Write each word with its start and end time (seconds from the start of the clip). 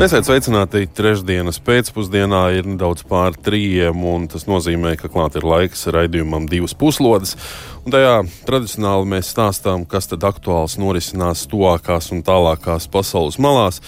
Esiet 0.00 0.24
sveicināti 0.24 0.86
trešdienas 0.96 1.58
pēcpusdienā, 1.60 2.38
ir 2.56 2.64
nedaudz 2.64 3.02
pāri 3.04 3.36
trījiem, 3.44 4.00
un 4.08 4.22
tas 4.32 4.46
nozīmē, 4.48 4.94
ka 4.96 5.10
klāt 5.12 5.36
ir 5.36 5.44
laiks 5.44 5.84
raidījumam 5.92 6.46
divas 6.48 6.72
puslodes. 6.72 7.34
Un 7.84 7.92
tajā 7.92 8.14
tradicionāli 8.48 9.10
mēs 9.12 9.28
stāstām, 9.34 9.84
kas 9.84 10.08
tad 10.08 10.24
aktuāls 10.24 10.78
norisinās 10.80 11.44
tuvākās 11.52 12.08
un 12.16 12.24
tālākās 12.24 12.88
pasaules 12.88 13.36
malās. 13.36 13.82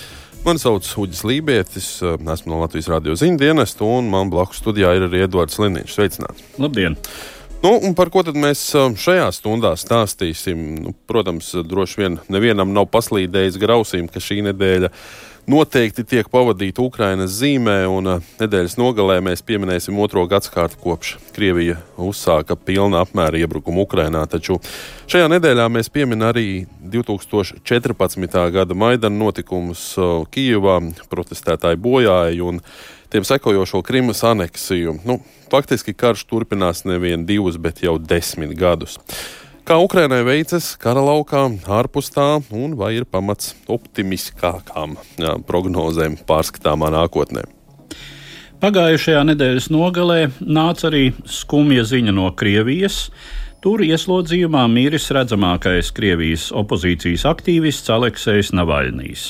Mani 0.44 0.60
sauc 0.60 0.84
Uģis 0.84 1.24
Lībietis, 1.24 1.88
esmu 2.04 2.52
no 2.52 2.60
Latvijas 2.60 2.92
radio 2.92 3.16
ziņu 3.16 3.40
dienesta, 3.40 3.88
un 3.88 4.12
man 4.12 4.28
blakus 4.28 4.60
studijā 4.60 4.92
ir 4.98 5.08
arī 5.08 5.24
Edvards 5.24 5.56
Liniņš. 5.64 5.96
Sveicināts! 5.96 6.44
Labdien! 6.60 7.00
Nu, 7.62 7.76
par 7.96 8.12
ko 8.12 8.20
tad 8.26 8.36
mēs 8.36 8.68
šajā 9.00 9.32
stundā 9.32 9.76
stāstīsim? 9.80 10.62
Nu, 10.82 10.96
protams, 11.08 11.54
droši 11.64 12.04
vien 12.04 12.20
nevienam 12.28 12.76
nav 12.76 12.92
paslīdējis 12.92 13.60
grausīm, 13.62 14.12
ka 14.12 14.20
šī 14.20 14.42
nedēļa 14.50 14.90
ir 14.90 15.04
noteikti 15.46 16.04
tiek 16.06 16.28
pavadīta 16.30 16.82
Ukrainas 16.82 17.34
zīmē, 17.40 17.82
un 17.90 18.10
uh, 18.14 18.30
nedēļas 18.40 18.76
nogalē 18.78 19.18
mēs 19.24 19.42
pieminēsim 19.46 19.98
otro 20.02 20.24
gadsimtu 20.30 20.78
kopš 20.82 21.16
Krievija 21.34 21.78
uzsāka 22.00 22.56
pilna 22.56 23.02
apmēra 23.02 23.40
iebrukumu 23.42 23.84
Ukrainā. 23.86 24.24
Taču 24.30 24.60
šajā 25.10 25.28
nedēļā 25.32 25.68
mēs 25.72 25.90
pieminam 25.92 26.30
arī 26.30 26.64
2014. 26.94 28.40
gada 28.54 28.78
Maidana 28.78 29.18
notikumus 29.24 29.84
uh, 29.98 30.22
Kijivā, 30.30 30.78
protestētāji 31.10 31.80
bojāja 31.82 32.46
un 32.46 32.62
tiem 33.12 33.26
sekojošo 33.26 33.82
Krimas 33.84 34.22
aneksiju. 34.24 35.00
Nu, 35.04 35.20
faktiski 35.52 35.94
karš 35.94 36.24
turpinās 36.30 36.86
nevien 36.88 37.26
divus, 37.28 37.58
bet 37.60 37.82
jau 37.84 37.98
desmit 37.98 38.54
gadus. 38.58 39.00
Kā 39.62 39.76
Ukrainai 39.78 40.24
veicas 40.26 40.72
kara 40.74 40.98
laukā, 41.06 41.44
ārpus 41.70 42.08
tā, 42.10 42.40
un 42.50 42.72
vai 42.74 42.96
ir 42.96 43.04
pamats 43.06 43.52
optimistiskākām 43.70 44.96
prognozēm 45.46 46.16
pārskatāmā 46.26 46.88
nākotnē? 46.90 47.44
Pagājušajā 48.58 49.20
nedēļas 49.28 49.68
nogalē 49.70 50.18
nāca 50.42 50.88
arī 50.90 51.04
skumja 51.30 51.86
ziņa 51.86 52.14
no 52.16 52.26
Krievijas, 52.34 53.04
Tur 53.62 53.78
ieslodzījumā 53.86 54.64
miris 54.66 55.04
redzamākais 55.14 55.92
Krievijas 55.94 56.48
opozīcijas 56.58 57.22
aktīvists 57.30 57.92
Aleksejs 57.94 58.50
Navaļnīs. 58.58 59.28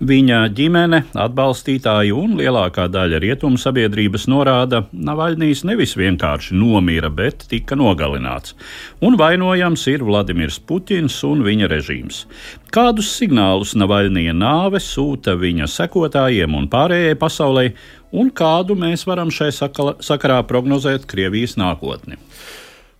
Viņa 0.00 0.38
ģimene, 0.56 1.02
atbalstītāji 1.12 2.14
un 2.16 2.38
lielākā 2.38 2.86
daļa 2.88 3.20
rietumu 3.20 3.60
sabiedrības 3.60 4.24
norāda, 4.32 4.86
Navaļnīs 4.96 5.66
nevis 5.68 5.92
vienkārši 6.00 6.56
nomira, 6.56 7.12
bet 7.12 7.44
tika 7.52 7.76
nogalināts. 7.76 8.56
Un 9.04 9.20
vainojams 9.20 9.84
ir 9.92 10.08
Vladimirs 10.08 10.56
Putins 10.56 11.20
un 11.28 11.44
viņa 11.44 11.68
režīms. 11.76 12.24
Kādus 12.72 13.12
signālus 13.20 13.76
Navaļnija 13.76 14.32
nāve 14.32 14.80
sūta 14.80 15.36
viņa 15.36 15.68
sekotājiem 15.68 16.56
un 16.56 16.72
pārējai 16.72 17.20
pasaulē, 17.20 17.70
un 18.16 18.32
kādu 18.32 18.72
mēs 18.72 19.04
varam 19.04 19.28
šai 19.28 19.52
sakarā 19.52 20.46
prognozēt 20.48 21.04
Krievijas 21.12 21.60
nākotni? 21.60 22.16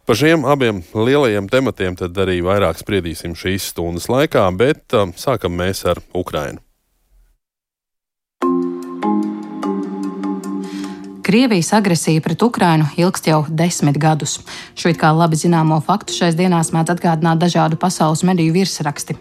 Par 0.06 0.14
šiem 0.14 0.44
abiem 0.46 0.84
lielajiem 0.94 1.48
tematiem 1.50 1.96
tad 1.98 2.14
arī 2.22 2.38
vairāk 2.46 2.78
spriedīsim 2.78 3.32
šīs 3.34 3.72
stundas 3.72 4.06
laikā, 4.06 4.44
bet 4.54 4.94
um, 4.94 5.10
sākam 5.18 5.56
mēs 5.58 5.82
ar 5.90 5.98
Ukrainu. 6.14 6.62
Krievijas 11.26 11.72
agresija 11.74 12.22
pret 12.22 12.42
Ukrainu 12.46 12.86
ilgst 12.94 13.26
jau 13.26 13.40
desmit 13.50 13.98
gadus. 13.98 14.36
Šeit 14.78 14.94
kā 15.00 15.10
labi 15.10 15.34
zināmo 15.42 15.80
faktu 15.82 16.14
šais 16.14 16.38
dienās 16.38 16.70
mēdz 16.70 16.94
atgādināt 16.94 17.42
dažādu 17.42 17.74
pasaules 17.74 18.22
mediju 18.22 18.54
virsraksti. 18.54 19.18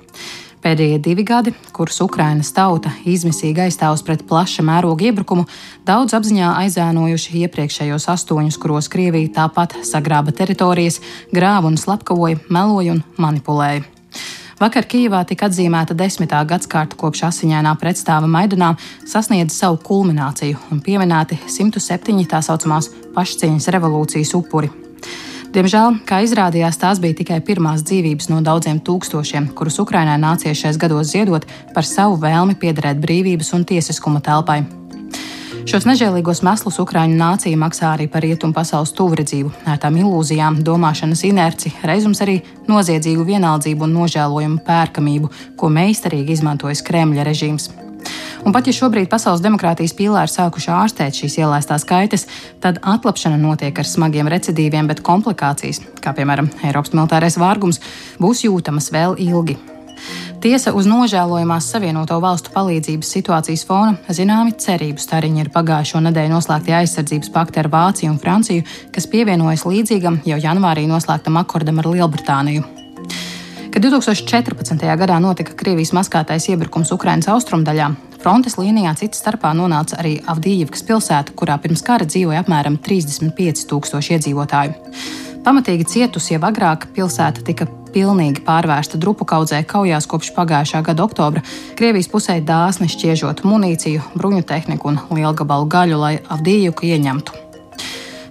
Pēdējie 0.66 0.98
divi 0.98 1.22
gadi, 1.22 1.52
kurus 1.78 2.00
Ukrainas 2.02 2.50
tauta 2.50 2.90
izmisīgi 3.06 3.68
aizstāvus 3.68 4.02
pret 4.02 4.24
plaša 4.26 4.64
mēroga 4.66 5.06
iebrukumu, 5.06 5.44
daudz 5.86 6.16
apziņā 6.18 6.56
aizēnojuši 6.64 7.44
iepriekšējos 7.44 8.08
astoņus, 8.10 8.58
kuros 8.64 8.90
Krievija 8.90 9.30
tāpat 9.36 9.76
sagrāba 9.86 10.34
teritorijas, 10.34 10.98
grāva 11.30 11.70
un 11.70 11.78
slepkavoja, 11.78 12.40
meloja 12.50 12.96
un 12.96 13.04
manipulēja. 13.22 13.84
Vakar 14.58 14.88
Kijivā 14.90 15.20
tika 15.30 15.52
atzīmēta 15.52 15.94
desmitā 16.00 16.40
gadsimta 16.50 16.98
kopš 16.98 17.28
asiņainā 17.28 17.76
pretstāva 17.78 18.26
Maidanā 18.26 18.72
sasniedza 19.06 19.54
savu 19.54 19.78
kulmināciju 19.86 20.64
un 20.74 20.82
pieminēti 20.82 21.38
107 21.46 22.26
tā 22.32 22.42
saucamās 22.42 22.90
pašcieņas 23.14 23.70
revolūcijas 23.78 24.34
upuri. 24.40 24.85
Diemžēl, 25.56 26.02
kā 26.04 26.18
izrādījās, 26.26 26.76
tās 26.76 27.00
bija 27.00 27.16
tikai 27.16 27.38
pirmās 27.48 27.80
dzīvības 27.88 28.28
no 28.28 28.42
daudziem 28.44 28.82
tūkstošiem, 28.84 29.54
kurus 29.56 29.78
Ukrainai 29.80 30.18
nācies 30.20 30.60
šais 30.60 30.76
gados 30.76 31.14
ziedot 31.14 31.46
par 31.72 31.88
savu 31.88 32.18
vēlmi 32.20 32.58
piederēt 32.60 33.00
brīvības 33.00 33.54
un 33.56 33.64
tiesiskuma 33.64 34.20
telpai. 34.26 34.66
Šos 35.64 35.88
nežēlīgos 35.88 36.44
meslus 36.44 36.82
Ukrāņu 36.84 37.16
nācija 37.22 37.62
maksā 37.62 37.94
arī 37.94 38.10
par 38.12 38.28
rietumu 38.28 38.54
pasaules 38.58 38.92
tuvredzību, 39.00 39.54
ērtām 39.72 39.96
ilūzijām, 40.04 40.60
domāšanas 40.60 41.24
inerci, 41.32 41.72
reizums 41.88 42.20
arī 42.28 42.42
noziedzīgu 42.68 43.24
vienaldzību 43.32 43.88
un 43.88 43.96
nožēlojumu 44.02 44.60
pērkamību, 44.68 45.32
ko 45.56 45.72
meistarīgi 45.72 46.36
izmantojas 46.36 46.84
Kremļa 46.84 47.32
režīms. 47.32 47.72
Un 48.46 48.54
pat 48.54 48.68
ja 48.70 48.74
šobrīd 48.78 49.10
pasaules 49.10 49.42
demokrātijas 49.42 49.96
pīlāri 49.98 50.32
sākuši 50.32 50.74
ārstēt 50.76 51.22
šīs 51.22 51.40
ielaistās 51.42 51.86
kaitas, 51.88 52.28
tad 52.62 52.82
atlapšana 52.84 53.40
notiek 53.42 53.78
ar 53.80 53.90
smagiem 53.90 54.30
recidīviem, 54.32 54.90
bet 54.92 55.02
komplikācijas, 55.06 55.82
kā 56.04 56.14
piemēram 56.18 56.52
Eiropas 56.64 56.94
militārais 56.94 57.40
vārgums, 57.42 57.82
būs 58.22 58.46
jūtamas 58.46 58.92
vēl 58.94 59.18
ilgi. 59.26 59.58
Tiesa 60.46 60.76
uz 60.78 60.86
nožēlojamās 60.86 61.72
Savienoto 61.72 62.20
valstu 62.22 62.52
palīdzības 62.54 63.14
situācijas 63.16 63.64
fona 63.66 64.14
zināmi 64.14 64.54
cerību 64.62 65.02
stariņi 65.02 65.46
ir 65.46 65.52
pagājušo 65.56 66.04
nedēļu 66.06 66.36
noslēgtie 66.36 66.78
aizsardzības 66.84 67.34
pakti 67.34 67.64
ar 67.64 67.72
Vāciju 67.74 68.14
un 68.14 68.22
Franciju, 68.22 68.68
kas 68.94 69.10
pievienojas 69.10 69.66
līdzīgam 69.66 70.22
jau 70.30 70.42
janvārī 70.48 70.86
noslēgtam 70.92 71.42
akordam 71.42 71.82
ar 71.82 71.94
Lielbritāniju. 71.96 72.75
Kad 73.76 73.84
2014. 73.84 74.86
gadā 74.96 75.18
notika 75.20 75.52
Krievijas 75.52 75.90
maskātais 75.92 76.46
iebrukums 76.48 76.94
Ukrainas 76.96 77.28
austrumdaļā, 77.28 77.90
frontes 78.24 78.56
līnijā 78.56 78.94
cits 78.96 79.20
starpā 79.20 79.52
nonāca 79.52 79.98
arī 80.00 80.14
Avdijivkas 80.32 80.86
pilsēta, 80.88 81.36
kurā 81.36 81.58
pirms 81.60 81.84
kara 81.84 82.08
dzīvoja 82.08 82.46
apmēram 82.46 82.78
35 82.80 83.66
tūkstoši 83.68 84.16
iedzīvotāju. 84.16 84.80
Pamatīgi 85.44 85.90
cietusi 85.92 86.38
jau 86.38 86.42
agrāk 86.48 86.88
pilsēta 86.96 87.44
tika 87.44 87.68
pilnīgi 87.92 88.46
pārvērsta 88.48 88.96
drupu 88.96 89.28
kaudzē 89.28 89.66
kaujās 89.68 90.08
kopš 90.08 90.32
pagājušā 90.40 90.80
gada 90.88 91.04
oktobra, 91.04 91.44
Krievijas 91.76 92.08
pusē 92.08 92.40
dāsni 92.40 92.88
šķiežot 92.88 93.44
munīciju, 93.44 94.08
bruņu 94.16 94.48
tehniku 94.48 94.94
un 94.94 95.04
lielgabalu 95.12 95.68
gaļu, 95.68 96.00
lai 96.00 96.16
Avdijivku 96.24 96.88
ieņemtu. 96.96 97.45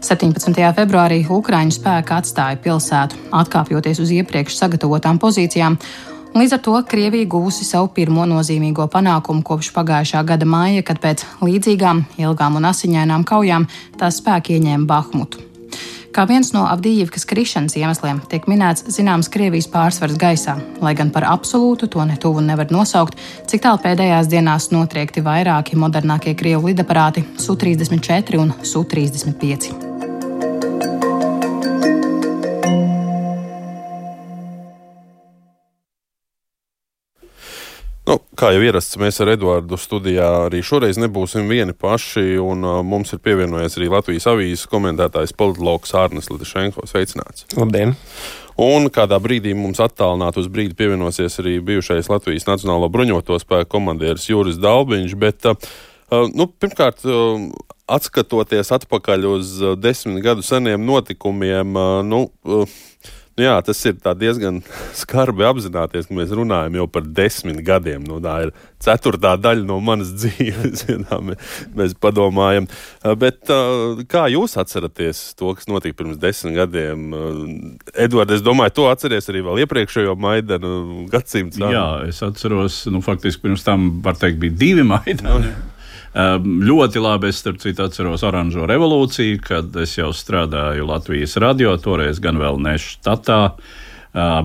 17. 0.04 0.58
februārī 0.76 1.22
Ukrāņu 1.32 1.72
spēki 1.78 2.12
atstāja 2.12 2.58
pilsētu, 2.60 3.16
atkāpjoties 3.32 4.02
uz 4.04 4.10
iepriekš 4.18 4.58
sagatavotām 4.58 5.16
pozīcijām. 5.22 5.78
Līdz 6.34 6.56
ar 6.56 6.60
to 6.66 6.74
Krievija 6.90 7.30
guvusi 7.30 7.64
savu 7.64 7.88
pirmo 7.94 8.26
nozīmīgo 8.28 8.84
panākumu 8.92 9.44
kopš 9.46 9.70
pagājušā 9.76 10.24
gada 10.28 10.48
māja, 10.50 10.82
kad 10.84 11.00
pēc 11.00 11.24
līdzīgām, 11.46 12.04
ilgām 12.20 12.60
un 12.60 12.68
asiņainām 12.68 13.24
kaujām 13.24 13.68
tās 14.00 14.20
spēki 14.20 14.58
ieņēma 14.58 14.88
Bahmutu. 14.90 15.44
Kā 16.14 16.28
viens 16.30 16.52
no 16.54 16.66
Avdijivkas 16.70 17.24
krišanas 17.26 17.74
iemesliem 17.74 18.20
tiek 18.30 18.44
minēts 18.46 18.84
zināms 18.94 19.26
Krievijas 19.34 19.66
pārsvars 19.72 20.18
gaisā, 20.20 20.54
lai 20.84 20.92
gan 20.94 21.10
par 21.14 21.26
absolūtu 21.26 21.88
to 21.90 22.04
netuvu 22.06 22.44
nevar 22.44 22.70
nosaukt, 22.70 23.18
cik 23.50 23.64
tālu 23.64 23.82
pēdējās 23.82 24.30
dienās 24.30 24.68
notriekti 24.74 25.24
vairāki 25.26 25.80
modernākie 25.80 26.36
Krievu 26.38 26.70
lidaparāti 26.70 27.24
Su-34 27.34 28.38
un 28.44 28.54
Su-35. 28.62 29.93
Nu, 38.04 38.18
kā 38.36 38.50
jau 38.52 38.60
ierasts, 38.60 38.98
mēs 39.00 39.16
ar 39.24 39.30
Eduardu 39.32 39.78
studijā 39.80 40.26
arī 40.44 40.58
šoreiz 40.64 40.98
nebūsim 41.00 41.48
vieni 41.48 41.72
paši. 41.72 42.34
Un, 42.42 42.60
uh, 42.60 42.82
mums 42.84 43.14
ir 43.16 43.22
pievienojies 43.24 43.78
arī 43.78 43.88
Latvijas 43.94 44.28
avīzes 44.28 44.68
komentētājs 44.68 45.32
politologs 45.38 45.94
Arnis 45.96 46.28
Litišenko. 46.28 46.84
Sveicināts! 46.90 47.46
Labdien! 47.56 47.96
Un 48.60 48.90
kādā 48.92 49.16
brīdī 49.24 49.54
mums 49.56 49.80
attālināti 49.82 50.42
uz 50.44 50.50
brīdi 50.52 50.76
pievienosies 50.78 51.40
arī 51.40 51.56
bijušais 51.64 52.12
Latvijas 52.12 52.44
Nacionālo 52.46 52.90
bruņoto 52.92 53.40
spēku 53.40 53.72
komandieris 53.78 54.28
Juris 54.28 54.60
Dalbiņš. 54.60 55.16
Bet, 55.24 55.48
uh, 55.48 55.72
uh 56.12 56.28
nu, 56.28 56.50
pirmkārt, 56.60 57.06
uh, 57.08 57.48
atskatoties 57.88 58.68
atpakaļ 58.82 59.30
uz 59.32 59.56
uh, 59.62 59.78
desmit 59.80 60.20
gadu 60.28 60.44
seniem 60.44 60.84
notikumiem, 60.84 61.72
uh, 61.72 62.02
nu, 62.04 62.26
Nu, 63.34 63.42
jā, 63.42 63.54
tas 63.66 63.80
ir 63.88 63.96
diezgan 64.20 64.60
skarbi 65.02 65.46
apzināties, 65.48 66.06
ka 66.06 66.14
mēs 66.14 66.34
runājam 66.36 66.78
jau 66.78 66.86
par 66.90 67.06
desmit 67.16 67.58
gadiem. 67.66 68.04
Nu, 68.06 68.20
tā 68.22 68.36
ir 68.46 68.52
ceturtā 68.84 69.34
daļa 69.40 69.66
no 69.66 69.80
manas 69.82 70.12
dzīves, 70.20 70.84
ja 70.86 71.20
mēs 71.74 71.96
padomājam. 71.98 72.68
Bet 73.18 73.50
kā 74.10 74.24
jūs 74.30 74.54
atceraties 74.60 75.26
to, 75.38 75.50
kas 75.58 75.66
notika 75.70 75.98
pirms 76.02 76.20
desmit 76.22 76.58
gadiem? 76.60 77.10
Edvards, 77.94 78.38
es 78.38 78.46
domāju, 78.46 78.76
to 78.78 78.88
atceries 78.92 79.30
arī 79.32 79.42
vēl 79.48 79.64
iepriekšējo 79.64 80.14
Maidanu 80.20 81.08
gadsimtu. 81.10 81.66
Jā, 81.74 81.88
es 82.06 82.22
atceros, 82.22 82.84
nu, 82.92 83.02
faktiski 83.04 83.48
pirms 83.48 83.66
tam, 83.66 83.96
var 84.04 84.18
teikt, 84.20 84.38
bija 84.42 84.60
divi 84.62 84.86
Maidani. 84.86 85.50
Nu. 85.50 85.73
Ļoti 86.14 87.00
labi 87.02 87.30
es 87.32 87.40
starp 87.42 87.58
citu 87.62 87.88
atceros 87.88 88.22
oranžo 88.26 88.68
revolūciju, 88.70 89.40
kad 89.42 89.74
es 89.82 89.96
jau 89.98 90.12
strādāju 90.14 90.86
Latvijas 90.86 91.34
radio, 91.42 91.74
toreiz 91.82 92.20
gan 92.22 92.38
vēl 92.38 92.60
ne 92.62 92.76
štatā. 92.78 93.40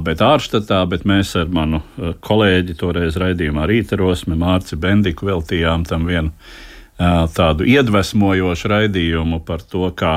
Bet 0.01 0.23
ārštatā, 0.25 0.79
bet 0.89 1.05
mēs 1.05 1.35
ar 1.37 1.51
manu 1.53 1.83
kolēģi 2.25 2.73
toreiz 2.79 3.19
raidījumā 3.21 3.67
Rītarosmi 3.69 4.33
Mārci 4.39 4.79
Bendiku 4.81 5.29
veltījām 5.29 5.85
tam 5.85 6.09
vienu 6.09 6.33
tādu 7.37 7.69
iedvesmojošu 7.69 8.73
raidījumu 8.73 9.43
par 9.45 9.61
to, 9.61 9.85
kā 9.93 10.15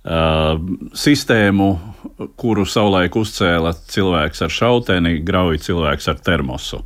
Uh, 0.00 0.54
sistēmu, 0.96 1.66
kuru 2.40 2.62
savulaik 2.64 3.18
uzcēla 3.20 3.74
cilvēks 3.92 4.40
ar 4.46 4.54
šauteni, 4.56 5.18
grauj 5.20 5.58
cilvēks 5.66 6.08
ar 6.08 6.22
termosu. 6.24 6.80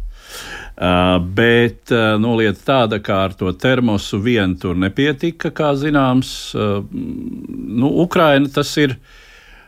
Uh, 0.75 1.21
bet 1.23 1.91
uh, 1.95 2.17
nu, 2.19 2.33
lieta 2.35 2.59
tāda, 2.67 2.99
ka 2.99 3.21
ar 3.29 3.35
to 3.39 3.53
termosu 3.55 4.19
vien 4.19 4.57
tur 4.59 4.75
nepietika, 4.75 5.53
kā 5.55 5.71
zināms. 5.79 6.33
Uh, 6.59 6.81
nu, 6.91 7.93
Ukraina 8.03 8.51
tas 8.51 8.75
ir. 8.83 8.99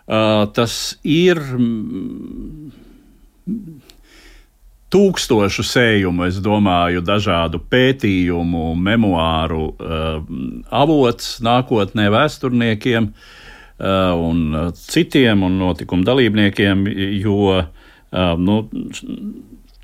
Tas 0.06 0.74
ir 1.02 1.40
tūkstošu 4.94 5.64
sējumu, 5.66 6.28
es 6.28 6.36
domāju, 6.38 7.02
dažādu 7.02 7.58
pētījumu, 7.58 8.68
memoāru 8.78 9.64
avots 10.70 11.32
nākotnē 11.42 12.06
vēsturniekiem 12.14 13.08
un 13.82 14.70
citiem 14.78 15.42
un 15.42 15.58
notikumu 15.64 16.06
dalībniekiem, 16.06 16.86
jo 17.18 17.58
nu, 18.46 18.60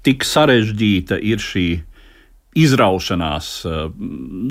tik 0.07 0.27
sarežģīta 0.27 1.19
ir 1.23 1.43
šī 1.43 1.67
izraušanās. 2.59 3.49
Eh, 3.65 3.85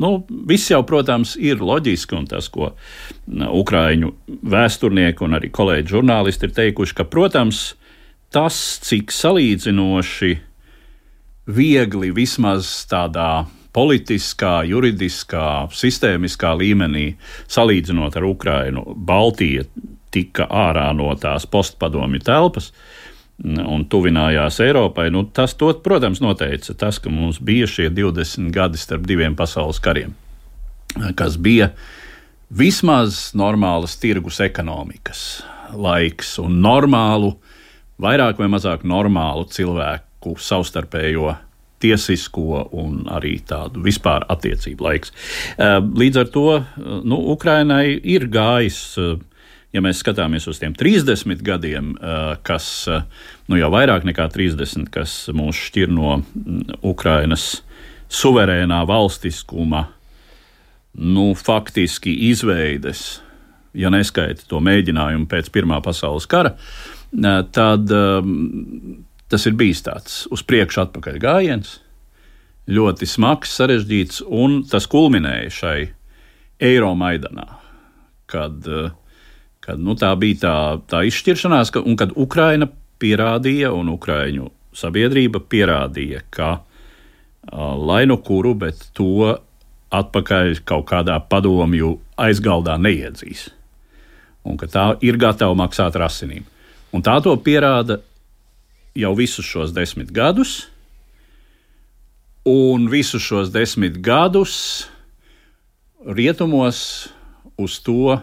nu, 0.01 0.12
viss 0.48 0.71
jau, 0.71 0.81
protams, 0.88 1.36
ir 1.38 1.62
loģiski, 1.62 2.18
un 2.18 2.27
tas, 2.30 2.50
ko 2.50 2.71
eh, 2.71 3.45
Ukrāņu 3.45 4.13
vēsturnieki 4.42 5.25
un 5.27 5.38
arī 5.38 5.51
kolēģi 5.53 5.95
žurnālisti 5.95 6.50
ir 6.50 6.56
teikuši, 6.57 6.98
ka, 6.98 7.06
protams, 7.06 7.63
tas, 8.33 8.57
cik 8.88 9.13
salīdzinoši 9.13 10.33
viegli 11.51 12.12
vismaz 12.15 12.69
tādā 12.89 13.45
politiskā, 13.75 14.62
juridiskā, 14.68 15.69
sistēmiskā 15.75 16.51
līmenī, 16.59 17.13
salīdzinot 17.51 18.18
ar 18.19 18.27
Ukrajinu, 18.27 18.83
Baltija 18.95 19.63
tika 20.12 20.48
ārā 20.51 20.89
no 20.95 21.13
tās 21.19 21.45
postpadomju 21.48 22.19
telpas. 22.25 22.71
Un 23.41 23.88
tuvinājās 23.89 24.59
Eiropai, 24.61 25.07
nu, 25.09 25.23
tas, 25.33 25.55
to, 25.57 25.71
protams, 25.81 26.19
noteica 26.21 26.75
tas, 26.77 26.99
ka 27.01 27.09
mums 27.09 27.39
bija 27.41 27.65
šie 27.65 27.88
20 27.89 28.51
gadi 28.53 28.77
starp 28.77 29.07
diviem 29.09 29.33
pasaules 29.38 29.79
kariem, 29.81 30.13
kas 31.17 31.39
bija 31.41 31.71
vismaz 32.53 33.31
normālas 33.33 33.95
tirgus 33.97 34.38
ekonomikas 34.45 35.41
laiks 35.73 36.35
un 36.43 36.59
normālu, 36.61 37.33
vairāk 38.01 38.38
vai 38.41 38.49
mazāk 38.51 38.85
normālu 38.85 39.47
cilvēku 39.49 40.35
savstarpējo 40.38 41.33
tiesisko 41.81 42.67
un 42.77 43.07
arī 43.09 43.38
tādu 43.47 43.81
vispār 43.81 44.25
attiecību 44.29 44.85
laiks. 44.85 45.13
Līdz 45.57 46.21
ar 46.21 46.31
to 46.33 46.47
nu, 47.01 47.17
Ukrainai 47.33 47.95
ir 47.97 48.27
gājis 48.29 48.83
ja 49.71 49.81
mēs 49.83 50.01
skatāmies 50.03 50.47
uz 50.51 50.59
tiem 50.62 50.75
30 50.77 51.44
gadiem, 51.45 51.94
eh, 51.95 52.35
kas 52.47 52.68
eh, 52.91 53.03
nu, 53.47 53.57
jau 53.59 53.71
vairāk 53.73 54.06
nekā 54.07 54.27
30, 54.33 54.89
kas 54.91 55.29
mūs 55.35 55.59
šķir 55.69 55.91
no 55.94 56.19
mm, 56.19 56.79
Ukrainas 56.88 57.62
suverēnā 58.12 58.81
valstiskuma, 58.88 59.85
nu, 61.00 61.31
faktiski 61.39 62.13
izveides, 62.29 63.21
ja 63.71 63.91
neskaita 63.94 64.44
to 64.50 64.59
mēģinājumu 64.59 65.29
pēc 65.31 65.47
Pirmā 65.53 65.79
pasaules 65.83 66.27
kara, 66.27 66.57
eh, 67.15 67.39
tad 67.56 67.95
tas 69.31 69.47
ir 69.47 69.56
bijis 69.56 69.79
tāds 69.85 70.25
uz 70.27 70.44
priekšu 70.44 70.83
atpakaļ 70.83 71.21
gājiens, 71.24 71.77
ļoti 72.67 73.07
smags, 73.07 73.53
sarežģīts, 73.56 74.19
un 74.27 74.62
tas 74.67 74.89
kulminēja 74.91 75.53
šai 75.56 75.77
Eiromaidanā, 76.62 77.47
kad 78.29 78.67
uh, 78.69 78.91
kad 79.62 79.80
nu, 79.80 79.96
tā 80.00 80.12
bija 80.19 80.40
tā, 80.42 80.56
tā 80.90 81.04
izšķiršanās, 81.10 81.72
ka, 81.74 81.84
un 81.86 81.98
kad 82.00 82.13
Ukraina 82.18 82.68
pierādīja, 83.02 83.72
un 83.74 83.94
Ukraiņu 83.94 84.50
sabiedrība 84.78 85.42
pierādīja, 85.52 86.24
ka 86.34 86.60
lai 87.52 88.06
nu 88.06 88.18
kuru, 88.22 88.54
bet 88.56 88.90
to 88.98 89.36
atpakaļ 89.92 90.62
kaut 90.68 90.86
kādā 90.92 91.18
padomju 91.30 91.98
aizgaldā 92.22 92.78
neiedzīs. 92.80 93.50
Un 94.48 94.58
ka 94.58 94.69
tā 94.72 94.86
ir 95.06 95.19
gatava 95.22 95.58
maksāt 95.58 95.98
ar 95.98 96.08
asinīm. 96.08 96.46
Un 96.96 97.04
tā 97.04 97.18
to 97.24 97.34
pierāda 97.44 98.00
jau 98.98 99.12
visus 99.16 99.48
šos 99.48 99.74
desmit 99.75 100.12
gadus, 100.12 100.68
un 102.48 102.88
visus 102.90 103.22
šos 103.22 103.52
desmit 103.54 104.00
gadus 104.02 104.88
rietumos 106.02 107.12
uz 107.62 107.78
to 107.86 108.18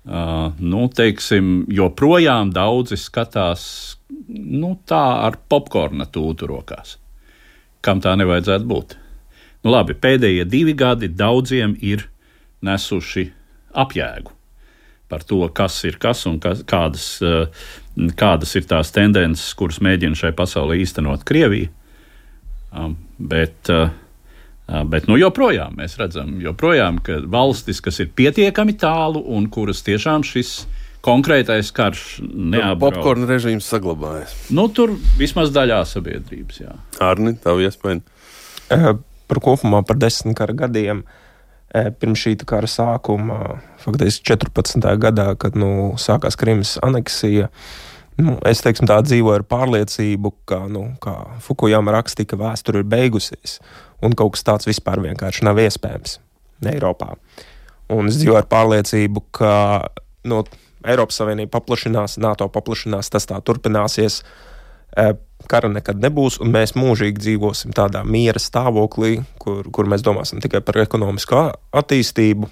Uh, 0.00 0.54
nu, 0.56 0.86
teiksim, 0.96 1.66
joprojām 1.68 2.54
daudzi 2.56 2.96
skatās 2.96 3.62
nu, 4.08 4.72
tā 4.88 5.02
ar 5.26 5.36
popkorna 5.52 6.06
tūtu 6.08 6.48
rokās. 6.48 6.96
Kam 7.84 8.00
tā 8.00 8.14
nevajadzētu 8.16 8.68
būt? 8.70 8.96
Nu, 9.60 9.74
labi, 9.74 9.92
pēdējie 10.00 10.46
divi 10.48 10.72
gadi 10.72 11.10
daudziem 11.12 11.76
ir 11.84 12.06
nesuši 12.64 13.26
apjēgu 13.76 14.32
par 15.10 15.24
to, 15.26 15.42
kas 15.52 15.76
ir 15.84 15.98
kas 16.00 16.22
un 16.30 16.38
kas, 16.40 16.62
kādas, 16.64 17.06
uh, 17.26 17.50
kādas 18.16 18.54
ir 18.56 18.64
tās 18.70 18.94
tendences, 18.94 19.52
kuras 19.58 19.82
mēģina 19.84 20.16
šai 20.16 20.30
pasaulē 20.38 20.78
īstenot 20.80 21.26
Krievija. 21.28 21.68
Um, 22.70 22.94
bet 23.18 23.68
uh, 23.74 23.90
Bet 24.70 25.08
nu, 25.10 25.16
joprojām 25.18 25.74
mēs 25.80 25.96
redzam, 25.98 26.36
joprojām, 26.42 27.00
ka 27.02 27.18
valstis, 27.30 27.80
kas 27.82 27.98
ir 28.04 28.12
pietiekami 28.14 28.76
tālu 28.78 29.22
un 29.34 29.48
kuras 29.50 29.82
tiešām 29.86 30.22
šis 30.26 30.60
konkrētais 31.02 31.72
karš 31.74 32.04
neapdraud. 32.22 32.78
Popkorna 32.82 33.26
režīms 33.30 33.66
saglabājas. 33.66 34.34
Nu, 34.54 34.68
tur 34.70 34.94
vismaz 35.18 35.50
daļā 35.54 35.80
sabiedrības. 35.88 36.60
Jā. 36.62 36.76
Arni, 37.02 37.34
tavu 37.40 37.64
iespēju? 37.66 38.04
Par 39.30 39.42
kopumā 39.42 39.82
par 39.86 39.98
desmit 39.98 40.38
kara 40.38 40.54
gadiem. 40.66 41.02
Pirms 41.70 42.22
šī 42.22 42.34
kara 42.46 42.66
sākuma, 42.70 43.60
faktiski 43.82 44.32
14. 44.32 44.86
gadā, 45.02 45.28
kad 45.38 45.58
nu, 45.58 45.92
sākās 46.02 46.34
Krimas 46.38 46.74
aneksija, 46.82 47.46
nu, 48.18 48.34
es 48.46 48.62
teiksim, 48.64 48.88
tā 48.90 48.96
dzīvoju 49.06 49.38
ar 49.38 49.44
pārliecību, 49.46 50.32
ka, 50.50 50.64
nu, 50.70 50.88
kā 51.02 51.14
Fukujama 51.46 51.94
rakstīja, 51.94 52.32
ka 52.32 52.40
vēsture 52.42 52.82
ir 52.82 52.90
beigusies 52.90 53.60
un 54.04 54.16
kaut 54.16 54.36
kas 54.36 54.46
tāds 54.46 54.68
vispār 54.68 55.02
vienkārši 55.04 55.46
nav 55.46 55.60
iespējams 55.62 56.18
Eiropā. 56.70 57.14
Un 57.90 58.10
es 58.10 58.20
dzīvoju 58.20 58.38
ar 58.38 58.46
pārliecību, 58.50 59.24
ka 59.34 59.52
nu, 60.30 60.44
Eiropas 60.86 61.18
Savienība 61.20 61.58
paplašinās, 61.58 62.18
NATO 62.22 62.48
paplašinās, 62.52 63.10
tas 63.12 63.26
tā 63.28 63.40
turpināsies. 63.44 64.20
E, 64.96 65.10
kara 65.50 65.70
nekad 65.72 66.00
nebūs, 66.02 66.38
un 66.42 66.52
mēs 66.54 66.76
mūžīgi 66.78 67.20
dzīvosim 67.20 67.74
tādā 67.76 68.02
miera 68.06 68.40
stāvoklī, 68.40 69.20
kur, 69.42 69.66
kur 69.74 69.90
mēs 69.90 70.04
domāsim 70.06 70.42
tikai 70.42 70.62
par 70.64 70.80
ekonomisko 70.84 71.42
attīstību, 71.82 72.50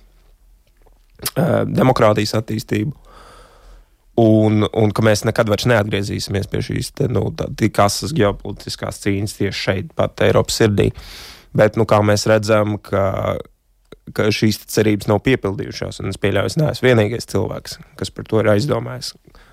e, 1.28 1.47
demokrātijas 1.71 2.37
attīstību. 2.40 2.97
Un, 4.19 4.64
un 4.67 4.90
ka 4.90 5.05
mēs 5.07 5.23
nekad 5.23 5.47
vairs 5.47 5.69
neatgriezīsimies 5.71 6.49
pie 6.50 6.61
šīs 6.67 6.88
te, 6.99 7.07
nu, 7.07 7.28
kasas 7.71 8.11
ģeopolitiskās 8.19 8.99
cīņas 9.05 9.37
tieši 9.38 9.59
šeit, 9.61 9.93
pat 9.95 10.25
Eiropas 10.26 10.59
sirdī. 10.59 10.88
Uh, 10.90 11.38
Bet, 11.58 11.78
nu, 11.78 11.86
kā 11.88 11.98
mēs 12.06 12.26
redzam, 12.30 12.76
ka, 12.82 13.36
ka 14.14 14.28
šīs 14.34 14.60
cerības 14.70 15.08
nav 15.10 15.22
piepildījušās, 15.26 16.00
un 16.02 16.12
es 16.12 16.20
pieļauju, 16.22 16.52
es 16.52 16.58
neesmu 16.60 16.90
vienīgais 16.90 17.28
cilvēks, 17.32 17.78
kas 17.98 18.12
par 18.14 18.28
to 18.30 18.42
ir 18.42 18.52
aizdomājis. 18.54 19.12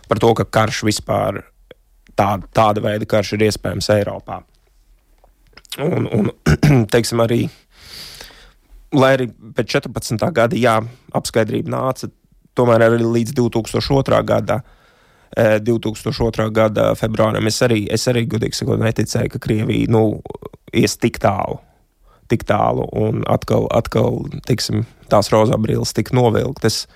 Par 0.10 0.22
to, 0.22 0.32
ka 0.38 0.46
karš 0.60 0.84
vispār 0.86 1.42
tā, 2.14 2.30
tāda 2.54 2.84
veida 2.86 3.08
karš 3.10 3.36
ir 3.36 3.48
iespējams 3.48 3.90
Eiropā. 3.98 4.44
Un, 5.82 6.06
un 6.06 6.30
teiksim, 6.94 7.24
arī, 7.26 7.48
lai 8.96 9.16
arī 9.18 9.32
pēc 9.58 9.80
14. 9.80 10.30
gada, 10.36 10.62
jā, 10.62 10.78
apskaidrība 11.18 11.74
nāca, 11.74 12.12
tomēr 12.56 12.86
arī 12.86 13.02
līdz 13.04 13.34
2002. 13.36 14.22
gadam 14.30 14.64
2002. 15.36 16.50
gada 16.56 16.94
februārim 16.96 17.48
es 17.50 17.60
arī, 17.66 17.86
es 17.92 18.08
arī 18.08 18.26
godīgi 18.30 18.56
sakot, 18.56 18.80
neticēju, 18.80 19.34
ka 19.34 19.42
Krievija 19.44 19.92
nu, 19.92 20.22
ies 20.72 20.96
tik 21.02 21.20
tālu. 21.20 21.60
Tik 22.32 22.46
tālu, 22.50 22.88
un 22.98 23.22
atkal, 23.30 23.68
atkal 23.70 24.24
tiksim, 24.48 24.88
tās 25.12 25.30
rozā 25.34 25.60
brilles 25.62 25.94
tika 25.94 26.16
novilktas. 26.18 26.88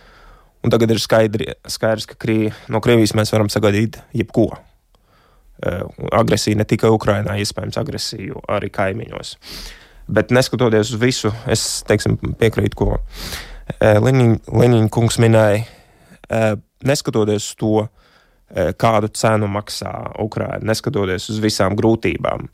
Un 0.65 0.73
tagad 0.73 0.91
ir 0.91 0.99
skaidri, 0.99 1.53
skaidrs, 1.69 2.07
ka 2.09 2.17
Krī, 2.19 2.49
no 2.67 2.81
Krievijas 2.83 3.13
mēs 3.15 3.31
varam 3.31 3.51
sagaidīt 3.51 4.01
jebko. 4.17 4.49
Agresija 6.15 6.57
ne 6.57 6.65
tikai 6.67 6.89
Ukrainā, 6.91 7.37
iespējams, 7.39 7.77
agresiju 7.79 8.41
arī 8.49 8.71
kaimiņos. 8.73 9.35
Bet 10.09 10.33
neskatoties 10.33 10.95
uz 10.95 10.99
visu, 10.99 11.31
es 11.45 11.83
teiksim, 11.87 12.17
piekrītu, 12.39 12.75
ko 12.79 12.97
Leņķina 13.79 14.89
kungs 14.89 15.19
minēja. 15.21 15.61
Neskatoties 16.89 17.51
uz 17.51 17.57
to, 17.59 17.73
kādu 18.81 19.11
cenu 19.13 19.45
maksā 19.51 19.91
Ukraiņa, 20.23 20.63
neskatoties 20.65 21.29
uz 21.29 21.37
visām 21.43 21.75
grūtībām. 21.77 22.47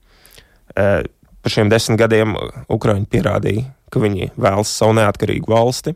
Par 1.46 1.54
šiem 1.54 1.70
desmit 1.70 2.00
gadiem 2.02 2.32
Ukraiņi 2.74 3.06
pierādīja, 3.06 3.68
ka 3.94 4.00
viņi 4.02 4.32
vēlas 4.34 4.72
savu 4.80 4.96
neatkarīgu 4.98 5.52
valsti, 5.54 5.92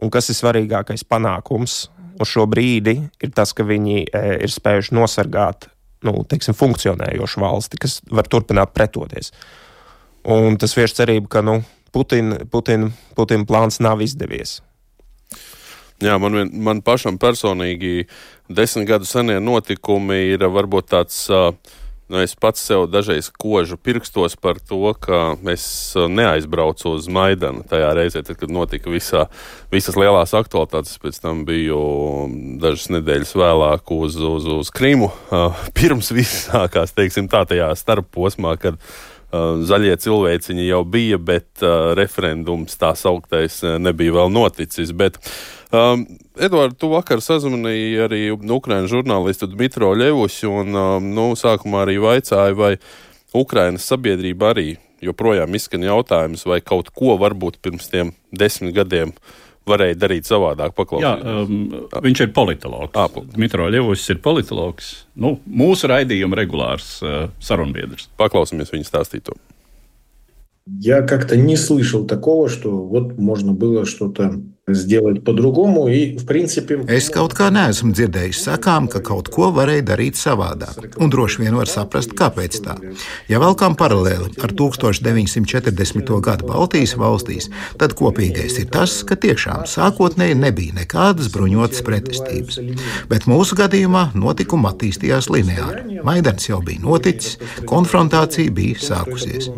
un 0.00 0.08
kas 0.08 0.30
ir 0.32 0.38
svarīgākais 0.38 1.04
panākums 1.04 1.82
uz 2.16 2.30
šo 2.30 2.46
brīdi, 2.48 2.94
ir 3.20 3.34
tas, 3.36 3.52
ka 3.52 3.66
viņi 3.68 4.06
eh, 4.06 4.30
ir 4.46 4.48
spējuši 4.48 4.96
nosargāt 4.96 5.68
nu, 6.08 6.22
teiksim, 6.24 6.56
funkcionējošu 6.56 7.42
valsti, 7.42 7.80
kas 7.82 7.98
var 8.08 8.28
turpināt 8.32 8.72
pretoties. 8.72 9.34
Un 10.24 10.56
tas 10.56 10.72
vieš 10.76 10.96
cerību, 10.96 11.28
ka 11.28 11.44
nu, 11.44 11.58
Putina 11.92 12.40
Putin, 12.48 12.88
Putin 13.18 13.44
plāns 13.44 13.82
nav 13.84 14.00
izdevies. 14.00 14.62
Jā, 16.00 16.16
man, 16.16 16.40
vien, 16.40 16.54
man 16.64 16.80
pašam 16.80 17.20
personīgi 17.20 18.06
desmit 18.48 18.88
gadu 18.88 19.04
senie 19.04 19.36
notikumi 19.44 20.22
ir 20.32 20.48
varbūt 20.48 20.88
tāds. 20.96 21.26
Nu, 22.10 22.18
es 22.18 22.32
pats 22.34 22.58
sev 22.66 22.88
dažreiz 22.90 23.28
kožu 23.38 23.76
pirkstos 23.78 24.34
par 24.34 24.58
to, 24.58 24.80
ka 24.98 25.36
es 25.52 25.64
neaizbraucu 25.94 26.96
uz 26.96 27.06
Maidanu 27.06 27.62
tajā 27.70 27.92
reizē, 27.94 28.24
tad, 28.26 28.34
kad 28.40 28.50
notika 28.50 28.90
visā, 28.90 29.28
visas 29.70 29.94
lielās 29.94 30.34
aktualitātes. 30.34 30.98
Pēc 30.98 31.20
tam 31.22 31.44
biju 31.46 31.78
dažas 32.58 32.88
nedēļas 32.96 33.36
vēlāk 33.38 33.94
uz, 33.94 34.18
uz, 34.18 34.48
uz 34.56 34.72
Krimu. 34.74 35.12
Pirms 35.78 36.10
viss 36.16 36.48
sākās, 36.48 36.96
teiksim, 36.98 37.30
tā 37.30 37.44
tajā 37.46 37.70
starposmā, 37.78 38.56
kad 38.58 38.82
zaļie 39.30 39.94
cilvēciņi 40.02 40.64
jau 40.66 40.80
bija, 40.88 41.18
bet 41.18 41.62
referendums 41.98 42.74
tā 42.80 42.90
sauktais 42.98 43.60
nebija 43.78 44.16
vēl 44.16 44.32
noticis. 44.34 44.90
Bet, 44.96 45.20
uh, 45.20 45.60
Um, 45.70 46.02
Edvards, 46.34 46.74
tu 46.82 46.88
vakar 46.90 47.20
sazvanīji 47.22 47.98
arī 48.02 48.20
Ukraiņu 48.34 48.88
žurnālistu 48.90 49.46
Dmitro 49.52 49.92
Ļevusi, 49.94 50.48
un 50.50 50.74
um, 50.74 51.04
nu, 51.14 51.28
sākumā 51.38 51.84
arī 51.84 52.00
vaicāja, 52.02 52.56
vai 52.58 52.72
Ukraiņas 53.38 53.86
sabiedrība 53.92 54.48
arī 54.50 54.64
joprojām 54.98 55.54
izskan 55.54 55.86
jautājums, 55.86 56.42
vai 56.50 56.58
kaut 56.58 56.90
ko 56.90 57.14
varbūt 57.22 57.60
pirms 57.62 57.86
tiem 57.92 58.10
desmit 58.34 58.74
gadiem 58.74 59.14
varēja 59.65 59.97
darīt 59.97 60.29
savādāk. 60.29 60.77
Jā, 61.01 61.15
um, 61.17 61.87
viņš 62.05 62.21
ir 62.27 62.31
politologs. 62.35 62.93
Āpul. 63.01 63.25
Dmitro 63.33 63.67
Ļevus 63.73 64.05
ir 64.13 64.21
politologs. 64.23 64.93
Nu, 65.17 65.39
mūsu 65.45 65.89
raidījuma 65.91 66.37
regulārs 66.37 66.99
uh, 67.01 67.27
sarunbiedrs. 67.43 68.09
Paklausīsimies 68.21 68.73
viņa 68.75 68.89
stāstīto. 68.91 69.37
Я 70.81 71.03
как-то 71.03 71.37
не 71.37 71.57
слышал 71.57 72.05
такого, 72.07 72.49
что 72.49 72.71
вот 72.71 73.17
можно 73.17 73.53
было 73.53 73.85
что-то 73.85 74.41
сделать 74.69 75.23
по-другому. 75.23 75.87
И, 75.87 76.17
в 76.17 76.25
принципе, 76.25 76.75
es 76.89 77.11
kaut 77.13 77.35
kā 77.37 77.51
neesmu 77.53 77.93
dzirdējis 77.93 78.39
sakām, 78.47 78.87
ka 78.89 78.99
kaut 79.05 79.29
ko 79.29 79.51
varēja 79.53 79.85
darīt 79.91 80.17
savādāk. 80.17 80.97
Un 80.97 81.11
droši 81.13 81.43
vien 81.43 81.55
var 81.57 81.69
saprast, 81.69 82.15
kāpēc 82.17 82.57
tā. 82.65 82.73
Ja 83.29 83.37
valkām 83.43 83.77
paralēli 83.77 84.33
ar 84.41 84.53
1940. 84.57 86.09
gadu 86.25 86.49
Baltijas 86.49 86.95
valstīs, 86.97 87.51
tad 87.77 87.93
kopīgais 87.93 88.57
ir 88.57 88.71
tas, 88.73 89.03
ka 89.05 89.13
tiešām 89.13 89.67
sākotnēji 89.69 90.39
nebija 90.41 90.79
nekādas 90.81 91.29
bruņotas 91.33 91.85
pretestības. 91.85 92.57
Bet 93.11 93.29
mūsu 93.29 93.59
gadījumā 93.59 94.15
notikuma 94.17 94.73
attīstījās 94.73 95.29
lineāri. 95.29 96.01
Maidans 96.05 96.49
jau 96.49 96.63
bija 96.65 96.81
noticis, 96.81 97.37
konfrontācija 97.69 98.49
bija 98.49 98.81
sākusies. 98.81 99.51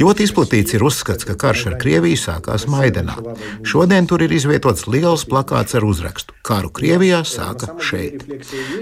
Ļoti 0.00 0.24
izplatīts 0.24 0.72
ir 0.78 0.88
uzskats, 0.88 1.28
ka 1.28 1.36
karš 1.36 1.68
ar 1.68 1.78
Krieviju 1.84 2.16
sākās 2.16 2.64
Maidanā. 2.70 3.20
Šodien 3.68 4.08
tur 4.08 4.24
ir 4.24 4.38
izvietots 4.43 4.87
liels 4.91 5.23
plakāts 5.29 5.75
ar 5.77 5.85
uzrakstu: 5.87 6.35
Karu 6.43 6.67
Krievijā 6.75 7.21
sāka 7.23 7.69
šeit. 7.79 8.25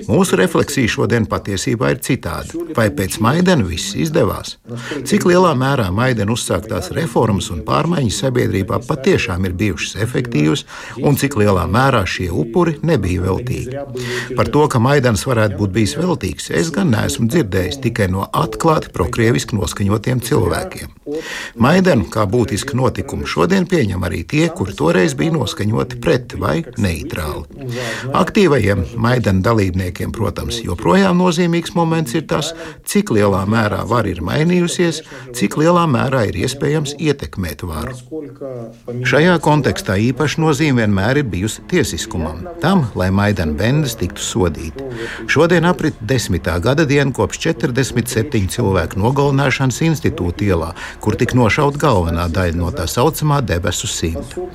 Mūsu 0.07 0.37
refleksija 0.39 0.89
šodien 0.89 1.27
patiesībā 1.29 1.91
ir 1.93 1.99
citāda. 2.01 2.57
Vai 2.73 2.87
pēc 2.89 3.19
Maidana 3.21 3.65
viss 3.67 3.93
izdevās? 3.93 4.55
Cik 5.05 5.27
lielā 5.29 5.51
mērā 5.57 5.91
Maidana 5.93 6.33
uzsāktās 6.33 6.89
reformas 6.97 7.51
un 7.53 7.61
pārmaiņas 7.67 8.21
sabiedrībā 8.23 8.79
patiešām 8.87 9.45
ir 9.45 9.53
bijušas 9.59 9.99
efektīvas, 10.01 10.65
un 10.97 11.19
cik 11.21 11.37
lielā 11.37 11.67
mērā 11.69 12.01
šie 12.09 12.31
upuri 12.33 12.79
nebija 12.81 13.27
veltīgi? 13.27 13.85
Par 14.39 14.49
to, 14.49 14.65
ka 14.65 14.81
Maidans 14.81 15.27
varētu 15.29 15.61
būt 15.61 15.75
bijis 15.77 15.95
veltīgs, 16.01 16.49
es 16.57 16.73
gan 16.73 16.89
neesmu 16.95 17.29
dzirdējis 17.29 17.81
tikai 17.85 18.09
no 18.09 18.25
atklāti 18.25 18.89
prokrieviski 18.95 19.59
noskaņotiem 19.59 20.25
cilvēkiem. 20.25 20.97
Maidanu 21.61 22.09
kā 22.09 22.25
būtisku 22.25 22.73
notikumu 22.79 23.29
šodien 23.29 23.69
pieņem 23.69 24.09
arī 24.09 24.25
tie, 24.25 24.47
kuri 24.49 24.73
toreiz 24.77 25.13
bija 25.17 25.35
noskaņoti 25.35 25.50
pret 26.01 26.35
vai 26.39 26.63
neitrāli. 26.77 27.45
Aktīvajiem 28.13 28.85
Maidana 29.01 29.41
dalībniekiem, 29.41 30.11
protams, 30.11 30.61
joprojām 30.63 31.17
nozīmīgs 31.17 31.75
moments 31.75 32.13
ir 32.13 32.27
tas, 32.27 32.53
cik 32.85 33.11
lielā 33.11 33.45
mērā 33.47 33.85
vara 33.87 34.09
ir 34.09 34.21
mainījusies, 34.21 35.01
cik 35.33 35.57
lielā 35.57 35.87
mērā 35.87 36.27
ir 36.29 36.41
iespējams 36.43 36.95
ietekmēt 36.99 37.63
varu. 37.63 37.95
Šajā 39.07 39.37
kontekstā 39.43 39.97
īpaši 40.11 40.41
nozīme 40.41 40.81
vienmēr 40.81 41.21
ir 41.21 41.27
bijusi 41.29 41.63
tiesiskumam, 41.69 42.43
tam, 42.61 42.87
lai 42.95 43.09
Maidana 43.13 43.53
bendas 43.57 43.95
tiktu 43.99 44.21
sodīti. 44.23 44.85
Šodien 45.31 45.65
aprit 45.69 45.97
desmitā 46.01 46.57
gada 46.63 46.85
diena 46.89 47.13
kopš 47.15 47.39
47 47.47 48.49
cilvēku 48.51 48.99
nogalināšanas 49.01 49.81
institūta 49.85 50.47
ielā, 50.47 50.71
kur 51.03 51.17
tika 51.19 51.37
nošauta 51.37 51.81
galvenā 51.81 52.27
daļa 52.33 52.57
no 52.59 52.71
tā 52.75 52.87
saucamā 52.89 53.41
debesu 53.45 53.89
simta. 53.89 54.45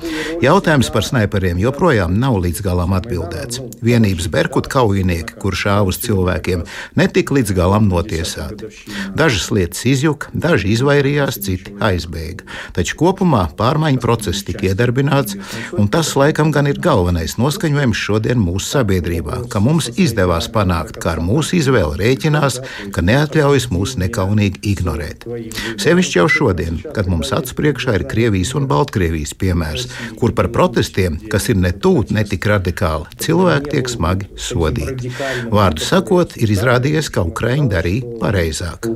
Jautājums 0.43 0.86
par 0.93 1.05
sniperiem 1.05 1.59
joprojām 1.61 2.15
nav 2.19 2.37
līdz 2.43 2.61
galam 2.65 2.93
atbildēts. 2.97 3.61
Vienības 3.83 4.27
Berkuta 4.33 4.71
kaujinieki, 4.71 5.37
kur 5.41 5.55
šāva 5.57 5.91
uz 5.91 5.99
cilvēkiem, 6.03 6.63
netika 6.99 7.35
līdz 7.37 7.53
galam 7.57 7.87
notiesāti. 7.91 8.71
Dažas 9.17 9.49
lietas 9.53 9.85
izjuka, 9.89 10.31
daži 10.33 10.73
izvairījās, 10.75 11.39
citi 11.45 11.75
aizbēga. 11.83 12.47
Taču 12.75 12.97
kopumā 12.99 13.45
pārmaiņu 13.57 14.01
process 14.03 14.45
tika 14.47 14.69
iedarbināts, 14.69 15.37
un 15.77 15.89
tas 15.93 16.13
laikam 16.19 16.51
gan 16.55 16.69
ir 16.71 16.81
galvenais 16.83 17.37
noskaņojums 17.41 18.03
šodien 18.07 18.41
mūsu 18.41 18.77
sabiedrībā, 18.77 19.43
ka 19.51 19.61
mums 19.63 19.89
izdevās 19.95 20.49
panākt, 20.53 20.99
ka 21.01 21.15
ar 21.15 21.23
mūsu 21.23 21.57
izvēli 21.61 22.01
rēķinās, 22.03 22.59
ka 22.95 23.05
neatļaujas 23.05 23.69
mūs 23.73 23.97
nekaunīgi 24.01 24.63
ignorēt. 24.73 25.27
Sevišķi 25.81 26.21
jau 26.21 26.27
šodien, 26.31 26.81
kad 26.95 27.09
mums 27.11 27.33
acu 27.35 27.57
priekšā 27.57 27.97
ir 27.99 28.07
Krievijas 28.09 28.53
un 28.57 28.67
Baltkrievijas 28.69 29.33
piemērs, 29.37 29.87
kur 30.19 30.33
par 30.37 30.49
protestiem, 30.66 31.18
kas 31.30 31.48
ir 31.52 31.60
ne 31.60 31.72
tūt, 31.72 32.10
ne 32.10 32.24
tik 32.26 32.46
radikāli, 32.50 33.06
cilvēki 33.22 33.76
tiek 33.76 33.88
smagi 33.92 34.28
sodīti. 34.34 35.12
Vārdu 35.52 35.84
sakot, 35.84 36.36
ir 36.40 36.52
izrādījies, 36.56 37.12
ka 37.12 37.26
Ukraiņi 37.28 37.68
darīja 37.70 38.18
pareizāk. 38.22 38.88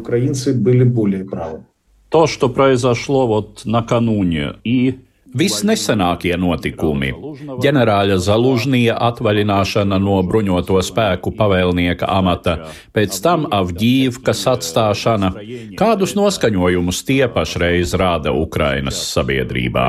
То, 2.09 2.27
что 2.29 2.49
произошло 2.49 3.27
вот 3.27 3.63
накануне 3.65 4.55
и 4.65 4.95
Visnesenākie 5.37 6.33
notikumi - 6.41 7.65
ģenerāļa 7.65 8.17
Zalužņija 8.25 8.95
atvaļināšana 9.11 9.99
no 10.01 10.23
bruņoto 10.25 10.81
spēku 10.81 11.35
pavēlnieka 11.37 12.09
amata, 12.09 12.71
pēc 12.97 13.21
tam 13.23 13.45
Avģīvkas 13.59 14.47
atstāšana. 14.55 15.33
Kādus 15.77 16.17
noskaņojumus 16.17 17.05
tie 17.05 17.29
pašreiz 17.29 17.93
rāda 17.93 18.33
Ukrainas 18.33 19.03
sabiedrībā? 19.13 19.87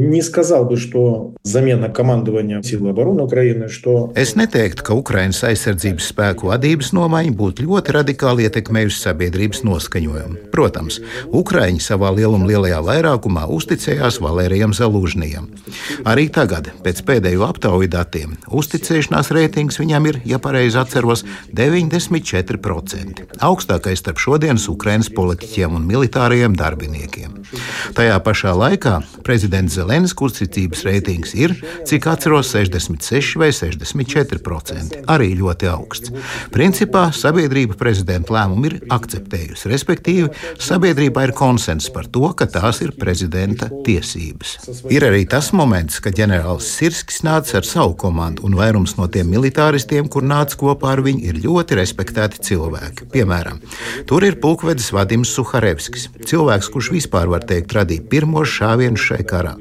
Не 0.00 0.20
сказал 0.20 0.66
бы, 0.66 0.76
что 0.76 1.32
замена 1.42 1.88
командования 1.88 2.60
сил 2.60 2.86
обороны 2.86 3.22
Украины, 3.22 3.70
что... 3.70 4.12
Es 4.14 4.36
neteiktu, 4.36 4.84
ka 4.84 4.92
Ukrainas 4.92 5.40
aizsardzības 5.40 6.10
spēku 6.12 6.50
vadības 6.52 6.90
nomaiņa 6.92 7.32
būtu 7.32 7.64
ļoti 7.64 7.94
radikāli 7.96 8.44
ietekmējusi 8.44 9.00
sabiedrības 9.00 9.62
noskaņojumu. 9.64 10.50
Protams, 10.52 11.00
Ukraiņi 11.32 11.80
savā 11.80 12.10
lieluma 12.12 12.44
lielajā 12.44 12.82
vairākumā 12.84 13.46
uzticējās 13.48 14.20
Valērijam 14.20 14.76
Zalūžnijam. 14.76 15.48
Arī 16.04 16.28
tagad, 16.28 16.68
pēc 16.84 17.00
pēdējo 17.00 17.48
aptauju 17.48 17.88
datiem, 17.88 18.36
uzticēšanās 18.52 19.32
reitings 19.32 19.80
viņam 19.80 20.10
ir, 20.12 20.20
ja 20.28 20.36
pareizi 20.36 20.76
atceros, 20.76 21.24
94%. 21.56 23.24
Augstākais 23.40 24.04
starp 24.04 24.20
šodienas 24.20 24.68
Ukrainas 24.68 25.08
politiķiem 25.08 25.80
un 25.80 25.88
militārajiem 25.88 26.52
darbiniekiem. 26.52 27.40
Tajā 27.96 28.20
pašā 28.20 28.52
laikā 28.52 29.00
prezidents 29.24 29.86
Lenas 29.91 30.15
uzticības 30.15 30.85
reitings 30.87 31.33
ir, 31.35 31.53
cik 31.87 32.07
atceros, 32.07 32.51
66 32.53 33.35
vai 33.41 33.49
64%. 33.55 35.01
Arī 35.11 35.31
ļoti 35.39 35.67
augsts. 35.71 36.13
Principā 36.53 37.07
sabiedrība 37.15 37.75
prezidenta 37.79 38.35
lēmumu 38.35 38.69
ir 38.69 38.77
akceptējusi, 38.93 39.69
respektīvi, 39.71 40.29
sabiedrībā 40.61 41.25
ir 41.27 41.35
konsens 41.37 41.89
par 41.93 42.07
to, 42.07 42.29
ka 42.37 42.47
tās 42.51 42.81
ir 42.85 42.93
prezidenta 42.99 43.67
tiesības. 43.85 44.55
Ir 44.93 45.07
arī 45.07 45.25
tas 45.29 45.51
moments, 45.57 45.99
kad 46.03 46.15
ģenerālis 46.17 46.69
Sirskis 46.77 47.21
nāca 47.27 47.59
ar 47.59 47.67
savu 47.67 47.97
komandu, 47.99 48.45
un 48.47 48.55
vairums 48.59 48.95
no 48.99 49.09
tiem 49.11 49.29
militāristiem, 49.33 50.07
kur 50.11 50.25
nāca 50.27 50.59
kopā 50.61 50.95
ar 50.95 51.03
viņu, 51.05 51.25
ir 51.27 51.41
ļoti 51.43 51.79
respektēti 51.81 52.43
cilvēki. 52.51 53.09
Piemēram, 53.11 53.59
tur 54.09 54.25
ir 54.27 54.39
pulkvedis 54.43 54.91
Vadims 54.95 55.33
Suharevskis, 55.35 56.07
cilvēks, 56.29 56.71
kurš 56.71 56.93
vispār 56.95 57.31
var 57.31 57.45
teikt 57.47 57.75
radīja 57.77 58.07
pirmo 58.11 58.45
šāvienu 58.47 58.99
šai 58.99 59.23
karā. 59.27 59.55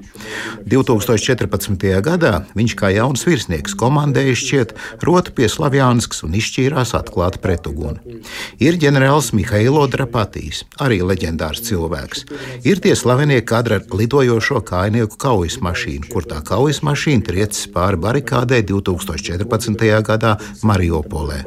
2014. 0.71 1.87
gadā 2.05 2.33
viņš 2.57 2.75
kā 2.79 2.91
jauns 2.95 3.25
virsnieks 3.27 3.77
komandēja 3.79 4.37
šķiet 4.39 4.75
rotu 5.07 5.35
pie 5.37 5.49
Slavjānskas 5.51 6.25
un 6.27 6.37
izšķīrās 6.39 6.95
atklāt 6.99 7.41
pretuguni. 7.43 8.21
Ir 8.63 8.79
ģenerālis 8.81 9.33
Mihailo 9.37 9.87
Drapatīs, 9.91 10.65
arī 10.83 11.01
leģendārs 11.07 11.65
cilvēks. 11.69 12.27
Ir 12.67 12.83
tie 12.83 12.95
slavenie 12.99 13.41
kadri 13.47 13.79
ar 13.79 13.87
lidojošo 14.01 14.61
kājnieku 14.67 15.19
kaujas 15.21 15.61
mašīnu, 15.65 16.11
kur 16.13 16.27
tā 16.29 16.43
kaujas 16.47 16.83
mašīna 16.87 17.27
triecis 17.31 17.71
pāri 17.73 18.01
barikādē 18.01 18.61
2014. 18.69 19.87
gadā 20.07 20.37
Mariupolē. 20.67 21.41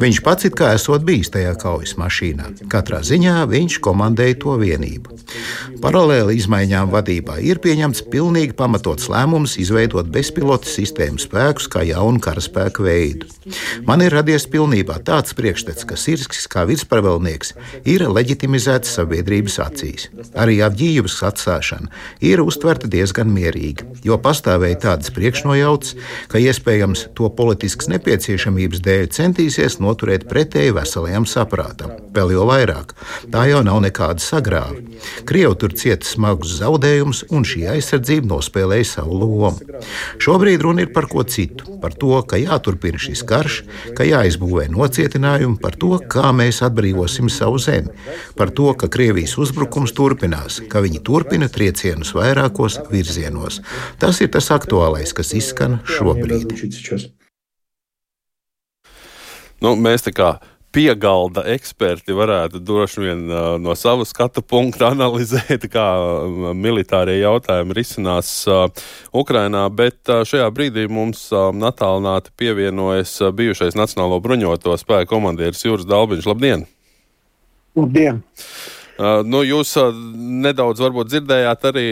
Viņš 0.00 0.22
pats 0.26 0.48
it 0.48 0.56
kā 0.58 0.74
esot 0.76 1.04
bijis 1.06 1.32
tajā 1.32 1.54
kaujas 1.60 1.96
mašīnā. 2.00 2.50
Katrā 2.72 3.00
ziņā 3.06 3.44
viņš 3.50 3.80
komandēja 3.84 4.38
to 4.42 4.56
vienību. 4.60 5.16
Paralēli 5.80 6.36
izmaiņām 6.40 6.90
vadībā 6.92 7.38
ir 7.44 7.59
pieņemts 7.62 8.04
pilnīgi 8.12 8.54
pamatots 8.56 9.08
lēmums 9.12 9.56
izveidot 9.60 10.08
bezpilota 10.12 10.68
sistēmu 10.68 11.20
spēkus 11.20 11.68
kā 11.70 11.84
jaunu 11.86 12.20
karaspēku 12.22 12.84
veidu. 12.86 13.28
Man 13.88 14.02
ir 14.04 14.14
radies 14.14 14.46
pilnībā 14.50 14.98
tāds 15.06 15.34
priekšstats, 15.36 15.86
ka 15.88 15.98
Sirskis 15.98 16.46
kā 16.50 16.64
virspavēlnieks 16.68 17.54
ir 17.88 18.04
leģitimizēts 18.08 18.94
sabiedrības 18.98 19.58
acīs. 19.64 20.08
Arī 20.38 20.60
Avģījības 20.66 21.18
atstāšana 21.30 21.90
ir 22.24 22.42
uztverta 22.44 22.90
diezgan 22.90 23.30
mierīgi, 23.34 23.86
jo 24.06 24.18
pastāvēja 24.22 24.80
tādas 24.86 25.12
priekšnojautas, 25.16 25.96
ka 26.32 26.40
iespējams 26.42 27.06
to 27.18 27.30
politiskas 27.36 27.90
nepieciešamības 27.92 28.84
dēļ 28.86 29.10
centīsies 29.16 29.78
noturēt 29.82 30.28
pretēji 30.30 30.76
veselajam 30.76 31.28
saprātam. 31.28 31.96
Vēl 32.14 32.34
jau 32.36 32.46
vairāk, 32.50 32.94
tā 33.32 33.46
jau 33.50 33.62
nav 33.66 33.82
nekāda 33.84 34.22
sagrāva. 34.22 34.78
Krievi 35.28 35.56
tur 35.60 35.74
cieta 35.76 36.06
smagus 36.06 36.56
zaudējumus, 36.60 37.24
un 37.30 37.46
šī 37.50 37.66
aizsardzība 37.74 38.30
nospēlēja 38.30 38.88
savu 38.94 39.18
lomu. 39.20 39.80
Šobrīd 40.22 40.64
runa 40.64 40.84
ir 40.84 40.92
par 40.94 41.08
ko 41.10 41.24
citu. 41.26 41.78
Par 41.82 41.94
to, 41.96 42.12
ka 42.28 42.38
jāturpina 42.40 43.00
šis 43.00 43.22
karš, 43.26 43.60
ka 43.98 44.06
jāizbūvē 44.06 44.68
nocietinājumi, 44.72 45.58
par 45.62 45.76
to, 45.80 45.96
kā 46.12 46.32
mēs 46.36 46.62
atbrīvosim 46.66 47.30
savu 47.32 47.60
zemi, 47.62 47.94
par 48.38 48.52
to, 48.54 48.70
ka 48.78 48.90
Krievijas 48.92 49.36
uzbrukums 49.40 49.94
turpinās, 49.96 50.60
ka 50.70 50.82
viņi 50.84 51.02
turpina 51.06 51.50
triecienus 51.52 52.14
vairākos 52.16 52.80
virzienos. 52.90 53.60
Tas 54.02 54.20
ir 54.20 54.30
tas 54.34 54.50
aktuālais, 54.54 55.14
kas 55.16 55.34
izskan 55.36 55.80
šobrīd. 55.88 56.54
Nu, 59.60 59.74
mēs 59.76 60.06
tā 60.06 60.12
kā 60.16 60.30
piegalda 60.74 61.42
eksperti 61.50 62.14
varētu 62.14 62.60
droši 62.62 63.02
vien 63.02 63.22
uh, 63.26 63.54
no 63.62 63.74
sava 63.78 64.06
skatu 64.06 64.42
punkta 64.42 64.90
analizēt, 64.94 65.66
kā 65.72 65.86
uh, 65.98 66.50
militārie 66.54 67.18
jautājumi 67.20 67.76
risinās 67.76 68.32
uh, 68.48 68.66
Ukrainā, 69.16 69.66
bet 69.74 70.06
šajā 70.06 70.48
brīdī 70.54 70.86
mums 70.90 71.28
natālināti 71.32 72.34
pievienojas 72.38 73.16
bijušais 73.34 73.78
Nacionālo 73.78 74.20
bruņoto 74.22 74.76
spēku 74.78 75.16
komandieris 75.16 75.64
Jūras 75.66 75.88
Dalbiņš. 75.90 76.28
Labdien! 76.30 76.68
Labdien! 77.78 78.22
Nu, 79.00 79.38
jūs 79.40 79.70
nedaudz 80.44 80.82
varbūt 80.84 81.08
dzirdējāt 81.08 81.62
arī 81.70 81.84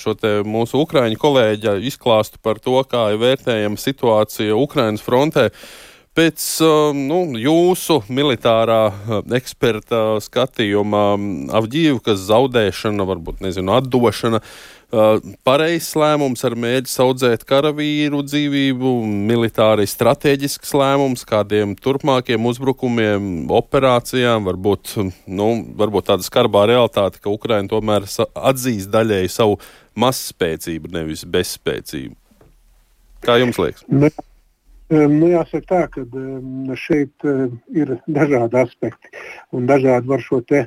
šo 0.00 0.14
mūsu 0.48 0.80
ukrāņu 0.80 1.18
kolēģa 1.20 1.74
izklāstu 1.90 2.40
par 2.40 2.56
to, 2.62 2.78
kā 2.88 3.10
ir 3.12 3.20
vērtējama 3.20 3.76
situācija 3.76 4.56
Ukrainas 4.56 5.04
frontē. 5.04 5.50
Uh, 5.50 5.91
Pēc 6.12 6.44
um, 6.60 6.98
nu, 7.08 7.22
jūsu 7.40 8.02
militārā 8.12 8.82
uh, 8.92 9.20
eksperta 9.32 10.18
skatījuma, 10.20 11.00
um, 11.16 11.28
Avģīvkas 11.56 12.26
zaudēšana, 12.26 13.06
varbūt 13.08 13.38
nezinu, 13.40 13.72
atdošana, 13.78 14.42
uh, 14.44 15.22
pareizs 15.48 15.94
lēmums 15.96 16.44
ar 16.44 16.52
mēģi 16.60 16.92
audzēt 17.00 17.46
karavīru 17.48 18.20
dzīvību, 18.26 18.92
militāri 19.30 19.86
strateģisks 19.88 20.74
lēmums, 20.76 21.24
kādiem 21.30 21.72
turpmākiem 21.80 22.44
uzbrukumiem, 22.50 23.30
operācijām, 23.48 24.44
varbūt, 24.50 24.92
nu, 25.32 25.46
varbūt 25.80 26.10
tāda 26.10 26.26
skarbā 26.28 26.66
realitāte, 26.68 27.22
ka 27.24 27.32
Ukraina 27.32 27.72
tomēr 27.72 28.04
atzīst 28.04 28.92
daļēji 28.92 29.32
savu 29.32 29.56
mazspēcību, 30.04 30.92
nevis 30.92 31.24
bezspēcību. 31.24 32.12
Kā 33.24 33.38
jums 33.40 33.62
liekas? 33.64 33.88
Ne. 33.88 34.12
Nu, 34.92 35.28
jāsaka 35.30 35.64
tā, 35.70 35.82
ka 35.88 36.02
šeit 36.76 37.24
ir 37.72 37.94
dažādi 38.04 38.58
aspekti 38.60 39.08
un 39.56 39.64
dažādi 39.70 40.10
var 40.10 40.20
šo 40.20 40.42
te 40.44 40.66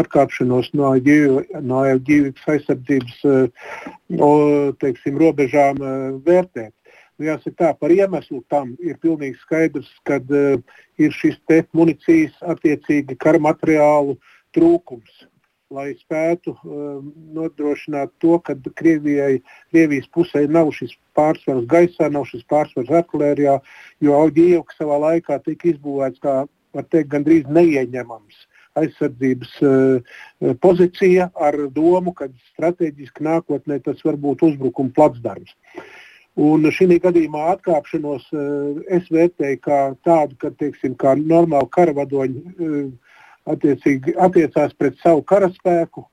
atkāpšanos 0.00 0.70
no 0.78 0.92
ģīvības 0.96 2.46
aizsardzības 2.54 3.18
teiksim, 4.80 5.18
robežām 5.20 5.82
vērtēt. 6.24 6.72
Nu, 7.18 7.26
jāsaka 7.28 7.56
tā, 7.58 7.74
par 7.76 7.92
iemeslu 7.92 8.40
tam 8.48 8.72
ir 8.80 8.96
pilnīgi 9.04 9.36
skaidrs, 9.42 9.90
ka 10.08 10.16
ir 10.96 11.12
šis 11.12 11.36
te 11.44 11.60
munīcijas 11.76 12.38
attiecīgi 12.54 13.20
kara 13.20 13.42
materiālu 13.50 14.16
trūkums 14.56 15.26
lai 15.72 15.92
spētu 15.98 16.54
um, 16.62 17.10
nodrošināt 17.36 18.12
to, 18.22 18.38
ka 18.44 18.56
Krievijai, 18.78 19.40
Krievijas 19.72 20.08
pusē 20.14 20.44
nav 20.48 20.72
šis 20.76 20.94
pārsvars 21.16 21.66
gaisā, 21.70 22.10
nav 22.12 22.26
šis 22.30 22.44
pārsvars 22.50 22.92
artērijā, 23.02 23.58
jo 24.04 24.16
Auģijevka 24.18 24.78
savā 24.78 25.00
laikā 25.06 25.40
tika 25.46 25.72
izbūvēts 25.72 26.22
kā, 26.24 26.42
var 26.76 26.88
teikt, 26.92 27.10
gandrīz 27.14 27.48
neieņemams 27.48 28.46
aizsardzības 28.80 29.56
uh, 29.68 30.20
pozīcija 30.62 31.28
ar 31.48 31.58
domu, 31.74 32.14
ka 32.16 32.30
strateģiski 32.52 33.24
nākotnē 33.26 33.82
tas 33.84 34.00
var 34.06 34.16
būt 34.20 34.46
uzbrukuma 34.48 34.94
placdarms. 34.96 35.52
Un 36.40 36.64
šī 36.72 36.96
gadījumā 37.04 37.50
atkāpšanos 37.52 38.30
uh, 38.32 38.78
es 38.88 39.08
vērtēju 39.12 39.58
kā 39.66 39.80
tādu, 40.08 40.38
ka 40.40 40.52
teiksim, 40.56 40.96
kā 40.96 41.12
normāli 41.20 41.68
karavadoņi 41.76 42.40
uh, 42.40 42.86
attiecīgi 43.50 44.16
attiecās 44.22 44.74
pret 44.78 44.98
savu 45.02 45.24
karaspēku, 45.26 46.04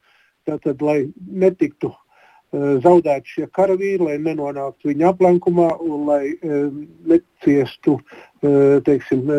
tātad, 0.49 0.81
lai 0.81 1.09
netiktu 1.17 1.91
uh, 1.91 1.99
zaudēti 2.83 3.35
šie 3.35 3.49
karavīri, 3.53 4.01
lai 4.05 4.17
nenonāktu 4.23 4.89
viņa 4.91 5.11
aplenkumā 5.13 5.69
un 5.85 6.07
lai 6.09 6.23
uh, 6.33 6.71
neciestu 7.11 7.99
uh, 7.99 8.79
teiksim, 8.85 9.29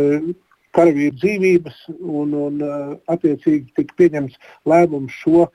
karavīru 0.76 1.16
dzīvības, 1.18 1.78
un, 1.98 2.34
un 2.38 2.60
attiecīgi 3.10 3.72
tika 3.74 3.96
pieņemts 3.98 4.36
lēmums 4.70 5.16
šo 5.18 5.48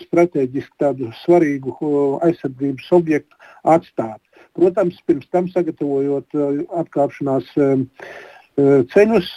strateģiski 0.00 0.78
tādu 0.80 1.10
svarīgu 1.18 1.74
aizsardzības 2.24 2.86
objektu 2.96 3.36
atstāt. 3.68 4.22
Protams, 4.56 4.96
pirms 5.04 5.28
tam 5.28 5.50
sagatavojot 5.52 6.32
atkāpšanās 6.80 7.50
uh, 7.60 7.84
ceļus, 8.56 9.28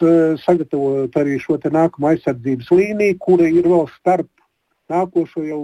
sagatavojot 0.43 1.15
arī 1.21 1.37
šo 1.39 1.57
nākamo 1.63 2.09
aizsardzības 2.11 2.71
līniju, 2.71 3.17
kura 3.19 3.47
ir 3.47 3.67
vēl 3.67 3.85
starp 3.95 4.29
nākošo 4.91 5.45
jau 5.47 5.61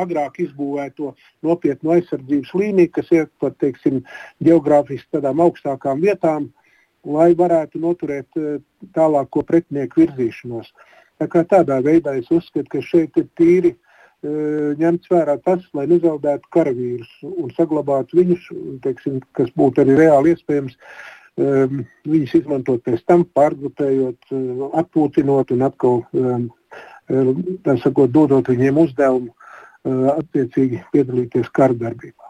agrāk 0.00 0.38
izbūvēto 0.46 1.12
nopietnu 1.44 1.92
aizsardzības 1.96 2.54
līniju, 2.54 2.92
kas 2.94 3.12
ir 3.12 3.28
pat 3.42 3.58
teiksim, 3.60 4.00
geogrāfiski 4.42 5.18
tādām 5.18 5.42
augstākām 5.44 6.00
vietām, 6.00 6.48
lai 7.04 7.34
varētu 7.36 7.80
noturēt 7.80 8.40
tālāko 8.96 9.44
pretinieku 9.44 10.04
virzīšanos. 10.04 10.72
Tā 11.20 11.44
tādā 11.44 11.80
veidā 11.84 12.16
es 12.16 12.30
uzskatu, 12.32 12.68
ka 12.72 12.80
šeit 12.80 13.16
ir 13.20 13.26
tīri 13.36 13.74
uh, 13.74 13.86
ņemts 14.22 15.08
vērā 15.08 15.38
tas, 15.44 15.64
lai 15.72 15.86
nezaudētu 15.88 16.48
karavīrus 16.52 17.12
un 17.24 17.52
saglabātu 17.56 18.18
viņus, 18.20 18.48
teiksim, 18.84 19.20
kas 19.32 19.48
būtu 19.56 19.80
arī 19.80 19.96
reāli 19.96 20.34
iespējams 20.34 20.76
um, 21.38 21.84
viņus 22.08 22.34
izmantot 22.40 22.82
pēc 22.86 23.04
tam, 23.06 23.26
pārgrupējot, 23.36 24.32
uh, 24.32 24.64
atpūtinot 24.82 25.52
un 25.54 25.66
atkal 25.68 26.02
um, 26.14 26.48
sakot, 27.82 28.10
dodot 28.10 28.48
viņiem 28.50 28.78
uzdevumu 28.86 29.30
uh, 29.30 30.10
attiecīgi 30.16 30.82
piedalīties 30.94 31.52
kara 31.52 31.76
darbībā. 31.76 32.14
Um, 32.24 32.29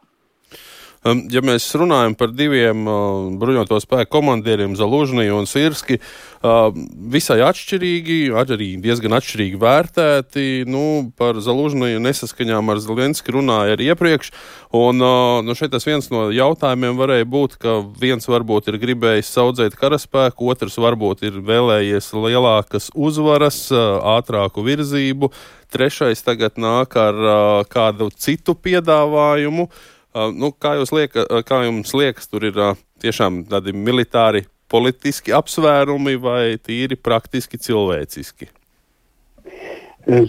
ja 1.04 1.40
mēs 1.40 1.64
runājam 1.80 2.12
par 2.18 2.32
diviem 2.36 2.84
uh, 2.84 3.30
bruņoto 3.40 3.78
spēku 3.80 4.18
komandieriem, 4.18 4.74
Zalužņiju 4.76 5.36
un 5.38 5.46
Sirski, 5.48 5.96
uh, 5.96 6.74
visai 7.12 7.38
atšķirīgi, 7.46 8.18
arī 8.36 8.74
diezgan 8.84 9.16
atšķirīgi 9.16 9.60
vērtēti. 9.60 10.44
Nu, 10.68 10.82
par 11.16 11.40
Zalužņiju 11.40 12.02
nesaskaņām 12.04 12.72
ar 12.72 12.82
Zelenski 12.84 13.32
runāja 13.32 13.78
arī 13.78 13.88
iepriekš. 13.94 14.28
Un, 14.76 15.00
uh, 15.00 15.40
nu, 15.46 15.56
šeit 15.56 15.72
tas 15.72 15.88
viens 15.88 16.10
no 16.12 16.26
jautājumiem 16.36 17.00
varēja 17.00 17.28
būt, 17.32 17.56
ka 17.62 17.78
viens 18.00 18.28
varbūt 18.28 18.68
ir 18.68 18.80
gribējis 18.82 19.32
saudzēt 19.38 19.78
karaspēku, 19.80 20.50
otrs 20.52 20.76
varbūt 20.80 21.24
ir 21.30 21.38
vēlējies 21.48 22.10
lielākas 22.12 22.90
uzvaras, 22.92 23.70
ātrāku 23.72 24.66
virzību. 24.68 25.32
Trešais 25.70 26.20
tagad 26.26 26.60
nāk 26.60 26.98
ar 26.98 27.24
kādu 27.70 28.10
citu 28.12 28.56
piedāvājumu. 28.58 29.68
Uh, 30.10 30.32
nu, 30.34 30.48
kā, 30.50 30.72
lieka, 30.90 31.22
uh, 31.22 31.42
kā 31.46 31.60
jums 31.68 31.92
liekas, 31.94 32.26
tur 32.26 32.42
ir 32.48 32.56
uh, 32.58 32.78
tiešām 32.98 33.44
tādi 33.46 33.70
militāri, 33.70 34.42
politiski 34.70 35.30
apsvērumi 35.30 36.16
vai 36.18 36.56
tīri 36.58 36.98
praktiski 36.98 37.60
cilvēciski? 37.62 38.48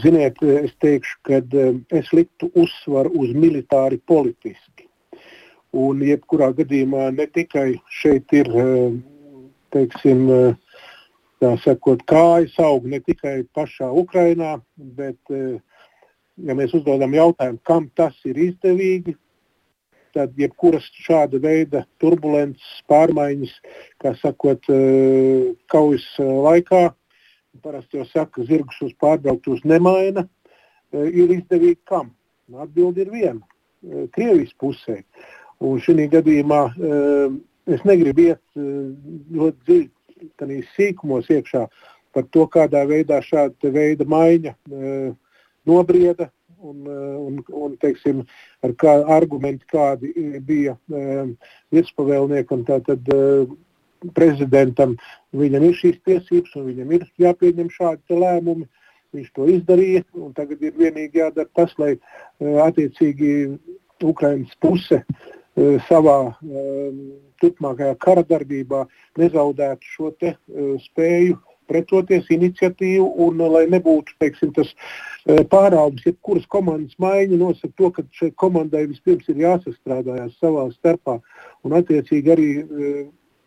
Ziniet, 0.03 0.37
es 0.43 0.73
teikšu, 0.83 1.17
ka 1.25 1.39
es 1.97 2.09
liktu 2.13 2.51
uzsvaru 2.59 3.13
uz 3.23 3.31
militāri 3.33 3.97
politiski. 4.05 4.85
Un, 5.71 6.03
jebkurā 6.05 6.51
gadījumā, 6.57 7.07
ne 7.15 7.25
tikai 7.31 7.79
šeit 8.01 8.33
ir, 8.35 8.49
teiksim, 9.73 10.25
sakot, 11.63 12.03
kājas 12.09 12.57
aug 12.61 12.85
ne 12.91 12.99
tikai 12.99 13.39
pašā 13.55 13.87
Ukrainā, 14.03 14.57
bet, 14.75 15.17
ja 15.31 16.57
mēs 16.59 16.75
uzdodam 16.77 17.15
jautājumu, 17.15 17.61
kam 17.63 17.87
tas 17.95 18.17
ir 18.27 18.41
izdevīgi, 18.49 19.15
tad 20.13 20.37
jebkuras 20.39 20.85
šāda 21.05 21.39
veida 21.41 21.83
turbulences, 22.01 22.81
pārmaiņas, 22.91 23.53
kā 24.01 24.13
sakot, 24.19 24.63
eh, 24.69 25.51
kaujas 25.71 26.05
eh, 26.19 26.31
laikā, 26.47 26.83
parasti 27.61 27.99
jau 27.99 28.07
saka, 28.09 28.43
zirgus 28.47 28.81
uz 28.81 28.93
pārbrauktos 29.01 29.63
nemaina, 29.67 30.27
eh, 30.93 31.07
ir 31.07 31.35
izdevīgi 31.37 31.79
kam? 31.85 32.11
Atbildi 32.51 33.05
ir 33.05 33.11
viena- 33.11 33.41
Krievijas 34.13 34.51
pusē. 34.59 35.03
Un 35.61 35.79
šī 35.79 36.09
gadījumā 36.11 36.59
es 37.65 37.83
negribu 37.87 38.25
iet 38.27 38.41
ļoti 38.57 39.87
dziļi 40.37 40.57
sīkumos 40.75 41.29
iekšā 41.31 41.67
par 42.11 42.23
to, 42.23 42.45
kādā 42.45 42.83
veidā 42.85 43.21
šāda 43.23 43.71
veida 43.71 44.03
maiņa 44.03 44.53
nobrieda 45.65 46.29
un, 46.61 46.85
eh, 46.87 47.15
un, 47.27 47.41
un 47.63 47.75
teiksim, 47.81 48.23
ar 48.65 48.75
kā 48.79 48.95
argumenti, 49.15 49.67
kādi 49.71 50.11
bija 50.45 50.77
um, 50.93 51.33
virspavēlniekam, 51.73 52.63
tātad 52.67 53.11
prezidentam, 54.17 54.95
viņam 55.37 55.67
ir 55.67 55.75
šīs 55.77 55.99
tiesības 56.07 56.55
un 56.57 56.69
viņam 56.71 56.95
ir 56.97 57.05
jāpieņem 57.21 57.73
šādi 57.73 58.21
lēmumi. 58.23 58.69
Viņš 59.11 59.31
to 59.35 59.45
izdarīja, 59.51 60.05
un 60.15 60.31
tagad 60.31 60.61
ir 60.63 60.77
vienīgi 60.79 61.19
jādara 61.19 61.49
tas, 61.57 61.73
lai 61.81 61.97
attiecīgi 62.39 63.31
Ukraiņas 64.07 64.53
puse 64.63 65.01
savā 65.89 66.15
turpmākajā 67.43 67.97
kara 67.99 68.23
darbībā 68.29 68.85
nezaudētu 69.19 69.91
šo 69.97 70.13
te, 70.15 70.31
spēju 70.85 71.35
pretoties 71.71 72.27
iniciatīvu 72.33 73.07
un 73.25 73.41
lai 73.53 73.63
nebūtu 73.71 74.17
teiksim, 74.21 74.51
tas 74.57 74.73
e, 74.73 75.39
pārāvums, 75.53 76.03
jebkuras 76.07 76.45
komandas 76.51 76.99
maiņa 77.01 77.39
nosaka 77.39 77.73
to, 77.79 77.91
ka 77.95 78.05
šai 78.19 78.31
komandai 78.43 78.85
vispirms 78.91 79.31
ir 79.31 79.41
jāsastrādājas 79.45 80.37
savā 80.43 80.67
starpā 80.75 81.19
un 81.65 81.79
attiecīgi 81.79 82.35
arī 82.35 82.51
e, 82.61 82.93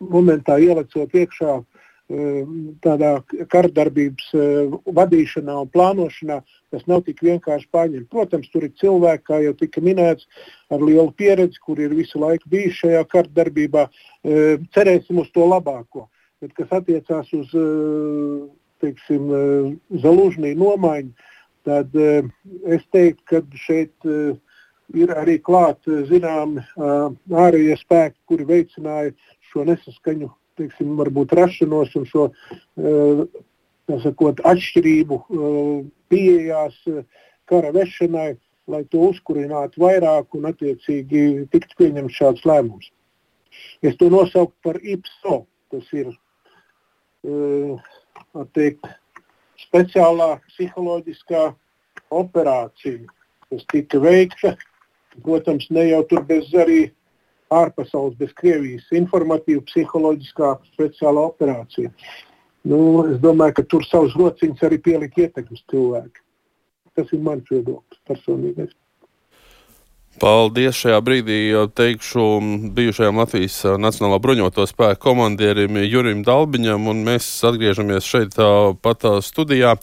momentā 0.01 0.59
ielecot 0.61 1.13
iekšā 1.15 1.61
tādā 2.85 3.11
kardarbības 3.49 4.27
vadīšanā 4.93 5.55
un 5.63 5.69
plānošanā, 5.73 6.35
tas 6.69 6.83
nav 6.85 7.01
tik 7.07 7.23
vienkārši 7.25 7.65
pārņemt. 7.73 8.09
Protams, 8.13 8.49
tur 8.53 8.67
ir 8.67 8.75
cilvēki, 8.77 9.25
kā 9.25 9.39
jau 9.41 9.53
tika 9.57 9.81
minēts, 9.81 10.27
ar 10.69 10.85
lielu 10.85 11.09
pieredzi, 11.17 11.57
kur 11.65 11.81
ir 11.81 11.95
visu 11.97 12.21
laiku 12.21 12.51
bijuši 12.51 12.77
šajā 12.83 13.05
kardarbībā. 13.09 13.87
Cerēsim 14.77 15.23
uz 15.23 15.31
to 15.33 15.49
labāko 15.49 16.05
bet 16.43 16.53
kas 16.57 16.73
attiecās 16.79 17.31
uz 17.35 17.53
eh, 17.57 18.41
teiksim, 18.83 19.29
eh, 19.31 19.69
Zalužņī 20.03 20.53
nomaiņu, 20.59 21.29
tad 21.67 21.95
eh, 21.97 22.27
es 22.75 22.83
teiktu, 22.93 23.23
ka 23.29 23.41
šeit 23.65 24.09
ir 24.93 25.11
arī 25.17 25.39
klāt 25.41 25.87
zināmi 26.09 26.61
ārējie 26.77 27.77
spēki, 27.79 28.19
kuri 28.29 28.45
veicināja 28.45 29.15
šo 29.49 29.63
nesaskaņu, 29.65 30.29
teiksim, 30.59 30.91
varbūt 30.99 31.33
rašanos 31.33 31.95
un 31.97 32.05
šo 32.05 32.27
sakot, 34.03 34.43
atšķirību 34.45 35.17
pieejās 36.13 36.77
kara 37.49 37.73
vešanai, 37.73 38.35
lai 38.69 38.83
to 38.93 39.09
uzkurinātu 39.09 39.81
vairāk 39.81 40.37
un 40.37 40.45
attiecīgi 40.51 41.25
tiktu 41.53 41.81
pieņemts 41.81 42.21
šāds 42.21 42.45
lēmums. 42.45 42.91
Es 43.81 43.97
to 43.97 44.11
nosaucu 44.13 44.53
par 44.65 44.77
IPSO. 44.81 45.41
Tas 45.73 45.89
ir 45.97 46.13
teikt, 48.57 48.87
speciālā 49.61 50.35
psiholoģiskā 50.49 51.47
operācija, 52.15 53.05
kas 53.49 53.65
tika 53.73 54.01
veikta. 54.03 54.55
Protams, 55.23 55.69
ne 55.71 55.85
jau 55.87 56.01
tur 56.09 56.25
bez 56.27 56.49
arī 56.59 56.89
ārpasaules, 57.55 58.17
bez 58.19 58.33
Krievijas 58.35 58.87
informatīva, 58.95 59.63
psiholoģiskā 59.69 60.55
speciālā 60.73 61.23
operācija. 61.31 61.91
Nu, 62.67 62.79
es 63.07 63.19
domāju, 63.23 63.59
ka 63.59 63.67
tur 63.71 63.85
savus 63.87 64.15
rociņus 64.19 64.63
arī 64.65 64.81
pielika 64.81 65.27
ietekmes 65.27 65.63
cilvēki. 65.71 66.23
Tas 66.97 67.11
ir 67.13 67.21
mans 67.23 67.47
viedoklis 67.51 68.01
personīgais. 68.09 68.73
Paldies 70.15 70.77
šajā 70.79 70.99
brīdī 71.03 71.39
teikšu 71.75 72.25
bijušajam 72.75 73.17
Latvijas 73.19 73.57
Nacionālā 73.81 74.19
bruņoto 74.23 74.63
spēku 74.69 75.09
komandierim 75.09 75.75
Jurim 75.83 76.21
Dalbiņam, 76.23 76.87
un 76.87 77.01
mēs 77.03 77.27
atgriežamies 77.43 78.07
šeit 78.07 78.37
pat 78.85 79.03
studijā. 79.25 79.75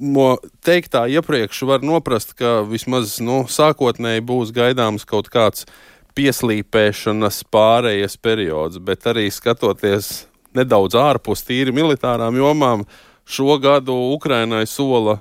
No 0.00 0.26
teiktā 0.64 1.04
iepriekš 1.12 1.60
var 1.68 1.84
noprast, 1.84 2.32
ka 2.38 2.62
vismaz 2.64 3.18
nu, 3.20 3.42
sākotnēji 3.52 4.24
būs 4.24 4.54
gaidāms 4.56 5.04
kaut 5.04 5.28
kāds 5.28 5.68
pieslīpēšanas 6.16 7.42
pārējas 7.52 8.16
periods, 8.16 8.80
bet 8.80 9.04
arī 9.12 9.26
skatoties 9.28 10.24
nedaudz 10.56 10.96
ārpus 10.96 11.44
tīri 11.44 11.76
militārām 11.76 12.40
jomām, 12.40 12.88
šo 13.28 13.60
gadu 13.60 13.92
Ukrainai 14.16 14.64
sola 14.64 15.20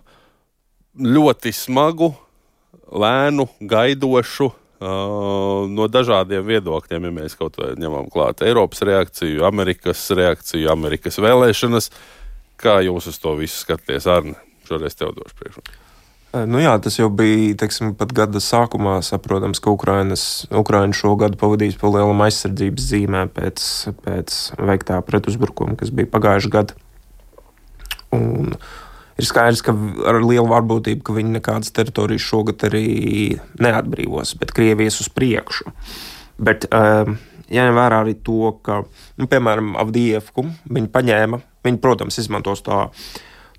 ļoti 0.96 1.52
smagu 1.54 2.14
lēnu, 2.90 3.48
gaidošu. 3.62 4.52
Uh, 4.80 5.66
no 5.68 5.90
dažādiem 5.92 6.46
viedokļiem, 6.48 7.10
ja 7.10 7.12
mēs 7.12 7.34
kaut 7.36 7.58
ko 7.60 7.74
ņemam 7.76 8.08
klāt, 8.14 8.46
Eiropas 8.48 8.80
reakciju, 8.88 9.44
Amerikas 9.44 10.06
reakciju, 10.16 10.70
Amerikas 10.72 11.20
vēlēšanas. 11.20 11.92
Kā 12.60 12.80
jūs 12.86 13.10
uz 13.12 13.20
to 13.20 13.36
visu 13.40 13.60
skatāties, 13.60 14.08
Arne? 14.08 14.40
Šoreiz 14.70 14.96
tev 14.96 15.12
došu 15.18 15.36
priekšroku. 15.36 15.78
Nu 16.30 16.60
jā, 16.62 16.76
tas 16.78 16.94
jau 17.00 17.08
bija 17.10 17.56
teiksim, 17.58 17.96
pat 17.98 18.12
gada 18.14 18.38
sākumā. 18.44 19.00
Saprotams, 19.02 19.58
ka 19.64 19.72
Ukraiņa 19.74 20.98
šo 20.98 21.16
gadu 21.18 21.40
pavadīs 21.42 21.80
pa 21.80 21.90
lielam 21.90 22.22
aizsardzības 22.22 22.86
zīmē 22.92 23.24
pēc, 23.34 23.64
pēc 24.06 24.36
veiktā 24.62 25.00
pretuzbrukuma, 25.08 25.74
kas 25.80 25.90
bija 25.90 26.12
pagājušajā 26.14 26.54
gadā. 26.54 26.78
Un, 28.14 28.54
ir 29.20 29.28
skaidrs, 29.28 29.64
ka 29.66 29.74
ar 30.10 30.22
lielu 30.24 30.48
varbūtību, 30.50 31.04
ka 31.06 31.16
viņi 31.16 31.36
nekādas 31.38 31.74
teritorijas 31.76 32.26
šogad 32.26 32.64
arī 32.70 32.86
neatbrīvos, 33.62 34.36
bet 34.40 34.54
Krievijas 34.56 35.02
uz 35.04 35.10
priekšu. 35.14 35.74
Bet, 36.40 36.70
um, 36.72 37.18
jāņem 37.52 37.78
vērā 37.78 38.02
arī 38.06 38.16
to, 38.24 38.54
ka, 38.64 38.82
nu, 39.20 39.28
piemēram, 39.32 39.76
Avdievku 39.82 40.48
viņi 40.72 40.92
paņēma, 40.94 41.42
viņi, 41.68 41.82
protams, 41.84 42.20
izmantos 42.22 42.64
to, 42.66 42.86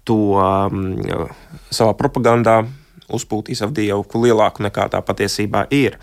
to 0.09 0.19
um, 0.41 0.97
savā 1.69 1.93
propagandā, 1.99 2.63
uzpūtīs 3.11 3.61
Avdievku 3.67 4.23
lielāku 4.25 4.65
nekā 4.65 4.89
tā 4.95 5.03
patiesībā 5.05 5.67
ir. 5.77 5.99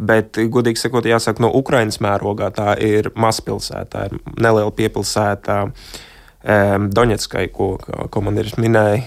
Bet, 0.00 0.38
godīgi 0.52 0.80
sakot, 0.80 1.04
jāsaka, 1.04 1.42
no 1.44 1.50
Ukraiņas 1.58 2.00
mērogā 2.00 2.48
tā 2.56 2.72
ir 2.80 3.10
mazpilsēta, 3.20 3.88
tā 3.92 4.06
ir 4.08 4.38
neliela 4.40 4.72
piepilsēta. 4.76 5.64
Uh, 5.68 6.06
Doņetskai, 6.40 7.48
ko 7.52 7.74
komandieris 8.12 8.56
minēja, 8.56 9.02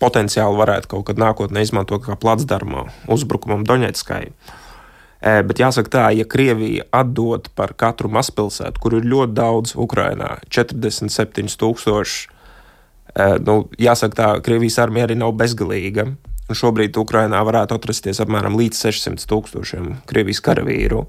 potenciāli 0.00 0.56
varētu 0.60 0.88
kaut 0.94 1.08
kad 1.10 1.18
nākotnē 1.20 1.62
izmantot 1.64 2.04
kā 2.06 2.14
placdarmu 2.20 2.86
uzbrukumam 3.10 3.64
Doņetskai. 3.68 4.24
Bet 5.20 5.58
jāsaka 5.60 5.90
tā, 5.92 6.04
ja 6.16 6.24
Krievija 6.24 6.86
atdod 6.96 7.50
par 7.58 7.74
katru 7.76 8.08
mazpilsētu, 8.14 8.80
kur 8.80 8.94
ir 8.96 9.08
ļoti 9.10 9.34
daudz 9.36 9.74
Ukrainā, 9.76 10.38
47,000, 10.48 12.30
nu, 13.44 13.56
jāsaka 13.76 14.16
tā, 14.16 14.30
Krievijas 14.46 14.78
armija 14.80 15.10
arī 15.10 15.18
nav 15.20 15.34
bezgalīga. 15.36 16.06
Un 16.50 16.58
šobrīd 16.58 16.96
Ukrainā 16.98 17.42
varētu 17.46 17.76
atrasties 17.76 18.22
apmēram 18.24 18.56
līdz 18.58 18.80
600 18.86 19.28
tūkstošiem 19.30 19.92
Krievijas 20.08 20.40
karavīru. 20.46 21.04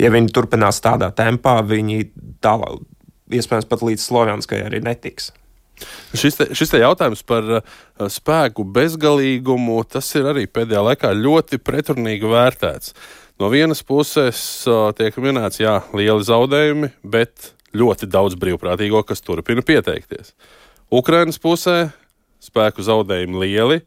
Ja 0.00 0.08
viņi 0.14 0.30
turpinās 0.32 0.78
tādā 0.80 1.10
tempā, 1.12 1.58
viņi 1.66 2.06
tālāk, 2.40 2.78
iespējams, 3.30 3.68
pat 3.70 3.84
līdz 3.86 4.04
Slovenskai 4.04 4.64
arī 4.66 4.82
netiks. 4.84 5.30
Šis, 6.12 6.36
te, 6.36 6.48
šis 6.56 6.72
te 6.72 6.80
jautājums 6.82 7.22
par 7.24 7.46
uh, 7.60 7.62
spēku 8.12 8.66
bezgalīgumu, 8.68 9.78
tas 9.88 10.08
ir 10.18 10.28
arī 10.32 10.44
pēdējā 10.50 10.82
laikā 10.90 11.12
ļoti 11.16 11.60
pretrunīgi 11.64 12.28
vērtēts. 12.28 12.92
No 13.40 13.48
vienas 13.52 13.80
puses 13.86 14.40
uh, 14.68 14.90
tiek 14.96 15.16
minēts, 15.22 15.62
jā, 15.62 15.78
lieli 15.96 16.26
zaudējumi, 16.26 16.92
bet 17.00 17.54
ļoti 17.72 18.10
daudz 18.10 18.36
brīvprātīgo, 18.40 19.00
kas 19.08 19.24
turpina 19.24 19.64
pieteikties. 19.64 20.34
Ukrainas 20.92 21.40
pusē 21.40 21.78
spēku 22.42 22.84
zaudējumi 22.84 23.40
lieli. 23.44 23.80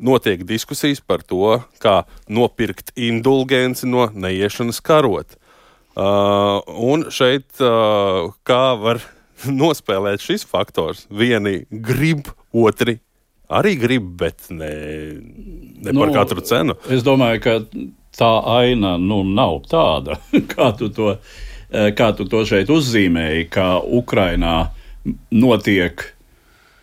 Notiek 0.00 0.42
diskusijas 0.48 1.02
par 1.04 1.20
to, 1.28 1.60
kā 1.82 2.00
nopirkt 2.32 2.94
indulgenci 2.96 3.86
no 3.86 4.08
neiešanas 4.10 4.80
karot. 4.82 5.36
Uh, 5.90 6.49
un 6.90 7.06
šeit 7.14 7.60
kā 8.46 8.64
var 8.80 9.02
nospēlēt 9.62 10.24
šis 10.24 10.46
faktors? 10.48 11.06
Vieni 11.10 11.62
grib, 11.70 12.30
otri 12.52 12.98
arī 13.50 13.74
grib, 13.80 14.10
bet 14.20 14.50
ne, 14.54 14.72
ne 15.82 15.94
par 15.94 16.10
nu, 16.10 16.14
katru 16.14 16.44
cenu. 16.46 16.76
Es 16.92 17.02
domāju, 17.06 17.42
ka 17.42 17.56
tā 18.18 18.32
aina 18.60 18.96
nu, 19.00 19.22
nav 19.26 19.62
tāda, 19.70 20.20
kā 20.54 20.72
tu 20.78 20.90
to 20.94 21.16
kā 21.70 22.10
tu 22.18 22.26
to 22.26 22.42
šeit 22.46 22.70
uzzīmēji, 22.72 23.46
ka 23.54 23.78
Ukrainā 23.78 24.70
notiek 25.30 26.02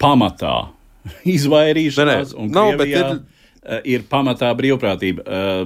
pamatā 0.02 0.70
izvairīšanās, 1.36 2.36
un 2.38 2.52
no, 2.54 2.70
Krievijā 2.72 3.04
ir... 3.04 3.20
Eh, 3.67 3.82
ir 3.84 4.03
pamatā 4.08 4.53
brīvprātība. 4.56 5.23
Eh, 5.27 5.65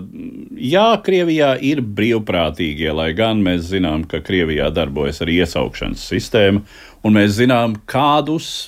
jā, 0.72 0.88
Krievijā 1.06 1.52
ir 1.62 1.84
brīvprātīgie, 1.86 2.90
lai 2.98 3.12
gan 3.14 3.44
mēs 3.46 3.68
zinām, 3.70 4.08
ka 4.10 4.24
Krievijā 4.26 4.72
darbojas 4.74 5.22
arī 5.22 5.36
iesaukšanas 5.44 6.08
sistēma, 6.10 6.64
un 7.06 7.14
mēs 7.14 7.38
zinām, 7.38 7.76
kādus 7.86 8.66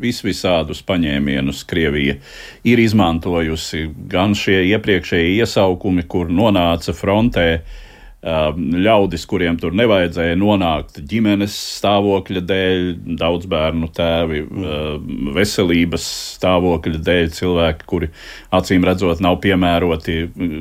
visvisādus 0.00 0.80
paņēmienus 0.88 1.66
Krievija 1.68 2.16
ir 2.64 2.80
izmantojusi. 2.80 3.90
Gan 4.08 4.32
šie 4.32 4.62
iepriekšējie 4.72 5.36
iesaukumi, 5.44 6.08
kur 6.08 6.32
nonāca 6.32 6.96
frontē, 6.96 7.48
uh, 7.60 7.91
ļaudis, 8.22 9.24
kuriem 9.26 9.56
tur 9.58 9.74
nevajadzēja 9.74 10.36
nonākt 10.38 11.00
ģimenes 11.10 11.56
stāvokļa 11.80 12.42
dēļ, 12.46 12.84
daudz 13.18 13.48
bērnu 13.50 13.88
tēvi, 13.96 14.42
um, 14.46 15.32
veselības 15.34 16.06
stāvokļa 16.36 17.00
dēļ, 17.02 17.32
cilvēki, 17.34 17.88
kuri 17.90 18.10
acīm 18.54 18.86
redzot 18.86 19.18
nav 19.24 19.40
piemēroti 19.42 20.18
um, 20.28 20.54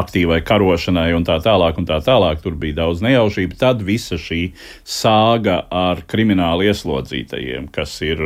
aktīvai 0.00 0.40
karošanai 0.48 1.10
un 1.18 1.28
tā 1.28 1.36
tālāk, 1.44 1.82
un 1.82 1.90
tā 1.90 2.00
tālāk. 2.04 2.40
Tur 2.40 2.56
bija 2.56 2.80
daudz 2.80 3.04
nejaušību. 3.04 3.60
Tad 3.60 3.84
visa 3.84 4.16
šī 4.16 4.54
sāga 4.88 5.60
ar 5.68 6.00
kriminālu 6.08 6.70
ieslodzītajiem, 6.70 7.68
kas 7.74 7.98
ir 8.06 8.24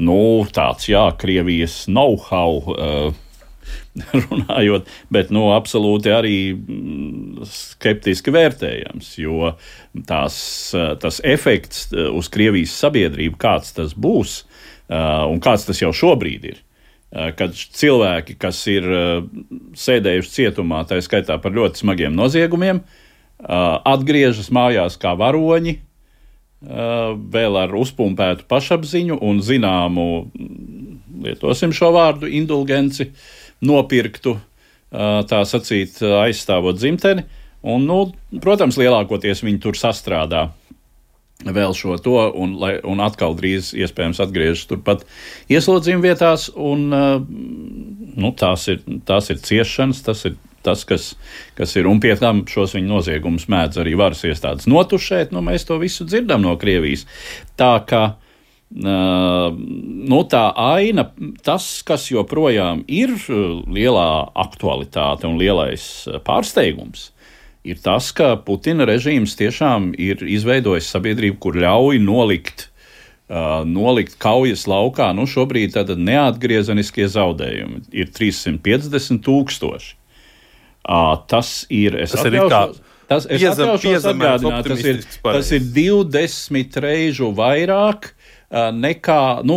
nu, 0.00 0.18
tāds, 0.56 0.88
jā, 0.88 1.04
Krievijas 1.20 1.82
know-how. 1.84 3.12
Runājot, 4.26 4.88
bet 5.12 5.30
nu, 5.34 5.48
absolūti 5.54 6.12
arī 6.12 6.36
mm, 6.52 7.46
skeptiski 7.48 8.32
vērtējams, 8.34 9.12
jo 9.22 9.54
tās, 10.08 10.36
tas 11.02 11.20
efekts 11.24 11.88
eh, 11.92 12.08
uz 12.12 12.30
Krievijas 12.32 12.76
sabiedrību, 12.76 13.38
kāds 13.40 13.72
tas 13.76 13.96
būs 13.96 14.38
eh, 14.42 14.98
un 14.98 15.40
kāds 15.44 15.66
tas 15.68 15.80
jau 15.80 15.92
šobrīd 15.96 16.48
ir. 16.50 16.60
Eh, 17.12 17.32
kad 17.38 17.56
cilvēki, 17.56 18.36
kas 18.42 18.60
ir 18.72 18.88
sēdējuši 19.86 20.34
cietumā, 20.34 20.84
tā 20.88 21.00
skaitā 21.04 21.38
par 21.42 21.56
ļoti 21.56 21.84
smagiem 21.84 22.16
noziegumiem, 22.16 22.84
atgriežas 23.36 24.46
mājās 24.48 24.94
kā 24.96 25.10
varoņi, 25.12 25.74
vēl 26.64 27.58
ar 27.60 27.74
uzpumpētu 27.76 28.46
pašapziņu 28.48 29.18
un 29.28 29.42
zināmu, 29.44 30.06
lietosim 31.20 31.74
šo 31.76 31.90
vārdu, 31.92 32.30
indulgenci, 32.32 33.10
uh, 33.10 33.35
nopirktu, 33.64 34.36
tā 34.92 35.40
sacīt, 35.48 35.98
aizstāvot 36.02 36.78
dzimteni. 36.78 37.26
Un, 37.66 37.86
nu, 37.88 37.98
protams, 38.42 38.78
lielākoties 38.78 39.42
viņi 39.42 39.62
tur 39.64 39.78
sastrādā 39.78 40.48
vēl 41.44 41.74
šo 41.76 41.98
to, 42.00 42.16
un, 42.38 42.54
lai, 42.60 42.76
un 42.86 43.02
atkal 43.04 43.34
drīz 43.36 43.74
iespējams 43.76 44.22
atgriežas 44.24 44.64
turpat 44.70 45.04
ieslodzījuma 45.52 46.04
vietās. 46.06 46.48
Un, 46.54 46.86
nu, 46.88 48.32
tās, 48.38 48.68
ir, 48.72 48.84
tās 49.08 49.32
ir 49.34 49.42
ciešanas, 49.42 50.04
tas 50.06 50.24
ir 50.28 50.36
tas, 50.66 50.82
kas, 50.88 51.10
kas 51.58 51.74
ir. 51.78 51.86
Un 51.90 52.00
pie 52.02 52.14
tam 52.18 52.42
šos 52.50 52.74
viņa 52.76 52.90
noziegumus 52.90 53.46
mēdz 53.52 53.82
arī 53.82 53.94
varas 53.98 54.24
iestādes 54.26 54.66
notušēt. 54.70 55.34
Nu, 55.34 55.44
mēs 55.46 55.68
to 55.68 55.78
visu 55.82 56.06
dzirdam 56.08 56.42
no 56.42 56.56
Krievijas. 56.60 57.06
Tā 57.58 57.76
kā 57.86 58.02
nu, 58.74 60.20
tā 60.30 60.44
aina, 60.58 61.06
tas, 61.46 61.66
kas 61.86 62.08
joprojām 62.10 62.82
ir 62.90 63.14
lielā 63.70 64.08
aktualitāte 64.34 65.28
un 65.28 65.38
lielais 65.38 65.84
pārsteigums, 66.26 67.12
ir 67.66 67.78
tas, 67.82 68.10
ka 68.14 68.34
Putina 68.42 68.86
režīms 68.88 69.36
tiešām 69.38 69.92
ir 69.98 70.22
izveidojis 70.22 70.90
sabiedrību, 70.90 71.38
kur 71.42 71.58
ļauj 71.62 72.00
nolikt, 72.02 72.68
nolikt 73.66 74.18
kaujas 74.22 74.66
laukā. 74.70 75.12
Nu, 75.14 75.28
šobrīd 75.30 75.74
tātad 75.78 76.02
neatgriezeniskie 76.02 77.06
zaudējumi 77.10 77.86
ir 77.94 78.10
350 78.14 79.22
tūkstoši. 79.26 79.94
Tas 81.30 81.54
ir. 81.70 81.98
Tas 82.06 82.26
ir 82.26 82.38
kā. 82.50 82.66
Tas, 83.06 83.22
es 83.30 83.38
atļaušos 83.46 84.02
atgādināt, 84.10 84.66
tas 84.66 84.80
ir, 84.82 84.96
tas 85.22 85.50
ir 85.54 85.66
20 85.70 86.78
reižu 86.82 87.28
vairāk 87.38 88.08
nekā, 88.50 89.20
nu, 89.46 89.56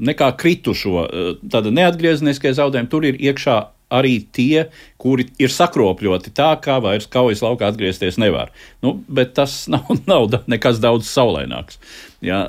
nekā 0.00 0.30
kritušo. 0.40 1.08
Tāda 1.50 1.72
neatgriezeniskie 1.74 2.54
zaudējumi 2.56 2.92
tur 2.92 3.08
ir 3.08 3.18
iekšā 3.28 3.58
arī 3.88 4.18
tie, 4.36 4.66
kuri 5.00 5.24
ir 5.40 5.52
sakropļoti 5.52 6.32
tā, 6.36 6.50
kā 6.60 6.76
vairs 6.84 7.08
kaujas 7.08 7.40
laukā 7.44 7.70
atgriezties 7.72 8.18
nevar. 8.20 8.52
Nu, 8.84 8.98
bet 9.08 9.32
tas 9.38 9.62
nav, 9.72 9.88
nav 10.08 10.28
nekas 10.50 10.80
daudz 10.82 11.08
saulēnāks. 11.08 11.80
Ja, 12.24 12.42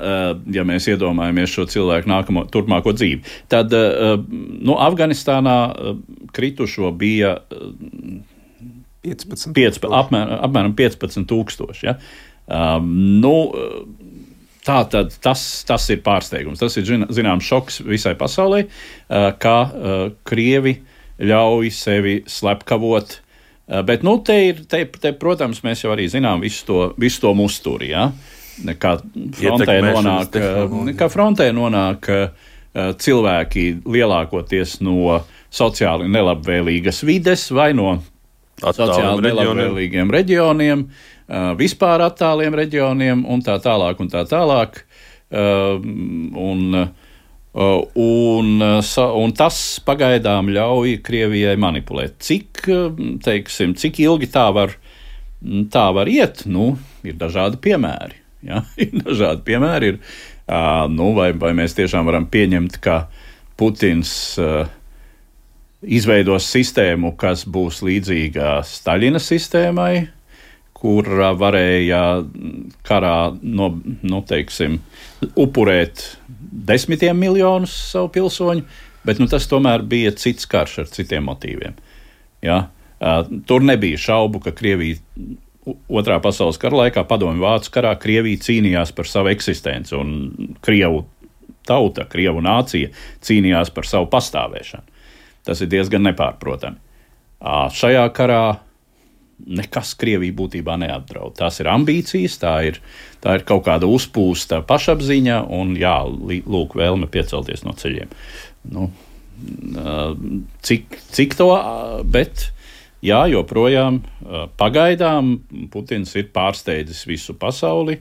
ja 0.50 0.64
mēs 0.66 0.88
iedomājamies 0.90 1.52
šo 1.54 1.68
cilvēku 1.70 2.10
nākamo, 2.10 2.42
turpmāko 2.50 2.90
dzīvi, 2.96 3.22
tad 3.52 3.70
nu, 3.70 4.74
Afganistānā 4.74 5.56
kritušo 6.34 6.90
bija 6.98 7.36
15, 9.06 9.54
15, 9.54 9.86
apmēram, 9.86 10.40
apmēram 10.48 10.74
15,000. 10.76 11.86
Ja? 11.86 11.96
Um, 12.50 12.90
nu, 13.22 13.34
Tā 14.66 14.82
tad 14.92 15.14
tas, 15.24 15.42
tas 15.64 15.86
ir 15.92 16.02
pārsteigums. 16.04 16.60
Tas 16.60 16.76
ir 16.76 16.88
zināms 17.08 17.46
šoks 17.48 17.80
visai 17.86 18.12
pasaulē, 18.18 18.66
ka 19.40 19.56
krievi 20.28 20.74
ļauj 21.20 21.70
sevi 21.72 22.16
slepkavot. 22.28 23.16
Bet, 23.86 24.04
nu, 24.04 24.18
te 24.26 24.36
ir, 24.50 24.64
te, 24.68 24.82
te, 25.00 25.14
protams, 25.16 25.62
mēs 25.64 25.84
jau 25.84 25.94
arī 25.94 26.08
zinām 26.12 26.42
visu 26.44 26.66
to, 26.68 26.78
visu 27.00 27.22
to 27.24 27.32
musturi. 27.38 27.92
Ja? 27.94 28.10
Kā 28.82 28.96
frontē 29.38 29.78
nonāk, 29.86 30.40
kā 30.98 31.08
frontē 31.08 31.48
nonāk 31.56 32.10
cilvēki 32.74 33.66
lielākoties 33.88 34.80
no 34.84 35.20
sociāli 35.50 36.10
nelabvēlīgas 36.10 37.02
vides 37.06 37.48
vai 37.54 37.72
no 37.74 37.96
sociāli 38.62 39.26
nelabvēlīgiem 39.28 40.10
reģioniem. 40.12 40.86
vispār 41.58 42.06
attāliem 42.06 42.54
reģioniem 42.58 43.24
un 43.28 43.42
tā 43.42 43.58
tālāk. 43.62 44.00
Un 44.00 44.10
tā 44.12 44.24
tālāk. 44.28 44.82
Un, 45.30 46.82
Un, 47.50 48.62
un 48.62 49.32
tas 49.34 49.56
pagaidām 49.82 50.52
ļauj 50.54 51.00
Krievijai 51.02 51.56
manipulēt. 51.58 52.20
Cik, 52.22 52.60
teiksim, 53.26 53.74
cik 53.74 53.98
ilgi 54.04 54.28
tā 54.30 54.44
var, 54.54 54.76
tā 55.74 55.88
var 55.90 56.06
iet, 56.06 56.44
nu, 56.46 56.76
ir 57.02 57.18
dažādi 57.18 57.58
piemēri. 57.58 58.20
Ja? 58.46 58.62
Ir 58.80 58.94
dažādi 59.02 59.42
piemēri. 59.50 59.90
Ir, 59.90 59.98
nu, 60.94 61.10
vai, 61.16 61.32
vai 61.36 61.50
mēs 61.58 61.74
tiešām 61.76 62.06
varam 62.08 62.28
pieņemt, 62.30 62.78
ka 62.80 63.02
Putins 63.60 64.32
izveidos 65.82 66.48
sistēmu, 66.50 67.14
kas 67.20 67.46
būs 67.48 67.80
līdzīga 67.86 68.60
Staļina 68.66 69.20
sistēmai, 69.22 69.94
kur 70.80 71.08
varēja 71.36 72.02
karā 72.88 73.16
no, 73.42 73.70
nu, 73.84 74.22
teiksim, 74.28 74.78
upurēt 75.36 76.04
desmitiem 76.70 77.18
miljonus 77.20 77.74
savu 77.90 78.08
pilsoņu, 78.14 78.64
bet 79.04 79.20
nu, 79.20 79.28
tas 79.28 79.48
tomēr 79.48 79.84
bija 79.88 80.12
cits 80.16 80.48
karš 80.48 80.78
ar 80.84 80.90
citiem 80.92 81.28
motīviem. 81.28 81.76
Ja? 82.44 82.64
Tur 83.48 83.64
nebija 83.64 84.00
šaubu, 84.00 84.40
ka 84.44 84.52
Krievija 84.56 85.00
otrā 85.92 86.16
pasaules 86.24 86.58
kara 86.60 86.86
laikā, 86.86 87.04
padomju 87.08 87.44
vācu 87.44 87.72
karā, 87.74 87.92
Krievija 88.00 88.40
cīnījās 88.44 88.92
par 88.96 89.08
savu 89.08 89.32
eksistenci, 89.32 89.94
un 89.96 90.56
Krievu 90.64 91.04
tauta, 91.68 92.06
Krievu 92.08 92.40
nācija 92.44 92.88
cīnījās 93.24 93.72
par 93.76 93.88
savu 93.88 94.08
pastāvēšanu. 94.12 94.99
Tas 95.46 95.62
ir 95.64 95.70
diezgan 95.72 96.04
nepārprotami. 96.04 96.80
Šajā 97.40 98.04
karā 98.16 98.42
nekas 99.40 99.94
Krieviju 99.98 100.36
būtībā 100.42 100.76
neapdraud. 100.80 101.34
Tās 101.38 101.60
ir 101.62 101.70
ambīcijas, 101.72 102.36
tā 102.42 102.54
ir, 102.68 102.80
tā 103.24 103.38
ir 103.38 103.46
kaut 103.48 103.64
kāda 103.68 103.88
uzpūsta 103.88 104.60
pašapziņa 104.68 105.42
un, 105.56 105.74
jā, 105.80 105.96
lūk, 106.04 106.76
vēlme 106.76 107.08
piecelties 107.12 107.64
no 107.64 107.74
ceļiem. 107.76 108.12
Nu, 108.74 108.90
cik, 110.66 110.98
cik 111.16 111.36
to, 111.38 111.50
bet 112.04 112.50
jā, 113.04 113.22
joprojām 113.32 114.02
pagaidām 114.60 115.38
Putins 115.72 116.12
ir 116.20 116.28
pārsteidzis 116.34 117.06
visu 117.08 117.36
pasauli 117.40 117.96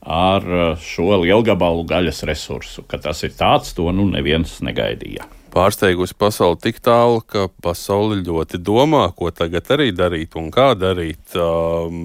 ar 0.00 0.46
šo 0.80 1.20
lielgabalu 1.26 1.84
gaļas 1.90 2.24
resursu. 2.24 2.86
Ka 2.88 3.02
tas 3.04 3.20
ir 3.28 3.36
tāds, 3.36 3.74
to 3.76 3.92
nu 3.92 4.08
neviens 4.08 4.62
negaidīja 4.64 5.28
pārsteigusi 5.52 6.16
pasauli 6.18 6.58
tik 6.62 6.80
tālu, 6.84 7.20
ka 7.26 7.48
pasauli 7.62 8.20
ļoti 8.26 8.60
domā, 8.62 9.08
ko 9.16 9.30
tagad 9.34 9.70
arī 9.74 9.90
darīt 9.96 10.36
un 10.38 10.50
kā 10.54 10.72
darīt. 10.78 11.34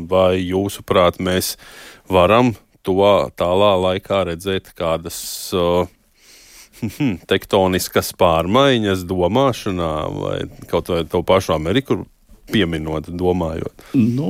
Vai 0.09 0.39
jūsuprāt, 0.41 1.21
mēs 1.23 1.55
varam 2.11 2.53
to 2.85 2.97
tālā 3.37 3.71
laikā 3.81 4.25
redzēt 4.29 4.73
kādas 4.77 5.19
tektoniskas 7.31 8.11
pārmaiņas 8.19 9.05
domāšanā, 9.09 9.93
vai 10.19 10.37
kaut 10.71 10.91
vai 10.91 11.03
to 11.09 11.23
pašu 11.25 11.55
Ameriku 11.55 12.03
pieminot, 12.51 13.09
domājot? 13.09 13.87
Nu, 13.97 14.29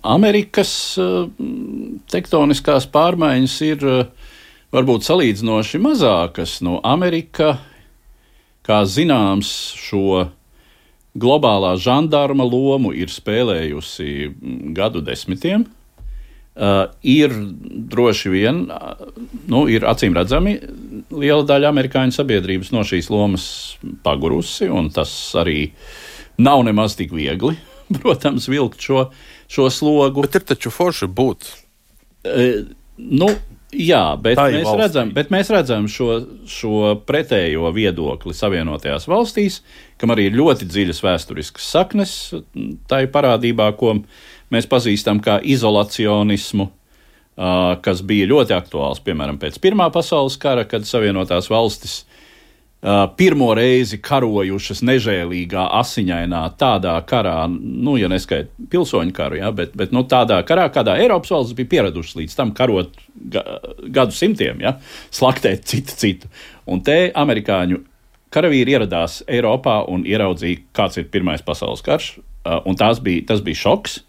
Amerikas 0.00 0.72
tektoniskās 2.12 2.88
pārmaiņas 2.92 3.58
ir 3.68 3.84
varbūt 4.74 5.06
salīdzinoši 5.06 5.80
mazākas. 5.82 6.58
Nu, 6.64 6.78
Amerika 6.86 7.58
kā 8.64 8.82
zināms, 8.88 9.50
šo 9.78 10.28
globālā 11.14 11.74
žandarma 11.80 12.46
lomu 12.46 12.92
ir 12.96 13.12
spēlējusi 13.12 14.34
gadu 14.76 15.02
desmitiem. 15.04 15.66
Uh, 16.54 16.84
ir 17.02 17.32
droši 17.90 18.30
vien, 18.30 18.60
uh, 18.70 19.08
nu, 19.50 19.64
ir 19.66 19.82
acīm 19.90 20.14
redzami, 20.14 20.52
liela 21.10 21.42
daļa 21.48 21.72
amerikāņu 21.72 22.14
sabiedrības 22.14 22.70
no 22.70 22.84
šīs 22.86 23.08
lomas 23.10 23.46
pagurusi, 24.06 24.68
un 24.70 24.86
tas 24.94 25.10
arī 25.40 25.72
nav 26.38 26.62
nemaz 26.62 26.94
tik 26.94 27.10
viegli, 27.10 27.56
protams, 27.98 28.46
vilkt 28.46 28.86
šo, 28.86 29.08
šo 29.50 29.66
slogu. 29.66 30.22
Bet 30.22 30.38
ir 30.38 30.46
taču 30.52 30.70
forši 30.70 31.10
būt. 31.10 31.50
Uh, 32.22 32.70
nu, 33.02 33.32
Jā, 33.74 34.02
bet 34.20 34.38
mēs, 34.38 34.64
valstī. 34.66 34.80
redzam, 34.80 35.10
bet 35.16 35.32
mēs 35.34 35.50
redzam 35.52 35.88
šo, 35.90 36.08
šo 36.50 36.94
pretējo 37.08 37.70
viedokli 37.74 38.34
Savienotajās 38.36 39.08
valstīs, 39.10 39.60
kam 40.00 40.14
arī 40.14 40.28
ir 40.28 40.38
ļoti 40.38 40.68
dziļas 40.70 41.02
vēsturiskas 41.04 41.68
saknes. 41.74 42.14
Tā 42.90 43.04
ir 43.04 43.12
parādībā, 43.14 43.70
ko 43.78 43.96
mēs 44.54 44.68
pazīstam 44.70 45.20
kā 45.24 45.40
izolacionismu, 45.42 46.68
kas 47.84 48.02
bija 48.06 48.30
ļoti 48.30 48.54
aktuāls 48.54 49.02
piemēram 49.02 49.40
pēc 49.42 49.58
Pirmā 49.62 49.88
pasaules 49.94 50.36
kara, 50.38 50.66
kad 50.70 50.86
Savienotās 50.86 51.50
valstis 51.50 52.04
pirmo 53.16 53.48
reizi 53.56 53.96
karojušas 54.04 54.82
nežēlīgā, 54.84 55.62
asiņainā, 55.80 56.42
tādā 56.60 56.98
karā, 57.08 57.46
nu, 57.48 57.94
ja 57.96 58.10
neskaita 58.12 58.68
pilsoņu 58.72 59.14
karu, 59.16 59.38
ja, 59.40 59.52
bet, 59.56 59.72
bet 59.78 59.94
nu, 59.96 60.02
tādā 60.08 60.42
karā, 60.44 60.66
kādā 60.72 60.98
Eiropas 61.00 61.32
valsts 61.32 61.56
bija 61.56 61.70
pieradušas 61.72 62.18
līdz 62.18 62.36
tam 62.36 62.52
karot 62.56 62.92
ga, 63.32 63.44
gadu 63.88 64.16
simtiem, 64.16 64.60
ja, 64.60 64.76
slaktēt 65.14 65.64
citu 65.70 65.96
citu. 65.96 66.28
Un 66.68 66.84
te 66.84 67.08
amerikāņu 67.16 67.80
karavīri 68.34 68.76
ieradās 68.76 69.22
Eiropā 69.32 69.80
un 69.88 70.04
ieraudzīja, 70.08 70.66
kāds 70.76 71.00
ir 71.00 71.08
Pirmais 71.12 71.44
pasaules 71.46 71.84
karš, 71.84 72.18
uh, 72.18 72.60
un 72.68 72.76
bija, 72.76 73.24
tas 73.32 73.40
bija 73.46 73.62
šoks, 73.64 74.02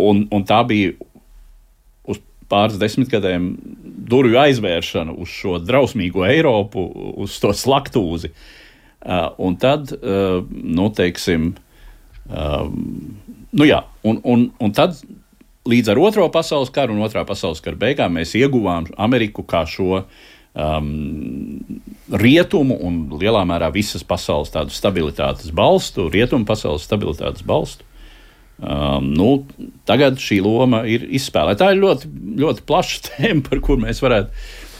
un, 0.00 0.26
un 0.32 0.48
tā 0.48 0.62
bija 0.64 0.96
pāris 2.52 2.78
desmitgadēm 2.80 3.48
durvju 4.12 4.38
aizvēršanu 4.42 5.16
uz 5.24 5.32
šo 5.32 5.56
drausmīgo 5.62 6.26
Eiropu, 6.28 6.84
uz 7.24 7.38
to 7.40 7.54
slaktūzi. 7.56 8.32
Uh, 9.02 9.32
un 9.42 9.56
tad, 9.58 9.90
uh, 9.96 10.44
nu, 10.52 10.86
teiksim, 10.94 11.48
uh, 12.30 12.68
nu 13.50 13.66
jā, 13.66 13.80
un, 14.06 14.20
un, 14.22 14.46
un 14.62 14.74
tad 14.76 15.00
līdz 15.68 15.92
ar 15.92 16.00
Otro 16.02 16.28
pasaules 16.34 16.70
karu 16.74 16.94
un 16.94 17.02
Otrā 17.06 17.24
pasaules 17.26 17.62
kara 17.62 17.78
beigām 17.78 18.14
mēs 18.18 18.34
ieguvām 18.38 18.88
Ameriku 19.00 19.44
kā 19.46 19.64
šo 19.68 20.02
um, 20.02 20.90
rietumu 22.22 22.78
un 22.82 22.98
lielā 23.20 23.44
mērā 23.48 23.70
visas 23.74 24.04
pasaules 24.06 24.52
tādu 24.54 24.74
stabilitātes 24.74 25.52
balstu, 25.54 26.08
rietumu 26.12 26.48
pasaules 26.48 26.86
stabilitātes 26.86 27.46
balstu. 27.46 27.86
Um, 28.62 29.08
nu, 29.16 29.30
tagad 29.88 30.20
šī 30.22 30.38
loma 30.44 30.84
ir 30.86 31.08
izspēlēta. 31.10 31.64
Tā 31.64 31.70
ir 31.74 31.80
ļoti, 31.82 32.10
ļoti 32.38 32.62
plaša 32.68 33.00
tēma, 33.08 33.46
par 33.48 33.62
kuru 33.64 33.82
mēs 33.86 34.02
varētu 34.04 34.30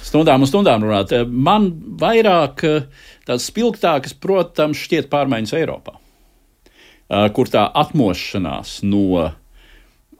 stundām 0.07 0.45
un 0.45 0.51
stundām 0.51 0.85
runāt. 0.85 1.15
Man 1.27 1.71
vairāk 1.99 2.63
eh, 2.69 2.87
tās 3.27 3.49
spilgtākas, 3.51 4.15
protams, 4.15 4.79
šķiet 4.87 5.11
pārmaiņas 5.11 5.55
Eiropā, 5.59 5.97
uh, 5.97 7.27
kur 7.35 7.51
tā 7.51 7.65
atmošanās 7.83 8.81
no 8.87 9.25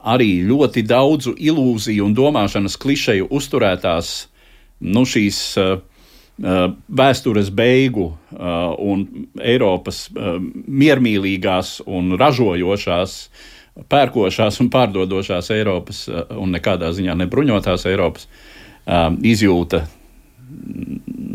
arī 0.03 0.33
ļoti 0.49 0.83
daudzu 0.89 1.37
ilūziju 1.39 2.09
un 2.09 2.17
domāšanas 2.19 2.79
klišeju 2.83 3.31
uzturētās 3.31 4.15
nu, 4.83 5.05
šīs 5.07 5.43
uh, 5.63 5.77
vēstures 6.43 7.53
beigu 7.55 8.09
uh, 8.11 8.75
un 8.83 9.07
Eiropas 9.39 10.09
uh, 10.11 10.37
miermīlīgās 10.67 11.77
un 11.87 12.17
ražojošās 12.19 13.17
pērkošās 13.89 14.61
un 14.61 14.69
pārdodošās 14.73 15.51
Eiropas 15.55 16.05
eh, 16.11 16.25
un 16.37 16.53
nekādā 16.53 16.91
ziņā 16.93 17.15
nebruņotās 17.23 17.87
Eiropas 17.89 18.29
izjūta 19.23 19.85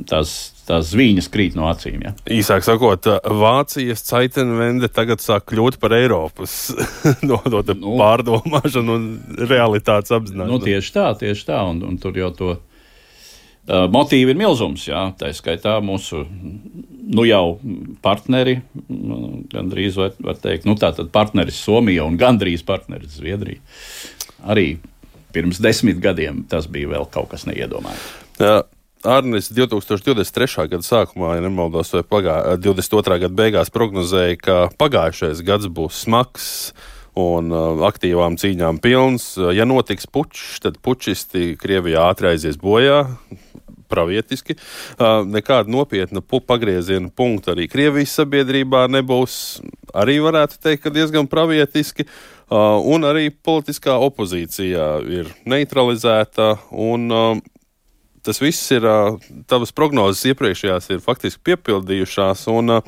tās, 0.08 0.34
tās 0.68 0.90
zvīņas 0.92 1.30
krīt 1.32 1.56
no 1.58 1.68
acīm. 1.72 2.02
Ja? 2.04 2.14
Īsāk 2.38 2.66
sakot, 2.68 3.08
Vācijas 3.42 4.04
caitenvende 4.08 4.90
tagad 4.94 5.24
sāk 5.24 5.48
kļūt 5.52 5.80
par 5.82 5.96
Eiropas 5.98 6.58
no, 7.30 7.40
no 7.48 7.64
nu, 7.72 7.96
pārdomāšanu 8.00 8.98
un 9.00 9.08
realitātes 9.40 10.14
apzināšanu. 10.16 10.58
Nu, 10.58 10.62
tieši 10.64 10.94
tā, 11.00 11.08
tieši 11.24 11.48
tā, 11.50 11.62
un, 11.72 11.82
un 11.88 12.00
tur 12.02 12.20
jau 12.20 12.32
to 12.36 12.54
motīvi 13.68 14.32
ir 14.32 14.40
milzums, 14.40 14.86
jā, 14.88 15.10
tā 15.20 15.34
skaitā 15.36 15.78
mūsu 15.84 16.24
nu 17.08 17.24
jau 17.28 17.58
partneri, 18.04 18.60
nu, 18.88 19.44
gandrīz 19.52 19.98
var, 20.00 20.14
var 20.24 20.40
teikt, 20.44 20.68
nu 20.68 20.76
tātad 20.80 21.12
partneris 21.14 21.60
Somija 21.64 22.06
un 22.08 22.18
gandrīz 22.20 22.66
partneris 22.68 23.20
Zviedrija. 23.20 23.62
Arī 24.48 24.78
pirms 25.36 25.62
desmit 25.64 26.02
gadiem 26.04 26.44
tas 26.50 26.68
bija 26.72 26.92
vēl 26.96 27.08
kaut 27.12 27.32
kas 27.34 27.48
neiedomājams. 27.50 28.68
Arnēs 29.08 29.52
2023. 29.54 30.68
gada 30.72 30.84
sākumā, 30.84 31.38
ja 31.38 31.44
nemaldos, 31.46 31.94
vai 31.94 32.04
pagā, 32.04 32.38
22. 32.60 33.20
gada 33.24 33.36
beigās 33.38 33.72
prognozēja, 33.72 34.40
ka 34.42 34.56
pagājušais 34.80 35.44
gads 35.48 35.70
būs 35.72 36.02
smags 36.08 36.48
un 37.18 37.54
uh, 37.54 37.84
aktīvām 37.88 38.36
cīņām 38.42 38.82
pilns. 38.82 39.36
Ja 39.56 39.68
notiks 39.70 40.10
pučs, 40.10 40.58
tad 40.66 40.82
pučisti 40.86 41.54
Krievijā 41.62 42.10
ātri 42.10 42.34
aizies 42.34 42.60
bojā 42.62 43.06
pravietiski. 43.90 44.58
Nekāda 45.28 45.72
nopietna 45.72 46.22
pagrieziena 46.22 47.10
punkta 47.10 47.54
arī 47.56 47.68
Krievijas 47.72 48.16
sabiedrībā 48.20 48.86
nebūs. 48.92 49.60
Arī 49.98 50.20
varētu 50.24 50.60
teikt, 50.64 50.84
ka 50.86 50.94
diezgan 50.94 51.30
pravietiski. 51.32 52.08
Un 52.50 53.04
arī 53.08 53.30
politiskā 53.32 53.98
opozīcija 54.08 54.88
ir 55.12 55.32
neutralizēta. 55.50 56.54
Un, 56.72 57.10
tas 58.24 58.40
viss 58.44 58.72
ir, 58.76 58.88
tavas 59.48 59.74
prognozes 59.76 60.24
iepriekšējās 60.32 60.92
ir 60.92 61.04
faktiski 61.04 61.44
piepildījušās, 61.52 62.46
un 62.52 62.80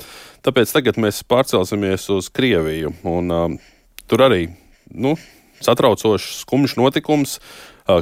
tāpēc 0.44 0.72
tagad 0.76 1.00
mēs 1.00 1.22
pārcelsimies 1.28 2.08
uz 2.12 2.30
Krieviju. 2.32 2.94
Un, 3.08 3.60
tur 4.08 4.24
arī 4.28 4.46
nu, 4.90 5.16
satraucošs, 5.64 6.40
skumjš 6.44 6.76
notikums. 6.80 7.38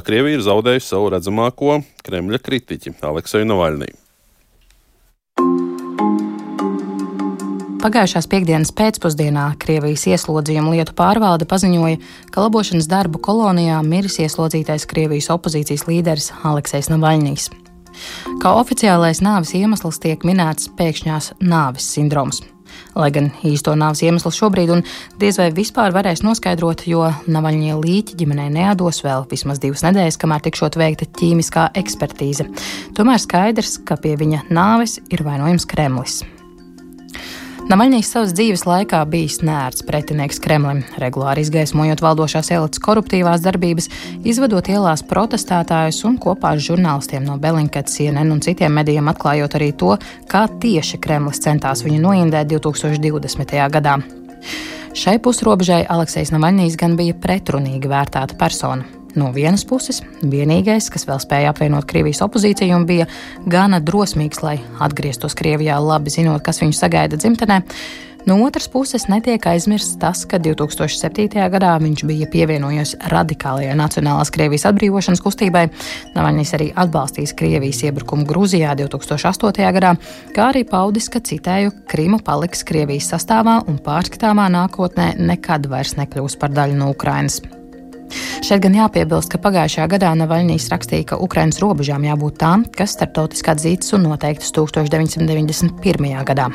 Krievija 0.05 0.39
ir 0.39 0.45
zaudējusi 0.45 0.91
savu 0.91 1.09
redzamāko 1.15 1.79
Kremļa 2.05 2.39
kritiķi 2.43 2.95
Alekseju 3.09 3.47
Navaļniju. 3.49 3.97
Pagājušās 7.79 8.25
piekdienas 8.27 8.73
pēcpusdienā 8.75 9.45
Krievijas 9.61 10.03
ieslodzījuma 10.11 10.73
lietu 10.73 10.91
pārvalde 10.97 11.47
paziņoja, 11.47 12.01
ka 12.27 12.43
labošanas 12.43 12.89
darbu 12.91 13.21
kolonijā 13.23 13.77
miris 13.87 14.19
ieslodzītais 14.19 14.83
Krievijas 14.91 15.31
opozīcijas 15.31 15.87
līderis 15.87 16.27
Aleksejs 16.43 16.91
Navaļnijs. 16.91 17.47
Kā 18.43 18.51
oficiālais 18.59 19.23
nāves 19.23 19.55
iemesls 19.55 20.01
tiek 20.03 20.27
minēts 20.27 20.67
pēkšņās 20.75 21.37
nāves 21.39 21.87
sindroms. 21.95 22.43
Lai 22.99 23.11
gan 23.15 23.29
īsto 23.47 23.75
nāves 23.79 24.01
iemeslu 24.03 24.31
šobrīd 24.35 24.73
un 24.75 24.81
diez 25.21 25.37
vai 25.39 25.49
vispār 25.55 25.93
varēs 25.95 26.23
noskaidrot, 26.25 26.83
jo 26.89 27.05
Navaļņie 27.31 27.77
līķi 27.79 28.17
ģimenei 28.19 28.49
neados 28.53 29.03
vēl 29.05 29.27
vismaz 29.31 29.61
divas 29.63 29.85
nedēļas, 29.87 30.19
kamēr 30.19 30.43
tikšot 30.49 30.79
veikta 30.79 31.07
ķīmiskā 31.19 31.69
ekspertīze. 31.79 32.49
Tomēr 32.97 33.23
skaidrs, 33.23 33.77
ka 33.87 33.99
pie 34.01 34.17
viņa 34.19 34.49
nāves 34.51 34.99
ir 35.13 35.23
vainojams 35.27 35.69
Kremlis. 35.69 36.21
Namaļņīs 37.69 38.07
savas 38.09 38.31
dzīves 38.33 38.63
laikā 38.65 39.03
bijis 39.05 39.43
nērts 39.45 39.83
pretinieks 39.85 40.39
Kremlim, 40.41 40.79
regulāri 40.97 41.43
izgaismojot 41.45 42.01
valdošās 42.01 42.49
elites 42.55 42.81
koruptīvās 42.81 43.43
darbības, 43.45 43.91
izvedot 44.25 44.71
ielās 44.73 45.03
protestētājus 45.05 46.01
un 46.09 46.17
kopā 46.17 46.55
ar 46.55 46.63
žurnālistiem 46.65 47.27
no 47.29 47.37
Belinkets, 47.37 47.93
CNN 47.99 48.33
un 48.33 48.41
citiem 48.41 48.73
medijiem 48.73 49.13
atklājot 49.13 49.59
arī 49.61 49.69
to, 49.77 49.93
kā 50.25 50.47
tieši 50.49 50.97
Kremlis 50.97 51.45
centās 51.45 51.85
viņu 51.85 52.01
noindēt 52.07 52.49
2020. 52.55 53.57
gadā. 53.77 53.99
Šai 54.97 55.19
pusrobežai 55.21 55.83
Aleksis 55.93 56.33
Navaļnīs 56.33 56.73
gan 56.81 56.97
bija 56.97 57.21
pretrunīgi 57.21 57.93
vērtēta 57.93 58.33
persona. 58.41 58.98
No 59.19 59.33
vienas 59.35 59.65
puses, 59.67 59.99
vienīgais, 60.23 60.87
kas 60.93 61.03
vēl 61.07 61.19
spēja 61.19 61.51
apvienot 61.51 61.87
Krievijas 61.89 62.21
opozīciju 62.23 62.77
un 62.77 62.85
bija 62.87 63.07
gana 63.51 63.81
drosmīgs, 63.83 64.39
lai 64.45 64.59
atgrieztos 64.79 65.35
Krievijā, 65.35 65.75
labi 65.83 66.13
zinot, 66.13 66.39
kas 66.45 66.61
viņu 66.63 66.77
sagaida 66.77 67.19
dzimtenē. 67.19 67.59
No 68.27 68.37
otras 68.45 68.67
puses, 68.71 69.07
netiek 69.11 69.43
aizmirsts 69.47 69.97
tas, 69.99 70.21
ka 70.27 70.37
2007. 70.43 71.27
gadā 71.51 71.73
viņš 71.81 72.03
bija 72.07 72.27
pievienojies 72.31 72.95
radikālajai 73.11 73.75
Nacionālās 73.79 74.31
Krievijas 74.35 74.67
atbrīvošanas 74.69 75.23
kustībai. 75.23 75.65
Navaļņīs 76.15 76.55
arī 76.55 76.71
atbalstījis 76.83 77.35
Krievijas 77.39 77.83
iebrukumu 77.89 78.27
Grūzijā 78.29 78.75
2008. 78.79 79.69
gadā, 79.79 79.95
kā 80.35 80.49
arī 80.53 80.65
paudis, 80.67 81.11
ka 81.11 81.23
citēju, 81.23 81.75
Krima 81.91 82.23
paliks 82.23 82.63
Krievijas 82.67 83.11
sastāvā 83.15 83.61
un 83.67 83.79
pārskatāmā 83.83 84.47
nākotnē 84.55 85.15
nekad 85.19 85.71
vairs 85.71 85.97
nekļūs 85.99 86.39
par 86.39 86.55
daļu 86.55 86.83
no 86.83 86.91
Ukrainas. 86.95 87.41
Šeit 88.45 88.63
gan 88.63 88.77
jāpiebilst, 88.77 89.29
ka 89.33 89.41
pagājušajā 89.43 89.87
gadā 89.91 90.13
Navaļnijas 90.17 90.69
rakstīja, 90.73 91.11
ka 91.11 91.19
Ukrainas 91.21 91.61
robežām 91.61 92.07
jābūt 92.07 92.39
tām, 92.41 92.65
kas 92.75 92.95
starptautiski 92.97 93.53
atzītas 93.53 93.93
un 93.97 94.07
noteiktas 94.09 94.53
1991. 94.55 96.15
gadā. 96.29 96.49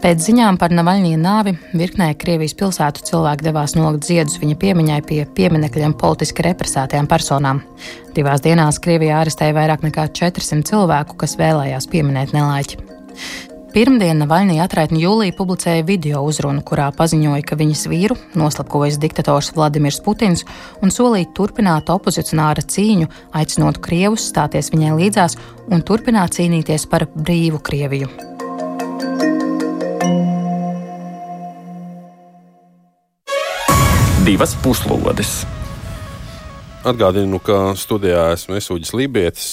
Pēc 0.00 0.22
ziņām 0.24 0.56
par 0.56 0.72
Navaļņija 0.72 1.18
nāvi 1.20 1.52
virknē 1.76 2.06
Krievijas 2.16 2.54
pilsētu 2.56 3.02
cilvēki 3.04 3.44
devās 3.44 3.74
nolikt 3.76 4.06
ziedus 4.08 4.38
viņa 4.40 4.56
piemiņai 4.62 5.00
pie 5.04 5.18
pieminekļiem 5.36 5.92
politiski 6.00 6.46
represētajām 6.46 7.08
personām. 7.10 7.60
Divās 8.16 8.40
dienās 8.46 8.80
Krievijā 8.80 9.20
arestēja 9.20 9.58
vairāk 9.58 9.84
nekā 9.84 10.06
400 10.16 10.64
cilvēku, 10.72 11.18
kas 11.20 11.36
vēlējās 11.40 11.90
pieminēt 11.92 12.32
nelaiķi. 12.32 12.80
Pirmdien 13.70 14.18
Navaļnija 14.18 14.64
atraitni 14.66 14.98
jūlijā 15.04 15.30
publicēja 15.38 15.84
video 15.86 16.24
uzrunu, 16.26 16.58
kurā 16.66 16.88
paziņoja, 16.96 17.44
ka 17.46 17.54
viņas 17.60 17.84
vīru 17.86 18.16
noslapkojas 18.34 18.96
diktators 18.98 19.52
Vladimirs 19.54 20.00
Putins 20.02 20.42
un 20.82 20.90
solīja 20.90 21.28
turpināt 21.38 21.92
opozicionāra 21.94 22.64
cīņu, 22.66 23.06
aicinot 23.30 23.78
Krievus 23.84 24.26
stāties 24.32 24.72
viņai 24.74 24.96
līdzās 24.98 25.38
un 25.70 25.86
turpināt 25.86 26.34
cīnīties 26.34 26.88
par 26.90 27.06
brīvu 27.14 27.62
Krieviju. 27.62 28.10
Divas 34.26 34.58
puslodes! 34.66 35.59
Atgādinu, 36.80 37.36
ka 37.44 37.74
studijā 37.76 38.30
esmu 38.32 38.56
Esūģis 38.56 38.94
Lībietis, 38.96 39.48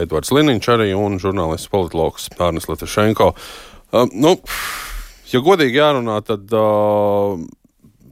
Edvards 0.00 0.30
Liniņš 0.32 0.68
arī 0.72 0.86
un 0.96 1.18
žurnālists 1.20 1.68
politologs 1.68 2.30
Arnis 2.40 2.70
Latvišenko. 2.70 3.26
Uh, 3.92 4.06
nu, 4.16 4.30
ja 5.28 5.42
godīgi 5.44 5.76
jārunā, 5.76 6.16
tad 6.24 6.48
uh, 6.56 7.36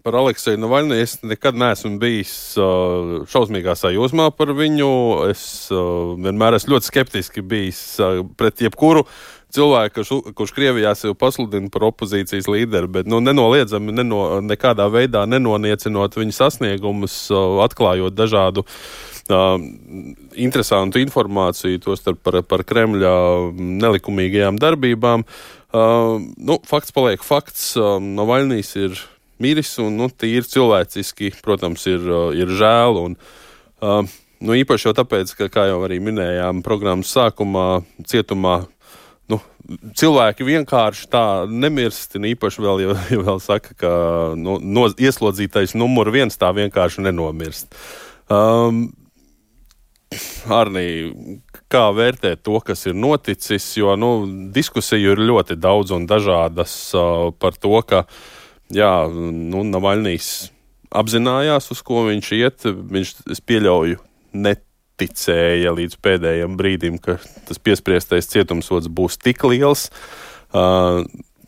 par 0.04 0.18
Aleksēju 0.20 0.60
Navaļnu 0.60 0.98
es 1.00 1.16
nekad 1.24 1.56
neesmu 1.56 1.94
bijis 2.02 2.34
uh, 2.60 3.24
šausmīgā 3.32 3.72
sajūsmā 3.72 4.28
par 4.36 4.52
viņu. 4.58 4.92
Es 5.30 5.42
uh, 5.72 6.12
vienmēr 6.20 6.58
esmu 6.58 6.76
ļoti 6.76 6.90
skeptiski 6.90 7.46
bijis 7.48 7.80
uh, 8.04 8.20
pret 8.36 8.60
jebkuru 8.66 9.06
cilvēku, 9.54 9.94
kurš, 9.98 10.32
kurš 10.36 10.54
Krievijā 10.56 10.92
sev 10.98 11.14
pasludina 11.18 11.70
par 11.72 11.88
opozīcijas 11.88 12.48
līderi, 12.50 12.90
bet 12.98 13.08
nu, 13.10 13.20
nenoliedzami 13.24 13.94
neno, 13.96 14.22
nekādā 14.44 14.88
veidā 14.92 15.24
nenoniecinot 15.28 16.18
viņa 16.18 16.36
sasniegumus, 16.36 17.16
atklājot 17.64 18.16
dažādu 18.16 18.64
uh, 18.64 19.56
interesantu 20.36 21.00
informāciju, 21.02 21.80
tostarp 21.84 22.20
par, 22.24 22.42
par 22.48 22.64
Kremļa 22.68 23.14
nelikumīgajām 23.56 24.60
darbībām. 24.60 25.24
Uh, 25.68 26.16
nu, 26.36 26.60
fakts 26.68 26.94
paliek 26.96 27.24
fakts. 27.24 27.74
Uh, 27.76 27.96
Navaļnīs 28.00 28.72
ir 28.80 29.02
miris 29.42 29.74
un 29.82 29.98
nu, 30.00 30.08
tīri 30.08 30.46
cilvēciski, 30.48 31.34
protams, 31.44 31.84
ir, 31.90 32.08
ir 32.36 32.56
žēl. 32.58 33.02
Un, 33.04 33.18
uh, 33.84 34.00
nu, 34.40 34.56
īpaši 34.60 34.88
jau 34.88 34.96
tāpēc, 34.96 35.36
ka, 35.38 35.52
kā 35.52 35.68
jau 35.70 35.82
arī 35.86 36.00
minējām 36.04 36.64
programmas 36.66 37.12
sākumā, 37.14 37.68
cietumā 38.08 38.62
nu, 39.28 39.40
cilvēki 39.98 40.46
vienkārši 40.46 41.08
tā 41.12 41.24
nemirst. 41.48 42.16
Īpaši 42.16 42.64
vēl, 42.64 42.84
ja, 42.86 42.96
ja 43.12 43.20
vēl 43.24 43.42
saka, 43.44 43.76
ka 43.78 43.92
nu, 44.38 44.58
no, 44.62 44.88
ieslodzītais 44.92 45.76
numur 45.78 46.12
viens 46.14 46.40
tā 46.40 46.52
vienkārši 46.56 47.04
nenomirst. 47.08 47.76
Um, 48.32 48.88
Arnī, 50.48 50.88
kā 51.68 51.88
vērtēt 51.92 52.40
to, 52.46 52.56
kas 52.64 52.86
ir 52.88 52.96
noticis, 52.96 53.66
jo 53.76 53.92
nu, 54.00 54.12
diskusiju 54.54 55.12
ir 55.12 55.24
ļoti 55.30 55.58
daudz 55.60 55.92
un 55.96 56.06
dažādas 56.08 56.74
uh, 56.96 57.28
par 57.36 57.58
to, 57.60 57.74
ka 57.84 58.06
jā, 58.72 58.92
nu, 59.12 59.66
Navaļnīs 59.68 60.30
apzinājās, 60.88 61.68
uz 61.74 61.84
ko 61.84 62.06
viņš 62.08 62.32
iet. 62.38 62.64
Viņš, 62.64 63.12
es 63.36 63.44
pieļauju, 63.44 64.00
ne 64.40 64.56
neticēja 64.98 65.72
līdz 65.74 65.98
pēdējiem 66.02 66.56
brīdim, 66.58 66.98
ka 66.98 67.18
tas 67.46 67.58
piespriestais 67.58 68.26
cietumsods 68.26 68.88
būs 68.88 69.18
tik 69.18 69.44
liels. 69.44 69.90
Uh, 70.50 71.04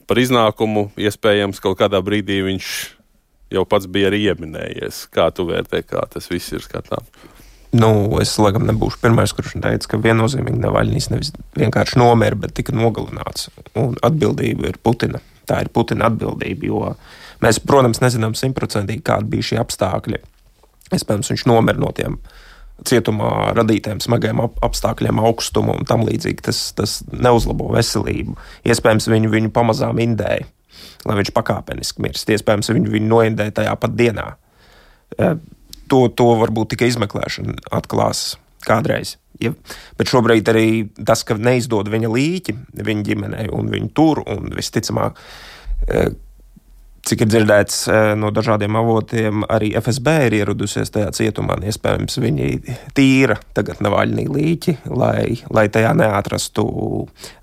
par 0.07 0.19
iznākumu 0.19 0.91
iespējams 0.97 1.61
kaut 1.61 1.79
kādā 1.81 2.01
brīdī 2.03 2.43
viņš 2.45 2.67
jau 3.51 3.65
pats 3.67 3.87
bija 3.87 4.11
arī 4.11 4.31
ieminējies. 4.31 5.09
Kā 5.11 5.31
tu 5.35 5.47
vērtē, 5.49 5.83
kā 5.83 6.05
tas 6.11 6.31
viss 6.31 6.53
ir 6.53 6.63
skatāms? 6.63 7.09
Nu, 7.73 8.19
es 8.19 8.35
laikam 8.39 8.65
nebūšu 8.67 8.99
pirmais, 8.99 9.31
kurš 9.33 9.55
teica, 9.63 9.87
ka 9.93 9.99
viennozīmīgi 10.03 10.59
Navaļņīs 10.59 11.11
nevis 11.13 11.31
vienkārši 11.55 12.01
nomira, 12.01 12.35
bet 12.35 12.57
tika 12.59 12.75
nogalināts. 12.75 13.49
Un 13.79 13.95
atbildība 14.03 14.73
ir 14.73 14.79
Putina. 14.83 15.21
Tā 15.47 15.61
ir 15.63 15.71
Putina 15.71 16.09
atbildība, 16.11 16.67
jo 16.67 16.81
mēs, 17.43 17.63
protams, 17.63 18.03
nezinām 18.03 18.35
simtprocentīgi, 18.39 19.05
kādi 19.07 19.31
bija 19.31 19.53
šie 19.53 19.61
apstākļi. 19.63 20.19
Iespējams, 20.91 21.31
viņš 21.31 21.47
nomira 21.47 21.79
no 21.79 21.93
tiem 21.95 22.19
uh, 22.19 22.40
cietumā 22.89 23.53
radītiem 23.57 24.01
smagiem 24.03 24.43
apstākļiem, 24.47 25.21
augstumu 25.23 25.75
un 25.79 25.89
tam 25.89 26.05
līdzīgi. 26.09 26.45
Tas, 26.47 26.63
tas 26.77 26.99
neuzlabo 27.13 27.71
veselību. 27.75 28.37
Iespējams, 28.69 29.09
viņu, 29.13 29.33
viņu 29.33 29.53
pamazām 29.55 30.01
indēja, 30.03 30.49
lai 31.09 31.17
viņš 31.21 31.33
pakāpeniski 31.37 32.05
mirst. 32.05 32.31
Iespējams, 32.33 32.73
viņu, 32.75 32.93
viņu 32.97 33.11
noindēja 33.11 33.57
tajā 33.61 33.75
pat 33.81 33.97
dienā. 33.99 34.29
E, 35.17 35.33
to, 35.91 36.05
to 36.15 36.31
varbūt 36.41 36.75
tikai 36.75 36.91
izmeklēšana 36.93 37.59
atklās 37.81 38.35
kādreiz. 38.67 39.17
Ja, 39.41 39.55
bet 39.97 40.11
šobrīd 40.13 40.49
arī 40.53 40.67
tas, 40.99 41.23
ka 41.25 41.39
neizdod 41.41 41.89
viņa 41.89 42.11
līķi 42.13 42.57
viņa 42.85 43.05
ģimenei 43.07 43.47
un 43.57 43.71
viņu 43.73 43.89
tur, 43.97 44.21
un 44.29 44.51
visticamāk, 44.53 45.17
e, 45.89 46.11
Cik 47.01 47.23
ir 47.25 47.31
dzirdēts 47.31 47.77
eh, 47.89 48.11
no 48.19 48.29
dažādiem 48.35 48.77
avotiem, 48.77 49.45
arī 49.49 49.71
FSB 49.79 50.13
ir 50.27 50.35
ieradusies 50.43 50.93
tajā 50.93 51.09
cietumā. 51.17 51.57
Iespējams, 51.71 52.19
viņi 52.21 52.49
tīra 52.97 53.39
tagad 53.57 53.81
Navaļnī 53.85 54.27
līķi, 54.29 54.75
lai, 54.93 55.39
lai 55.49 55.65
tajā 55.73 55.95
neatrastu, 55.97 56.67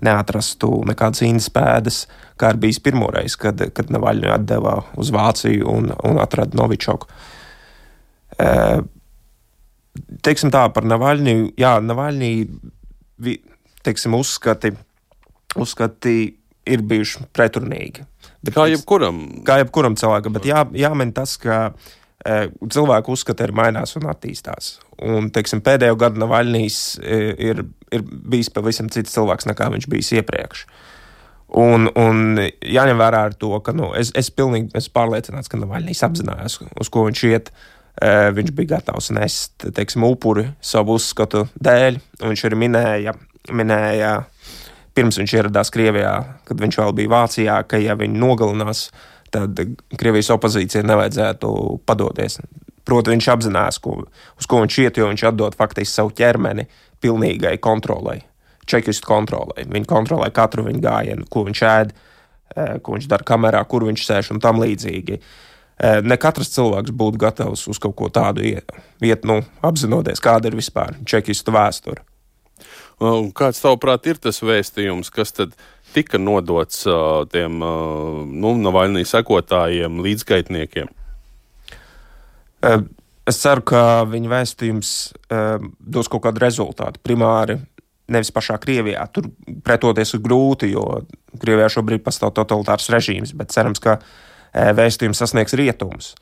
neatrastu 0.06 0.70
nekādas 0.88 1.24
īņas 1.26 1.50
pēdas, 1.56 1.98
kā 2.38 2.52
ir 2.54 2.60
bijis 2.62 2.78
pirmoreiz, 2.84 3.34
kad, 3.40 3.64
kad 3.74 3.90
Navaļņu 3.94 4.30
atdeva 4.36 4.76
uz 5.00 5.10
Vāciju 5.14 5.66
un, 5.74 5.90
un 6.06 6.22
atrada 6.22 6.54
Novičoku. 6.58 7.10
E, 8.38 8.50
teiksim 10.22 10.54
tā 10.54 10.68
par 10.74 10.86
Navaļņu, 10.86 11.36
jā, 11.58 11.74
Navaļņī, 11.82 12.32
teiksim, 13.82 14.14
uzskati, 14.14 14.70
uzskati 15.58 16.18
ir 16.68 16.84
bijuši 16.86 17.26
pretrunīgi. 17.34 18.06
Bet, 18.44 18.54
kā 18.54 18.68
jebkuram? 18.70 19.22
Kā 19.46 19.58
jebkuram 19.62 19.96
cilvēkam, 19.98 20.34
bet 20.36 20.46
jā, 20.46 20.62
jāmin 20.78 21.10
tas, 21.16 21.34
ka 21.42 21.72
e, 22.22 22.48
cilvēku 22.70 23.14
uzskati 23.16 23.48
ir 23.48 23.54
mainās 23.56 23.96
un 23.98 24.06
attīstās. 24.12 24.76
Un, 25.02 25.30
teiksim, 25.34 25.62
pēdējo 25.66 25.98
gadu 25.98 26.22
Navaļnijas 26.22 26.78
e, 27.02 27.18
ir, 27.50 27.64
ir 27.94 28.04
bijis 28.06 28.52
pavisam 28.54 28.90
cits 28.94 29.14
cilvēks 29.16 29.48
nekā 29.50 29.70
viņš 29.74 29.88
bijis 29.90 30.12
iepriekš. 30.20 30.66
Un, 31.58 31.88
un 31.96 32.38
jāņem 32.44 33.00
vērā 33.00 33.24
ar 33.30 33.34
to, 33.40 33.54
ka 33.64 33.72
nu, 33.74 33.90
es, 33.96 34.12
es 34.18 34.28
pilnīgi 34.30 34.70
esmu 34.78 34.94
pārliecināts, 35.00 35.50
ka 35.50 35.58
Navaļnijas 35.58 36.04
apzinājās, 36.06 36.60
uz 36.78 36.92
ko 36.92 37.06
viņš 37.08 37.24
iet. 37.30 37.52
E, 37.98 38.10
viņš 38.36 38.54
bija 38.54 38.76
gatavs 38.76 39.10
nest 39.16 39.66
teiksim, 39.74 40.06
upuri 40.06 40.46
savu 40.62 40.94
uzskatu 41.00 41.48
dēļ. 41.58 41.98
Viņš 42.22 42.44
arī 42.46 42.62
minēja, 42.62 43.18
minēja 43.50 44.12
pirms 44.98 45.20
viņš 45.20 45.34
ieradās 45.38 45.70
Krievijā, 45.74 46.14
kad 46.48 46.58
viņš 46.58 46.80
vēl 46.80 46.94
bija 46.98 47.12
Vācijā, 47.12 47.58
ka 47.70 47.78
ja 47.78 47.94
viņi 47.98 48.18
nogalinās, 48.18 48.88
tad 49.34 49.60
Krievijas 49.98 50.32
opozīcija 50.34 50.82
nevajadzētu 50.88 51.52
padoties. 51.86 52.40
Proti, 52.88 53.12
viņš 53.12 53.28
apzinās, 53.34 53.78
ko, 53.84 54.00
uz 54.40 54.48
ko 54.48 54.62
viņš 54.64 54.78
iet, 54.82 54.98
jo 54.98 55.10
viņš 55.10 55.26
atdod 55.28 55.56
faktiski 55.58 55.92
savu 55.92 56.10
ķermeni 56.16 56.64
pilnīgai 57.04 57.58
kontrolai, 57.62 58.22
čekistu 58.66 59.06
kontrolai. 59.10 59.66
Viņi 59.68 59.88
kontrolē 59.88 60.30
katru 60.34 60.64
viņa 60.66 60.82
gājienu, 60.86 61.28
ko 61.30 61.44
viņš 61.46 61.62
ēd, 61.68 61.92
ko 62.82 62.96
viņš 62.96 63.10
dara 63.12 63.28
kamerā, 63.28 63.60
kur 63.68 63.84
viņš 63.86 64.06
sēž 64.08 64.32
un 64.34 64.42
tam 64.42 64.62
līdzīgi. 64.64 65.20
Ne 66.08 66.16
katrs 66.18 66.50
cilvēks 66.56 66.96
būtu 66.96 67.20
gatavs 67.22 67.68
uz 67.70 67.78
kaut 67.78 67.94
ko 68.00 68.08
tādu 68.10 68.42
iet, 68.48 69.28
nu, 69.28 69.42
apzinoties, 69.62 70.24
kāda 70.24 70.50
ir 70.50 70.56
vispār 70.58 70.96
čekistu 71.06 71.54
vēsture. 71.54 72.02
Kāds, 72.98 73.60
tavuprāt, 73.62 74.08
ir 74.10 74.18
tas 74.18 74.40
vēstījums, 74.42 75.12
kas 75.14 75.30
tad 75.36 75.52
tika 75.94 76.18
nodots 76.18 76.82
tiem 77.32 77.60
nu, 77.62 78.54
Navaļnī 78.58 79.04
sekotājiem, 79.06 80.00
līdzgaitniekiem? 80.02 80.90
Es 83.28 83.38
ceru, 83.38 83.62
ka 83.70 83.82
viņa 84.08 84.32
vēstījums 84.32 84.92
dos 85.78 86.10
kaut 86.10 86.24
kādu 86.26 86.42
rezultātu. 86.42 86.98
Primāri 87.06 87.60
nevis 88.10 88.32
pašā 88.34 88.56
Krievijā. 88.58 89.04
Tur 89.14 89.28
pretoties 89.62 90.16
ir 90.16 90.24
grūti, 90.24 90.72
jo 90.72 91.04
Krievijā 91.38 91.68
šobrīd 91.76 92.02
pastāv 92.02 92.32
totalitārs 92.34 92.88
režīms, 92.90 93.34
bet 93.36 93.54
cerams, 93.54 93.78
ka 93.84 94.00
vēstījums 94.52 95.20
sasniegs 95.22 95.54
rietumus. 95.60 96.14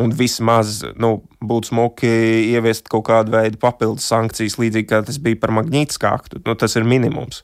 Un 0.00 0.14
vismaz 0.16 0.78
nu, 0.96 1.18
būtu 1.44 1.68
smuki 1.68 2.08
ieviest 2.54 2.86
kaut 2.92 3.04
kādu 3.10 3.34
veidu 3.34 3.60
papildus 3.60 4.06
sankcijas, 4.08 4.56
līdzīgi 4.56 4.88
kā 4.88 5.02
tas 5.04 5.18
bija 5.20 5.36
par 5.42 5.52
Magnītiskā 5.52 6.14
aktu. 6.16 6.40
Nu, 6.46 6.56
tas 6.56 6.78
ir 6.80 6.88
minimums. 6.88 7.42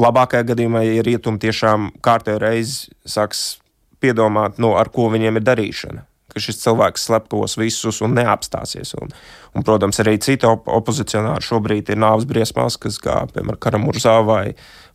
Labākajā 0.00 0.50
gadījumā, 0.52 0.84
ja 0.84 1.06
rietumi 1.06 1.40
tiešām 1.40 1.88
kārtējo 2.04 2.42
reizi 2.44 2.92
sāks 3.08 3.60
piedomāt, 4.00 4.60
nu, 4.60 4.74
ar 4.76 4.92
ko 4.92 5.08
viņiem 5.12 5.40
ir 5.40 5.48
darīšana 5.48 6.04
ka 6.30 6.42
šis 6.42 6.60
cilvēks 6.62 7.08
slepkavos 7.08 7.56
visus 7.58 8.00
un 8.04 8.14
neapstāsies. 8.18 8.94
Un, 9.00 9.12
un, 9.54 9.64
protams, 9.66 10.00
arī 10.02 10.16
citi 10.22 10.48
op 10.48 10.68
opozicionāri 10.70 11.46
šobrīd 11.46 11.92
ir 11.92 12.00
nāves 12.00 12.28
briesmās, 12.30 12.78
kas, 12.80 13.00
kā 13.02 13.22
piemēram 13.34 13.60
Karamurzā 13.62 14.16
vai, 14.26 14.44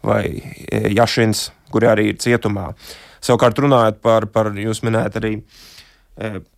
vai 0.05 0.23
e, 0.31 0.85
Jašins, 0.95 1.49
kuri 1.73 1.91
arī 1.91 2.09
ir 2.13 2.19
cietumā. 2.23 2.71
Savukārt, 3.25 3.59
runājot 3.59 4.01
par, 4.05 4.29
par 4.31 4.53
jūs 4.55 4.83
minējat 4.85 5.19
arī 5.21 5.33
e, 5.35 5.43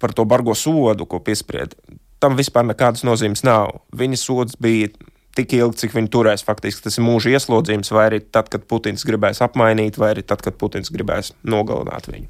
par 0.01 0.14
to 0.14 0.26
bargo 0.30 0.55
sodu, 0.58 1.08
ko 1.10 1.20
piespried, 1.24 1.76
tam 2.22 2.38
vispār 2.38 2.66
nekādas 2.68 3.05
nozīmes 3.08 3.43
nav. 3.45 3.80
Viņa 3.97 4.20
sods 4.22 4.58
bija 4.62 4.91
tik 5.38 5.53
ilgi, 5.58 5.84
cik 5.84 5.95
viņi 5.97 6.12
turēs. 6.14 6.45
Faktiski 6.45 6.88
tas 6.88 6.97
ir 6.97 7.05
mūža 7.05 7.36
ieslodzījums, 7.38 7.93
vai 7.93 8.08
arī 8.10 8.22
tad, 8.26 8.49
kad 8.53 8.66
Putins 8.70 9.05
gribēs 9.08 9.43
apmainīt, 9.45 9.99
vai 10.01 10.16
arī 10.16 10.26
tad, 10.26 10.41
kad 10.45 10.58
Putins 10.58 10.93
gribēs 10.93 11.34
nogalināt 11.45 12.10
viņu. 12.10 12.30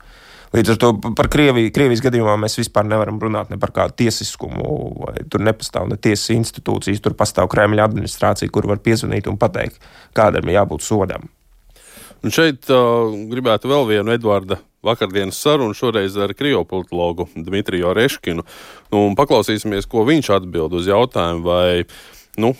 Līdz 0.56 0.72
ar 0.74 0.78
to 0.80 0.90
par 1.16 1.28
Krieviju, 1.32 1.72
Krievijas 1.76 2.02
gadījumā 2.06 2.38
mēs 2.40 2.56
vispār 2.56 2.86
nevaram 2.88 3.18
runāt 3.20 3.50
ne 3.52 3.58
par 3.60 3.74
kādu 3.76 3.98
tiesiskumu. 4.00 5.10
Tur 5.32 5.44
nepastāv 5.44 5.90
ne 5.92 5.98
tiesas 6.00 6.32
institūcijas, 6.38 7.02
tur 7.04 7.18
pastāv 7.20 7.50
Kremļa 7.52 7.90
administrācija, 7.90 8.52
kur 8.54 8.70
var 8.70 8.80
piezvanīt 8.84 9.28
un 9.28 9.40
pateikt, 9.40 9.82
kādam 10.16 10.48
ir 10.48 10.62
jābūt 10.62 10.88
sodam. 10.88 11.28
Un 12.26 12.34
šeit 12.34 12.70
uh, 12.74 13.14
gribētu 13.30 13.70
vēl 13.70 13.86
vienu 13.92 14.14
Edvarda 14.16 14.60
vakardienas 14.86 15.40
sarunu, 15.42 15.76
šoreiz 15.78 16.16
ar 16.22 16.34
kriopolitologu 16.38 17.28
Dmitriju 17.36 17.90
Oreškinu. 17.92 18.46
Nu, 18.94 19.02
paklausīsimies, 19.18 19.88
ko 19.90 20.06
viņš 20.08 20.32
atbild 20.38 20.76
uz 20.78 20.88
jautājumu, 20.90 21.44
vai 21.46 21.84
nu, 22.42 22.54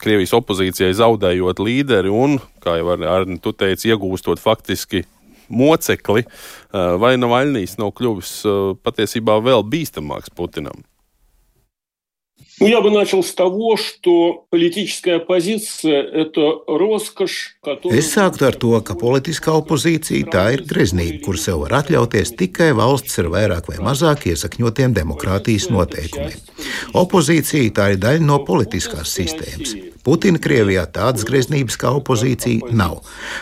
Krievijas 0.00 0.34
opozīcijai 0.38 0.94
zaudējot 0.96 1.60
līderi 1.62 2.12
un, 2.14 2.38
kā 2.64 2.78
jau 2.80 2.94
Arni, 2.94 3.40
tu 3.42 3.52
teici, 3.52 3.90
iegūstot 3.92 4.42
faktiski 4.42 5.04
mocekli, 5.52 6.24
vai 6.72 7.14
Navaļnijas 7.20 7.76
nav 7.82 7.92
kļuvis 7.98 8.32
patiesībā 8.86 9.40
vēl 9.44 9.66
bīstamāks 9.68 10.32
Putinam? 10.34 10.86
Ну, 12.61 12.67
я 12.67 12.81
бы 12.81 12.91
начал 12.91 13.23
с 13.23 13.33
того, 13.33 13.77
что 13.77 14.45
политическая 14.49 15.15
оппозиция – 15.15 16.03
это 16.03 16.59
роскошь, 16.67 17.55
которую... 17.63 17.97
Es 17.97 18.11
sāktu 18.11 18.49
ar 18.49 18.55
to, 18.59 18.73
ka 18.83 18.97
politiskā 18.99 19.53
opozīcija 19.55 20.27
tā 20.27 20.43
ir 20.57 20.65
greznība, 20.67 21.21
kur 21.23 21.39
sev 21.39 21.61
var 21.63 21.77
atļauties 21.79 22.35
tikai 22.35 22.73
valsts 22.75 23.15
ar 23.23 23.31
vairāk 23.31 23.71
vai 23.71 23.79
mazāk 23.79 24.27
iesakņotiem 24.33 24.91
demokrātijas 24.97 25.69
noteikumiem. 25.71 26.35
Opozīcija 26.99 27.71
tā 27.79 27.93
ir 27.93 28.03
daļa 28.03 28.27
no 28.27 28.41
politiskās 28.43 29.15
sistēmas. 29.15 29.77
Putina 30.04 30.36
Krievijā 30.36 30.84
tādas 30.92 31.24
greznības 31.24 31.78
kā 31.80 31.88
opozīcija 31.96 32.74
nav. 32.76 32.98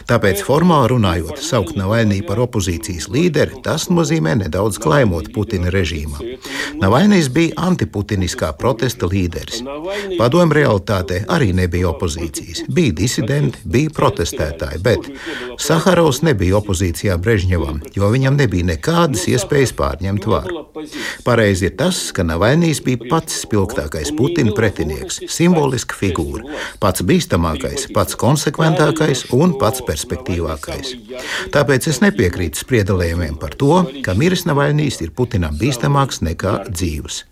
Tāpēc, 0.06 0.44
formāli 0.46 0.92
runājot, 0.92 1.40
saukt 1.42 1.74
Navaļniju 1.74 2.22
par 2.28 2.38
opozīcijas 2.44 3.08
līderi, 3.10 3.58
tas 3.64 3.88
nozīmē 3.90 4.36
nedaudz 4.44 4.78
klaimot 4.82 5.32
Putina 5.34 5.72
režīmam. 5.74 6.22
Navaļnijas 6.78 7.30
bija 7.34 7.56
antiputiniskā 7.66 8.52
protesta 8.60 9.08
līderis. 9.10 9.58
Padomu 10.20 10.54
realitātē 10.54 11.24
arī 11.34 11.50
nebija 11.58 11.90
opozīcijas. 11.90 12.62
Bija 12.70 12.94
disidenti, 13.02 13.58
bija 13.66 13.90
protestētāji, 13.98 14.78
bet 14.86 15.10
Saharovs 15.58 16.22
nebija 16.22 16.60
opozīcijā 16.60 17.18
Brežņevam, 17.18 17.82
jo 17.98 18.12
viņam 18.14 18.38
nebija 18.38 18.70
nekādas 18.70 19.26
iespējas 19.34 19.74
pārņemt 19.82 20.30
varu. 20.30 20.62
Pareizi 21.26 21.72
ir 21.72 21.76
tas, 21.82 22.04
ka 22.14 22.22
Navaļnijas 22.26 22.84
bija 22.86 23.10
pats 23.10 23.42
spilgtākais 23.42 24.14
Putina 24.14 24.54
pretinieks, 24.54 25.24
simboliska 25.26 25.98
figūra 25.98 26.51
pats 26.82 27.04
bīstamākais, 27.06 27.88
pats 27.94 28.16
konsekventākais 28.20 29.24
un 29.36 29.54
pats 29.60 29.82
perspektīvākais. 29.86 30.94
Tāpēc 31.54 31.88
es 31.92 32.00
nepiekrītu 32.04 32.62
spriedelējumiem 32.62 33.38
par 33.40 33.56
to, 33.58 33.82
ka 34.04 34.16
miris 34.18 34.46
Navaļnijas 34.48 35.00
ir 35.04 35.14
Putinam 35.16 35.56
bīstamāks 35.60 36.22
nekā 36.26 36.54
dzīves. 36.70 37.22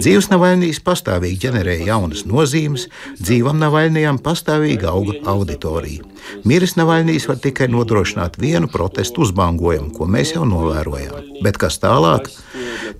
Dzīves 0.00 0.30
Navaļnijas 0.32 0.82
pastāvīgi 0.86 1.46
ģenerēja 1.46 1.90
jaunas 1.92 2.26
nozīmes, 2.28 2.88
dzīvam 3.20 3.60
Navaļnijam 3.62 4.20
pastāvīgi 4.24 4.88
auga 4.90 5.18
auditorija. 5.34 6.06
Miris 6.44 6.76
Navaļnijas 6.78 7.28
var 7.30 7.40
tikai 7.42 7.68
nodrošināt 7.72 8.38
vienu 8.40 8.70
protestu 8.72 9.24
uzbangojumu, 9.26 9.92
ko 9.96 10.08
mēs 10.10 10.34
jau 10.36 10.46
novērojām. 10.48 11.42
Bet 11.44 11.60
kas 11.60 11.80
tālāk? 11.82 12.30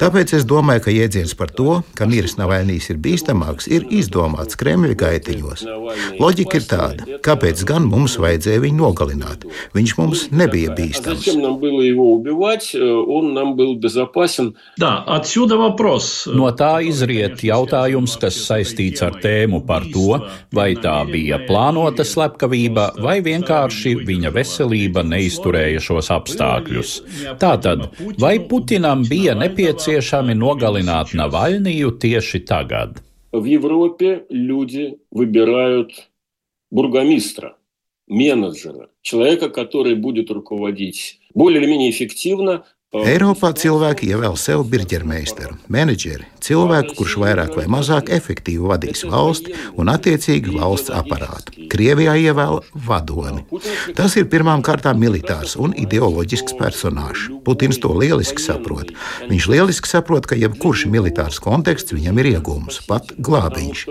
Tāpēc 0.00 0.32
es 0.38 0.46
domāju, 0.48 0.84
ka 0.86 0.92
jēdziens 0.94 1.34
par 1.36 1.50
to, 1.52 1.80
ka 1.98 2.06
miris 2.08 2.36
Navaļnijas 2.38 2.90
ir 2.92 3.00
bīstamāks, 3.02 3.66
ir 3.68 3.86
izdomāts 3.92 4.58
Kremļa 4.60 4.96
gaitiņos. 5.00 5.64
Loģika 6.20 6.60
ir 6.60 6.66
tāda, 6.70 7.18
kāpēc 7.26 7.64
gan 7.68 7.88
mums 7.90 8.16
vajadzēja 8.22 8.62
viņu 8.64 8.80
nogalināt? 8.80 9.46
Viņš 9.76 9.94
mums 9.98 10.26
nebija 10.32 10.74
bīstams. 10.78 11.26
No 16.38 16.52
tā 16.56 16.72
izriet 16.86 17.44
jautājums, 17.44 18.16
kas 18.20 18.38
saistīts 18.46 19.04
ar 19.04 19.18
tēmu 19.22 19.62
par 19.66 19.86
to, 19.92 20.20
vai 20.54 20.70
tā 20.80 20.96
bija 21.10 21.40
plānota 21.48 22.06
slepkavība 22.06 22.90
vai 23.02 23.09
vienkārši 23.25 23.95
viņa 24.05 24.31
veselība 24.35 25.03
neizturēja 25.03 25.81
šos 25.83 26.11
apstākļus. 26.13 26.91
Tātad, 27.41 27.87
vai 28.19 28.37
Putinam 28.39 29.05
bija 29.07 29.35
nepieciešami 29.39 30.35
nogalināt 30.35 31.15
Navaļniju 31.17 31.97
tieši 31.99 32.45
tagad? 32.45 33.01
В 33.31 33.43
Европе 33.43 34.23
люди 34.29 34.95
выбирают 35.11 35.91
бургомистра, 36.71 37.57
менеджера, 38.07 38.89
человека, 39.01 39.49
который 39.49 39.95
будет 39.95 40.31
руководить 40.31 41.19
более 41.33 41.61
или 41.61 41.69
менее 41.69 41.89
эффективно 41.91 42.63
Eiropā 42.90 43.52
cilvēki 43.54 44.08
ievēl 44.10 44.32
sev 44.34 44.64
birģermeistaru, 44.66 45.54
menedžeri, 45.70 46.24
cilvēku, 46.42 46.96
kurš 46.98 47.12
vairāk 47.22 47.52
vai 47.54 47.68
mazāk 47.70 48.08
efektīvi 48.16 48.66
vadīs 48.66 49.04
valsti 49.06 49.54
un 49.78 49.92
attiecīgi 49.92 50.56
valsts 50.56 50.90
aparātu. 50.90 51.68
Krievijā 51.70 52.16
ievēl 52.18 52.58
vadoni. 52.88 53.44
Tas 53.94 54.18
ir 54.18 54.26
pirmām 54.32 54.66
kārtām 54.66 54.98
militārs 54.98 55.54
un 55.54 55.70
ideoloģisks 55.78 56.58
personāžs. 56.58 57.28
Putins 57.46 57.78
to 57.78 57.94
lieliski 57.94 58.42
saprot. 58.42 58.90
Viņš 59.30 59.48
lieliski 59.54 59.94
saprot, 59.94 60.26
ka 60.26 60.34
jebkurš 60.42 60.88
militārs 60.90 61.38
konteksts 61.38 61.94
viņam 61.94 62.18
ir 62.24 62.32
iegūms, 62.34 62.82
pat 62.90 63.14
glābiņš. 63.22 63.86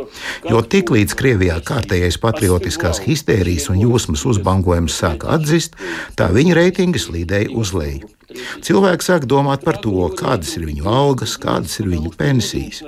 Jo 0.51 0.59
tiklīdz 0.75 1.15
Krievijā 1.15 1.61
kārtējais 1.63 2.19
patriotiskās 2.19 2.99
histērijas 3.07 3.71
un 3.71 3.79
jūsmas 3.79 4.27
uzbangojums 4.27 4.99
sāka 4.99 5.31
atzist, 5.39 5.79
tā 6.19 6.33
viņa 6.35 6.63
reitingi 6.65 7.07
slīdēja 7.07 7.55
uz 7.55 7.71
leju. 7.71 8.18
Cilvēki 8.65 9.05
sāk 9.05 9.25
domāt 9.29 9.63
par 9.65 9.79
to, 9.81 10.05
kādas 10.19 10.53
ir 10.59 10.67
viņu 10.69 10.85
algas, 10.89 11.33
kādas 11.41 11.79
ir 11.81 11.89
viņu 11.89 12.13
pensijas. 12.19 12.83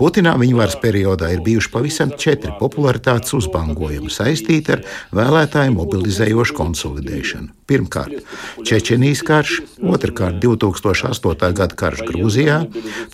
Putinā 0.00 0.34
viņa 0.40 0.58
varas 0.58 0.78
periodā 0.82 1.30
ir 1.34 1.44
bijuši 1.46 1.72
pavisam 1.74 2.14
četri 2.18 2.52
popularitātes 2.58 3.36
uzbangojumi 3.38 4.10
saistīti 4.10 4.76
ar 4.76 4.84
vēlētāju 5.14 5.76
mobilizējošu 5.78 6.58
konsolidēšanu. 6.58 7.59
Pirmkārt, 7.70 8.24
Čečenijas 8.66 9.20
karš, 9.22 9.60
otrkārt, 9.78 10.40
2008. 10.42 11.52
gada 11.54 11.76
karš 11.78 12.00
Grūzijā, 12.08 12.56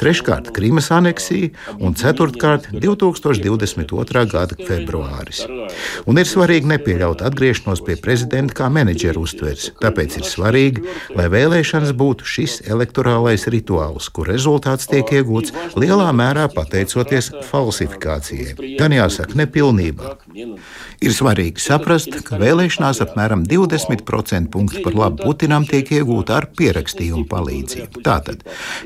treškārt, 0.00 0.48
Krimas 0.56 0.88
aneksija 0.94 1.50
un 1.76 1.92
ceturtkārt, 1.98 2.70
2022. 2.72 4.22
gada 4.32 4.56
februāris. 4.56 5.42
Un 6.08 6.20
ir 6.22 6.28
svarīgi 6.30 6.70
nepieļaut 6.72 7.20
atgriešanos 7.26 7.82
pie 7.84 7.98
prezidenta 8.00 8.56
kā 8.56 8.70
menedžera 8.72 9.20
uztveres. 9.20 9.68
Tāpēc 9.82 10.16
ir 10.22 10.24
svarīgi, 10.24 10.86
lai 11.18 11.28
vēlēšanas 11.32 11.92
būtu 11.92 12.24
šis 12.24 12.56
elektorālais 12.64 13.44
rituāls, 13.52 14.08
kur 14.08 14.32
rezultāts 14.32 14.88
tiek 14.88 15.12
iegūts 15.20 15.52
lielā 15.76 16.08
mērā 16.16 16.48
pateicoties 16.54 17.28
falsifikācijai. 17.50 18.56
Gan 18.80 18.96
jāsaka, 18.96 19.36
nepilnībā. 19.42 20.16
Ir 21.04 21.12
svarīgi 21.12 21.60
saprast, 21.60 22.22
ka 22.24 22.40
vēlēšanās 22.40 23.02
apmēram 23.04 23.44
20% 23.44 24.45
punktu 24.50 24.82
par 24.84 24.96
labu 24.96 25.24
Putinam 25.24 25.66
tiek 25.68 25.88
iegūta 25.98 26.36
ar 26.40 26.48
pierakstījumu 26.56 27.26
palīdzību. 27.30 28.02
Tātad, 28.06 28.44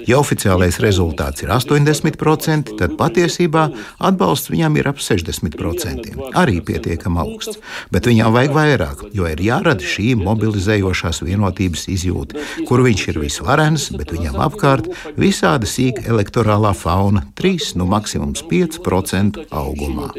ja 0.08 0.20
oficiālais 0.20 0.80
rezultāts 0.82 1.44
ir 1.44 1.52
80%, 1.54 2.74
tad 2.80 2.96
patiesībā 3.00 3.66
atbalsts 4.10 4.52
viņam 4.52 4.78
ir 4.80 4.90
ap 4.92 5.02
60%. 5.02 6.14
Arī 6.40 6.60
pietiekami 6.64 7.20
augsts. 7.24 7.60
Bet 7.92 8.08
viņam 8.08 8.34
vajag 8.36 8.56
vairāk, 8.56 9.04
jo 9.16 9.28
ir 9.30 9.42
jārada 9.44 9.84
šī 9.84 10.14
mobilizējošās 10.20 11.22
vienotības 11.26 11.86
izjūta, 11.92 12.40
kur 12.68 12.84
viņš 12.86 13.06
ir 13.12 13.20
visvarens, 13.24 13.90
bet 13.96 14.14
viņam 14.14 14.40
apkārt 14.46 14.90
visāda 15.20 15.68
sīka 15.68 16.06
elektorālā 16.10 16.72
fauna- 16.76 17.24
3, 17.40 17.74
nu 17.76 17.86
maksimums 17.86 18.42
5% 18.48 19.44
augumā. 19.50 20.10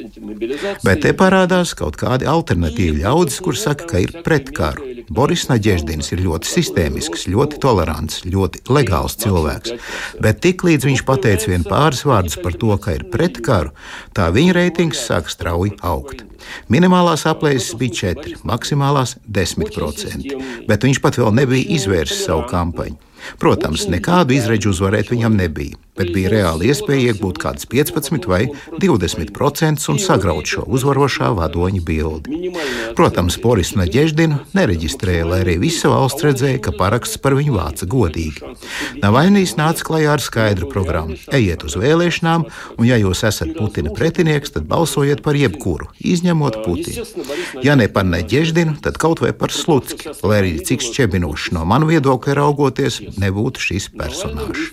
Bet 0.84 1.02
te 1.02 1.14
parādās 1.14 1.76
kaut 1.78 1.98
kādi 1.98 2.28
alternatīvi 2.30 3.04
ļaudis, 3.04 3.42
kur 3.42 3.56
saka, 3.56 3.86
ka 3.86 4.00
ir 4.00 4.22
pret 4.26 4.52
karu. 4.56 4.88
Boris 5.32 5.46
Naģeždins 5.48 6.10
ir 6.12 6.20
ļoti 6.26 6.50
sistēmisks, 6.52 7.22
ļoti 7.32 7.62
tolerants, 7.64 8.18
ļoti 8.28 8.66
legāls 8.68 9.14
cilvēks. 9.22 9.78
Bet 10.20 10.42
tiklīdz 10.44 10.90
viņš 10.90 11.04
pateica 11.08 11.54
vien 11.54 11.64
pāris 11.64 12.02
vārdus 12.04 12.36
par 12.44 12.58
to, 12.60 12.74
ka 12.76 12.98
ir 12.98 13.06
pret 13.14 13.40
karu, 13.40 13.72
tā 14.12 14.26
viņa 14.36 14.58
reitings 14.58 15.00
sāk 15.08 15.32
strauji 15.32 15.78
augt. 15.88 16.26
Minimālās 16.68 17.24
aplēses 17.32 17.80
bija 17.80 18.12
4, 18.12 18.42
maksimālās 18.44 19.16
10%, 19.24 20.36
bet 20.68 20.84
viņš 20.84 21.00
pat 21.00 21.22
vēl 21.22 21.32
nebija 21.40 21.78
izvērsis 21.80 22.26
savu 22.28 22.44
kampaņu. 22.52 23.00
Protams, 23.40 23.88
nekādu 23.88 24.36
izredzu 24.36 24.76
uzvarēt 24.76 25.16
viņam 25.16 25.40
nebija 25.40 25.80
bet 26.02 26.14
bija 26.16 26.32
reāli 26.34 26.72
iespēja 26.72 27.12
iegūt 27.12 27.40
kādus 27.42 27.68
15 27.70 28.28
vai 28.30 28.42
20% 28.82 29.90
un 29.94 30.00
sagraut 30.02 30.50
šo 30.50 30.66
uzvarošā 30.66 31.32
vadoņa 31.38 31.82
bildi. 31.86 32.52
Protams, 32.98 33.38
Boris 33.42 33.74
Naģeždinu 33.78 34.40
nereģistrēja, 34.58 35.28
lai 35.30 35.42
arī 35.46 35.58
visa 35.62 35.92
valsts 35.92 36.26
redzēja, 36.26 36.62
ka 36.66 36.74
paraksts 36.76 37.22
par 37.22 37.36
viņu 37.38 37.56
vāca 37.58 37.88
godīgi. 37.90 38.54
Navainīs 39.04 39.56
nāca 39.60 39.86
klajā 39.88 40.16
ar 40.16 40.24
skaidru 40.24 40.70
programmu: 40.72 41.18
ejiet 41.32 41.66
uz 41.68 41.78
vēlēšanām, 41.80 42.48
un, 42.78 42.88
ja 42.88 42.98
jūs 43.02 43.24
esat 43.28 43.54
Putina 43.58 43.94
pretinieks, 43.96 44.56
tad 44.56 44.68
balsojiet 44.70 45.22
par 45.26 45.38
jebkuru, 45.38 45.92
izņemot 46.02 46.62
Putinu. 46.66 47.06
Ja 47.66 47.78
ne 47.78 47.88
par 47.92 48.08
Naģeždinu, 48.10 48.78
tad 48.84 48.98
kaut 49.02 49.22
vai 49.24 49.34
par 49.38 49.54
Slutski, 49.54 50.12
lai 50.26 50.42
arī 50.42 50.56
cik 50.66 50.84
šķebinoši 50.88 51.56
no 51.58 51.66
manu 51.68 51.92
viedokļa 51.92 52.38
raugoties 52.42 53.02
nebūtu 53.22 53.68
šis 53.70 53.90
personāžs. 53.96 54.72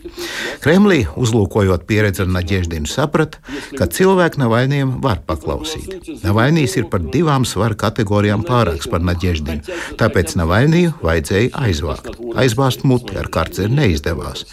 Kremlī 0.64 1.04
uzlūkojot 1.18 1.84
pieredzi 1.88 2.24
ar 2.24 2.30
Naģeždinu, 2.32 2.88
saprata, 2.90 3.40
ka 3.78 3.88
cilvēki 3.92 4.42
Navaļniem 4.42 4.96
var 5.04 5.22
paklausīt. 5.28 6.10
Navaļnīs 6.22 6.76
ir 6.80 6.88
par 6.92 7.04
divām 7.04 7.46
svaru 7.48 7.78
kategorijām 7.78 8.44
pārāks 8.48 8.90
par 8.90 9.04
Naģeždinu, 9.06 9.78
tāpēc 10.00 10.34
Navaļniju 10.40 10.94
vajadzēja 11.04 11.52
aizvākt. 11.64 12.18
Aizbāzt 12.38 12.84
muti 12.88 13.16
ar 13.18 13.30
karceri 13.32 13.72
neizdevās. 13.74 14.44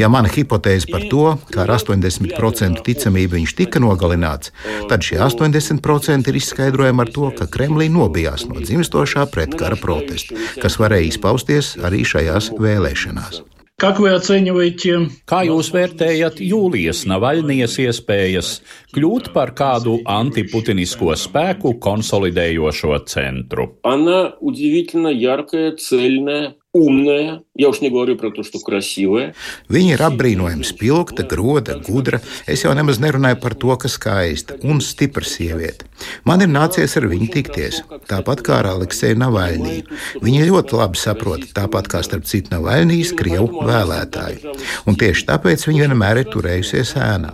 Ja 0.00 0.10
mana 0.12 0.30
hipotēze 0.32 0.90
par 0.90 1.06
to, 1.10 1.24
ka 1.52 1.64
ar 1.64 1.74
80% 1.76 2.84
ticamību 2.86 3.38
viņš 3.38 3.56
tika 3.60 3.82
nogalināts, 3.82 4.52
tad 4.90 5.06
šie 5.06 5.20
80% 5.24 6.30
ir 6.30 6.40
izskaidrojami 6.40 7.04
ar 7.06 7.14
to, 7.14 7.30
ka 7.38 7.48
Kremlī 7.50 7.90
nobijās 7.92 8.46
no 8.50 8.60
dzimstošā 8.62 9.26
pretkara 9.34 9.78
protesta, 9.80 10.38
kas 10.62 10.78
varēja 10.80 11.12
izpausties 11.14 11.74
arī 11.84 12.04
šajās 12.08 12.54
vēlēšanās. 12.60 13.44
Как 13.79 14.01
вы 14.03 14.09
оцениваете? 14.11 15.07
Kā 15.23 15.45
jūs 15.47 15.69
vērtējat 15.71 16.41
Jūlijas 16.43 17.05
Navaļnijas 17.07 17.77
iespējas 17.79 18.49
kļūt 18.91 19.29
par 19.31 19.53
kādu 19.55 20.01
antiputinisko 20.03 21.15
spēku 21.15 21.77
konsolidējošo 21.79 22.99
centru? 23.07 23.69
Она 23.87 24.35
удивительно 24.41 25.07
яркая, 25.07 25.77
цельная, 25.79 26.55
умная, 26.73 27.39
я 27.55 27.69
уж 27.69 27.81
не 27.81 27.89
говорю 27.89 28.15
про 28.15 28.31
то, 28.31 28.43
что 28.43 28.59
красивая. 28.59 29.33
Viņa 29.69 29.95
ir 29.95 30.03
apbrīnojama, 30.05 30.65
spilgta, 30.67 31.25
groda, 31.27 31.77
gudra. 31.79 32.21
Es 32.47 32.63
jau 32.65 32.73
nemaz 32.77 33.01
nerunāju 33.03 33.39
par 33.43 33.55
to, 33.59 33.75
ka 33.79 33.91
skaista 33.91 34.57
un 34.63 34.81
stipra 34.81 35.25
sieviete. 35.25 35.87
Man 36.23 36.43
ir 36.43 36.49
nācies 36.51 36.95
ar 36.99 37.07
viņu 37.11 37.27
tikties, 37.33 37.81
tāpat 38.09 38.43
kā 38.45 38.59
ar 38.61 38.71
Aleksēju 38.73 39.19
Navaļniju. 39.19 39.99
Viņa 40.23 40.47
ļoti 40.47 40.79
labi 40.79 40.99
saprot, 40.99 41.45
tāpat 41.55 41.89
kā 41.91 42.01
starp 42.05 42.27
citu 42.29 42.53
Navaļnijas 42.53 43.13
krievu 43.19 43.65
vēlētāju. 43.67 44.55
Un 44.87 44.99
tieši 44.99 45.27
tāpēc 45.29 45.67
viņa 45.67 45.87
vienmēr 45.87 46.23
ir 46.23 46.31
turējusies 46.33 46.95
ēnā. 46.99 47.33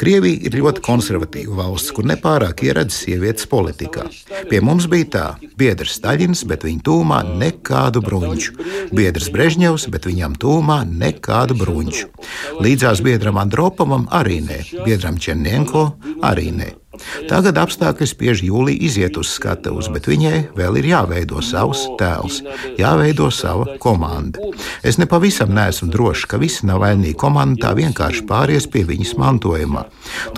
Krievija 0.00 0.48
ir 0.48 0.58
ļoti 0.62 0.84
konservatīva 0.84 1.58
valsts, 1.62 1.92
kur 1.96 2.08
nepārāk 2.08 2.64
ieredz 2.66 2.96
sievietes 3.04 3.48
politikā. 3.50 4.08
Pie 4.48 4.62
mums 4.64 4.88
bija 4.90 5.10
tā, 5.12 5.26
biedrs 5.60 5.98
Staļins, 5.98 6.44
bet 6.48 6.64
viņa 6.66 6.84
tūmā 6.88 7.22
nekādu 7.44 8.02
bruņķu 8.04 8.68
biedrs 8.96 9.28
Brežņevs, 9.53 9.83
bet 9.93 10.07
viņam 10.09 10.33
tūmā 10.41 10.79
nekādu 10.89 11.53
bruņķu. 11.59 12.07
Līdzās 12.65 13.03
biedram 13.05 13.37
Andropovam 13.37 14.07
arī 14.09 14.39
nē, 14.41 14.63
biedram 14.81 15.21
Černienko 15.21 15.91
arī 16.25 16.49
nē. 16.57 16.71
Tagad 17.29 17.57
apstākļi 17.57 18.07
spiež 18.09 18.43
Jūliju 18.45 18.85
iziet 18.85 19.17
uz 19.17 19.31
skatuves, 19.33 19.89
bet 19.93 20.05
viņai 20.09 20.53
vēl 20.57 20.77
ir 20.81 20.89
jāveido 20.91 21.41
savs 21.41 21.85
tēls, 21.99 22.41
jāveido 22.77 23.29
sava 23.33 23.77
komanda. 23.81 24.43
Es 24.85 24.99
nepavisam 25.01 25.53
neesmu 25.55 25.89
drošs, 25.93 26.27
ka 26.29 26.37
visi 26.41 26.67
Navaļnī 26.69 27.15
komanda 27.17 27.67
tā 27.67 27.73
vienkārši 27.79 28.25
pāries 28.29 28.69
pie 28.69 28.85
viņas 28.89 29.15
mantojumā. 29.17 29.87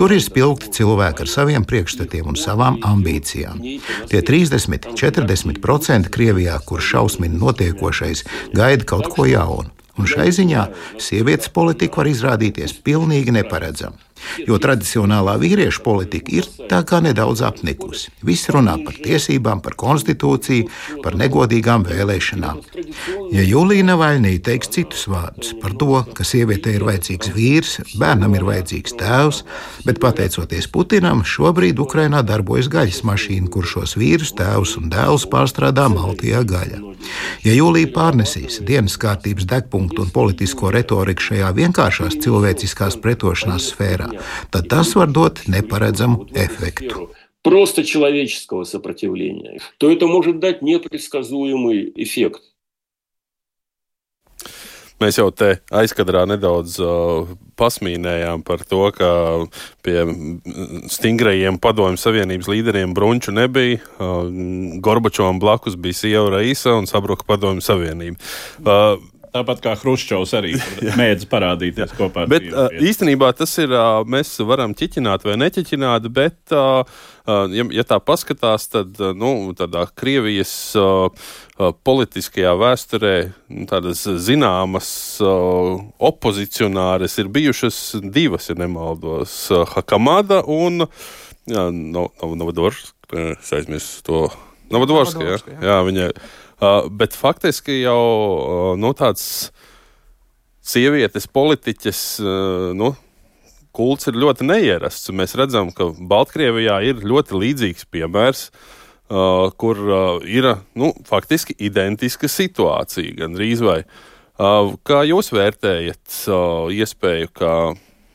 Tur 0.00 0.16
ir 0.16 0.24
spilgti 0.24 0.72
cilvēki 0.78 1.26
ar 1.26 1.32
saviem 1.32 1.68
priekšstatiem 1.68 2.32
un 2.32 2.40
savām 2.40 2.80
ambīcijām. 2.86 3.60
Tie 4.08 4.22
30, 4.24 4.92
40% 4.96 6.12
Krievijā, 6.12 6.56
kur 6.64 6.80
šausmina 6.80 7.36
notiekošais, 7.42 8.24
gaida 8.56 8.88
kaut 8.88 9.12
ko 9.12 9.28
jaunu. 9.28 9.72
Un 9.96 10.08
šai 10.08 10.28
ziņā 10.34 10.66
sievietes 11.00 11.52
politika 11.52 12.02
var 12.02 12.10
izrādīties 12.10 12.76
pilnīgi 12.84 13.32
neparedzama. 13.32 14.05
Jo 14.46 14.58
tradicionālā 14.62 15.36
vīriešu 15.40 15.82
politika 15.84 16.32
ir 16.38 16.48
tā 16.70 16.82
kā 16.88 17.00
nedaudz 17.04 17.42
apnikusi. 17.46 18.12
Visi 18.26 18.52
runā 18.54 18.76
par 18.84 18.96
tiesībām, 19.02 19.62
par 19.64 19.76
konstitūciju, 19.78 20.68
par 21.04 21.16
negodīgām 21.20 21.86
vēlēšanām. 21.86 22.62
Ja 23.34 23.44
Jūlija 23.46 23.86
Navaļnija 23.90 24.42
teiks 24.50 24.72
citus 24.76 25.06
vārdus 25.10 25.54
par 25.62 25.76
to, 25.78 26.02
ka 26.16 26.26
sievietei 26.26 26.76
ir 26.78 26.86
vajadzīgs 26.88 27.32
vīrs, 27.36 27.76
bērnam 28.00 28.36
ir 28.38 28.46
vajadzīgs 28.48 28.96
tēvs, 29.00 29.42
bet 29.86 30.00
pateicoties 30.02 30.70
Putinam, 30.72 31.22
šobrīd 31.26 31.80
Ukrainā 31.82 32.22
darbojas 32.26 32.70
gaļas 32.72 33.02
mašīna, 33.06 33.50
kur 33.52 33.68
šos 33.68 33.96
vīrus, 34.00 34.34
tēvus 34.36 34.76
un 34.80 34.90
dēlus 34.92 35.28
pārstrādā 35.30 35.88
maltajā 35.92 36.42
gaļā. 36.48 36.82
Ja 37.44 37.54
Jūlija 37.54 37.90
pārnesīs 37.94 38.58
dienas 38.66 38.96
kārtības 39.00 39.46
degpunktu 39.48 40.02
un 40.06 40.12
politisko 40.14 40.72
retoriku 40.74 41.28
šajā 41.28 41.52
vienkāršās 41.56 42.18
cilvēciskās 42.24 42.98
pretošanās 43.02 43.70
sfērā, 43.72 44.05
мира, 44.05 44.11
tad 44.53 44.69
tas 44.69 44.93
var 44.95 45.09
dot 45.09 45.43
neparedzamu 45.47 46.29
эффекту. 46.33 47.09
Просто 47.41 47.83
человеческого 47.83 48.63
сопротивления, 48.65 49.59
то 49.79 49.89
это 49.89 50.05
может 50.05 50.39
дать 50.39 50.61
непредсказуемый 50.61 51.91
эффект. 51.95 52.41
Mēs 55.01 55.17
jau 55.17 55.31
te 55.33 55.55
aizkadrā 55.73 56.27
nedaudz 56.29 56.75
uh, 56.77 57.25
pasmīnējām 57.57 58.43
par 58.45 58.61
to, 58.69 58.83
ka 58.93 59.09
pie 59.81 60.03
stingrajiem 60.93 61.57
padomju 61.57 61.97
savienības 61.97 62.49
līderiem 62.51 62.93
brunču 62.93 63.33
nebija. 63.33 63.79
Uh, 63.97 64.29
Gorbačovam 64.77 65.41
blakus 65.41 65.73
bija 65.73 65.97
sieva 66.03 66.35
Raisa 66.35 66.75
un 66.77 66.85
sabruka 66.85 67.25
padomju 67.25 67.65
savienība. 67.65 68.21
Uh, 68.61 69.01
Tāpat 69.36 69.60
kā 69.60 69.74
Hruščovs 69.76 70.32
arī 70.38 70.54
mēdz 71.00 71.26
parādīties 71.28 71.92
kopā 71.96 72.24
ar 72.24 72.30
bet, 72.30 72.46
uh, 72.48 72.72
īstenībā 72.72 73.28
tas 73.36 73.52
ir, 73.60 73.72
uh, 73.74 74.00
mēs 74.08 74.30
varam 74.48 74.72
ķiķināt 74.76 75.26
vai 75.26 75.34
neķiķināt, 75.42 76.08
bet, 76.14 76.38
uh, 76.56 76.86
ja, 77.52 77.66
ja 77.76 77.84
tā 77.88 77.98
paskatās, 78.00 78.68
tad 78.72 78.96
nu, 79.18 79.32
tādā 79.58 79.84
Krievijas 79.98 80.54
politiskajā 81.56 82.54
vēsturē 82.60 83.12
nu, 83.26 83.66
tādas 83.68 84.04
zināmas 84.24 84.88
opozicionāres 85.20 87.18
ir 87.20 87.30
bijušas 87.32 87.80
divas, 88.04 88.48
ja 88.50 88.56
nemaldos, 88.58 89.36
Hakamada 89.74 90.42
un 90.46 90.86
Novadorska, 91.46 93.36
es 93.36 93.54
aizmirsu 93.54 94.02
to. 94.06 94.26
Novadorska, 94.72 95.22
jā, 95.22 95.38
jā, 95.62 95.78
viņa 95.86 96.10
Uh, 96.10 96.45
bet 96.90 97.16
faktiski 97.16 97.82
jau 97.82 98.00
uh, 98.00 98.70
nu, 98.80 98.92
tāds 98.96 99.50
sievietes 100.66 101.28
politiķes 101.28 102.00
uh, 102.22 102.70
nu, 102.76 102.94
kults 103.76 104.08
ir 104.08 104.16
ļoti 104.16 104.46
neierasts. 104.48 105.12
Mēs 105.12 105.36
redzam, 105.38 105.70
ka 105.74 105.90
Baltkrievijā 105.92 106.80
ir 106.88 107.04
ļoti 107.04 107.36
līdzīgs 107.42 107.88
piemērs, 107.92 108.46
uh, 108.48 109.52
kur 109.60 109.82
uh, 109.84 109.98
ir 110.24 110.48
nu, 110.78 110.92
faktiski 111.08 111.56
identiska 111.68 112.30
situācija. 112.30 113.18
Gan 113.20 113.36
drīz 113.36 113.64
vai. 113.64 113.82
Uh, 114.36 114.74
kā 114.84 115.02
jūs 115.08 115.32
vērtējat 115.32 116.22
uh, 116.28 116.72
iespēju, 116.72 117.32
ka 117.36 117.52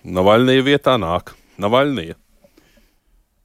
Navaļnija 0.01 0.65
vietā 0.65 0.97
nāk 1.01 1.35
Navaļnija? 1.61 2.17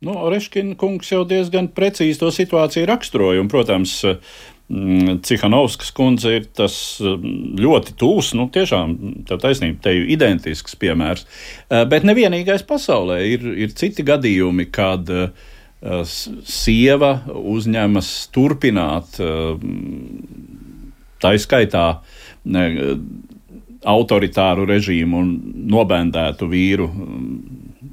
Nu, 0.04 0.12
Oreškina 0.28 0.76
kungs 0.76 1.08
jau 1.08 1.22
diezgan 1.28 1.70
precīzi 1.72 2.20
to 2.20 2.28
situāciju 2.32 2.84
raksturoja. 2.88 3.40
Un, 3.40 3.48
protams, 3.48 4.02
mm, 4.04 4.55
Cihanovskas 4.66 5.92
kundze 5.94 6.32
ir 6.40 6.46
tas 6.58 6.74
mm, 6.98 7.52
ļoti 7.62 7.92
tūs, 8.00 8.32
nu, 8.34 8.48
tiešām 8.50 8.96
tā 9.28 9.38
taisnība, 9.38 9.78
te 9.84 9.92
ir 9.94 10.08
identisks 10.10 10.74
piemērs. 10.80 11.22
Eh, 11.70 11.84
bet 11.86 12.06
nevienīgais 12.08 12.66
pasaulē 12.66 13.20
ir, 13.30 13.46
ir 13.54 13.76
citi 13.78 14.02
gadījumi, 14.06 14.66
kad 14.74 15.06
uh, 15.14 15.30
sieva 16.50 17.12
uzņemas 17.30 18.10
turpināt, 18.34 19.20
uh, 19.22 19.54
tā 21.22 21.36
izskaitā, 21.38 21.86
autoritāru 23.86 24.66
režīmu 24.68 25.22
un 25.22 25.30
nobendētu 25.70 26.48
vīru 26.50 26.88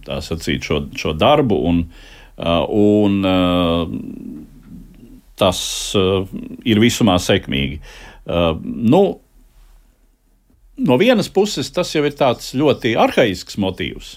sacīt, 0.06 0.66
šo, 0.66 0.80
šo 0.98 1.14
darbu. 1.18 1.58
Un, 1.70 1.84
un, 2.78 3.18
tas 5.40 5.60
uh, 5.98 6.24
ir 6.66 6.82
visumā 6.84 7.18
sekmīgi. 7.22 7.80
Nu, 8.64 9.00
no 10.80 10.96
vienas 10.96 11.28
puses 11.28 11.68
tas 11.76 11.90
jau 11.92 12.06
ir 12.08 12.14
tāds 12.16 12.54
ļoti 12.56 12.94
arhaisks 12.96 13.58
motīvs, 13.60 14.14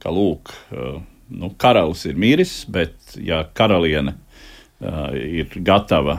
ka 0.00 0.08
lūk, 0.08 0.54
nu, 1.28 1.50
karalis 1.60 2.06
ir 2.08 2.16
miris, 2.16 2.54
bet 2.64 3.18
ja 3.20 3.42
karaliene 3.52 4.14
ir 5.20 5.52
gatava 5.68 6.16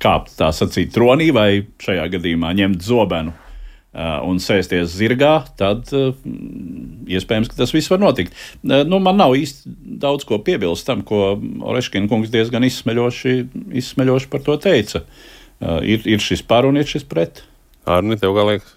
kāpt 0.00 0.32
tā 0.40 0.48
sacīt 0.56 0.94
tronī 0.96 1.28
vai 1.36 1.50
šajā 1.84 2.08
gadījumā 2.16 2.56
ņemt 2.62 2.88
zobenu 2.88 3.36
un 3.92 4.38
sēsties 4.40 4.94
zirgā, 4.96 5.34
tad 5.60 5.90
uh, 5.92 6.14
iespējams, 7.12 7.50
ka 7.52 7.58
tas 7.58 7.74
viss 7.74 7.90
var 7.92 8.00
notikt. 8.00 8.32
Uh, 8.64 8.80
nu, 8.88 8.96
man 9.04 9.18
nav 9.20 9.36
īsti 9.36 9.72
daudz 10.00 10.24
ko 10.28 10.38
piebilst 10.44 10.88
tam, 10.88 11.02
ko 11.04 11.34
Oreškina 11.60 12.08
kungs 12.08 12.32
diezgan 12.32 12.64
izsmeļoši, 12.64 13.34
izsmeļoši 13.82 14.30
par 14.32 14.44
to 14.46 14.56
teica. 14.62 15.04
Ir, 15.62 16.02
ir 16.10 16.18
šis 16.18 16.40
par 16.42 16.66
un 16.66 16.80
ir 16.80 16.88
šis 16.90 17.04
pret. 17.06 17.44
Arni, 17.86 18.16
tev 18.18 18.32
kā 18.34 18.46
liekas? 18.48 18.72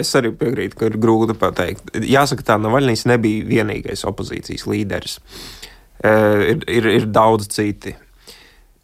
Es 0.00 0.14
arī 0.16 0.30
piekrītu, 0.36 0.78
ka 0.78 0.88
ir 0.88 0.96
grūti 1.00 1.36
pateikt. 1.36 1.90
Jāsaka, 2.08 2.46
tā 2.48 2.56
Navaļnijas 2.60 3.04
nebija 3.10 3.44
vienīgais 3.44 4.06
opozīcijas 4.08 4.64
līderis. 4.68 5.18
Ir, 6.00 6.64
ir, 6.64 6.88
ir 6.94 7.06
daudz 7.12 7.50
citi. 7.52 7.92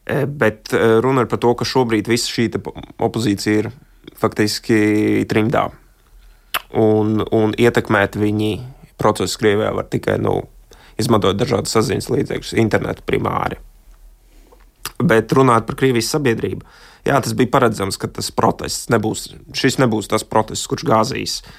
Bet 0.04 0.72
runa 1.04 1.24
ir 1.24 1.32
par 1.32 1.40
to, 1.40 1.54
ka 1.56 1.64
šobrīd 1.68 2.12
visa 2.12 2.28
šī 2.28 2.50
opozīcija 3.00 3.64
ir 3.64 3.70
faktiski 4.18 5.24
trimdā. 5.30 5.68
Un, 6.74 7.20
un 7.34 7.54
ietekmēt 7.58 8.18
viņi 8.18 8.54
procesu 9.00 9.38
Krievijā 9.40 9.72
var 9.76 9.86
tikai 9.90 10.16
nu, 10.22 10.40
izmantojot 11.00 11.38
dažādas 11.38 11.74
saziņas 11.74 12.10
līdzekļus, 12.14 12.54
internetu 12.62 13.04
primāri. 13.06 13.60
Bet 15.02 15.32
runāt 15.34 15.66
par 15.68 15.78
Krievijas 15.78 16.12
sabiedrību, 16.14 16.62
jā, 17.06 17.18
tas 17.18 17.34
bija 17.36 17.50
paredzams, 17.52 17.98
ka 17.98 18.10
tas 18.10 18.30
protests 18.34 18.90
nebūs, 18.94 19.28
šis 19.56 19.80
nebūs 19.82 20.10
tas 20.10 20.26
protests, 20.26 20.68
kurš 20.70 20.86
gāzīs 20.86 21.40
um, 21.42 21.54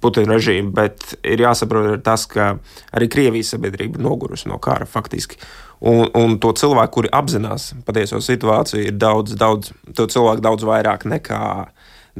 Putina 0.00 0.36
režīmu, 0.36 0.70
bet 0.76 1.16
ir 1.26 1.42
jāsaprot 1.42 1.98
tas, 2.06 2.24
ka 2.30 2.52
arī 2.94 3.08
Krievijas 3.10 3.50
sabiedrība 3.54 4.00
nogurusi 4.00 4.48
no 4.48 4.60
kara 4.62 4.86
faktiski. 4.86 5.40
Un, 5.80 6.06
un 6.16 6.38
to 6.40 6.52
cilvēku, 6.56 6.92
kuri 6.94 7.10
apzinās 7.12 7.72
patieso 7.84 8.20
situāciju, 8.22 8.86
ir 8.86 8.94
daudz, 8.96 9.34
daudz, 9.36 9.74
to 9.98 10.06
cilvēku 10.08 10.44
daudz 10.46 10.64
vairāk 10.64 11.04
nekā, 11.10 11.40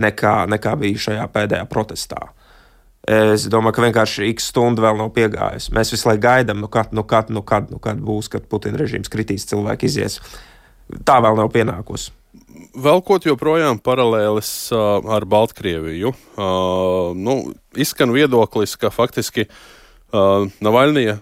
nekā, 0.03 0.35
nekā 0.53 0.75
bija 0.83 1.05
šajā 1.07 1.29
pēdējā 1.33 1.69
protestā. 1.71 2.21
Es 3.07 3.47
domāju, 3.47 3.77
ka 3.77 3.87
vienkārši 3.87 4.27
x 4.33 4.51
stundu 4.51 4.83
vēl 4.83 4.99
nav 4.99 5.13
piegājusi. 5.15 5.71
Mēs 5.77 5.95
visu 5.95 6.09
laiku 6.11 6.25
gaidām, 6.27 6.59
nu 6.61 6.69
kad, 6.69 6.91
nu 6.91 7.07
kad, 7.07 7.31
nu 7.31 7.45
kad, 7.47 7.71
nu 7.71 7.79
kad 7.79 8.03
būs, 8.03 8.29
kad 8.33 8.49
Putina 8.51 8.83
režīms 8.83 9.13
kritīs, 9.13 9.47
cilvēki 9.47 9.87
izies. 9.87 10.19
Tā 11.07 11.21
vēl 11.23 11.39
nav 11.39 11.53
pienākusi. 11.55 12.11
Vēl 12.77 13.03
kaut 13.05 13.27
joprojām 13.29 13.81
paralēlis 13.83 14.51
uh, 14.75 15.01
ar 15.17 15.27
Baltkrieviju. 15.29 16.13
Uh, 16.37 17.13
nu, 17.17 17.39
izskan 17.77 18.13
viedoklis, 18.15 18.77
ka 18.81 18.93
faktiski 18.95 19.47
uh, 19.49 20.47
Navaļnija 20.65 21.19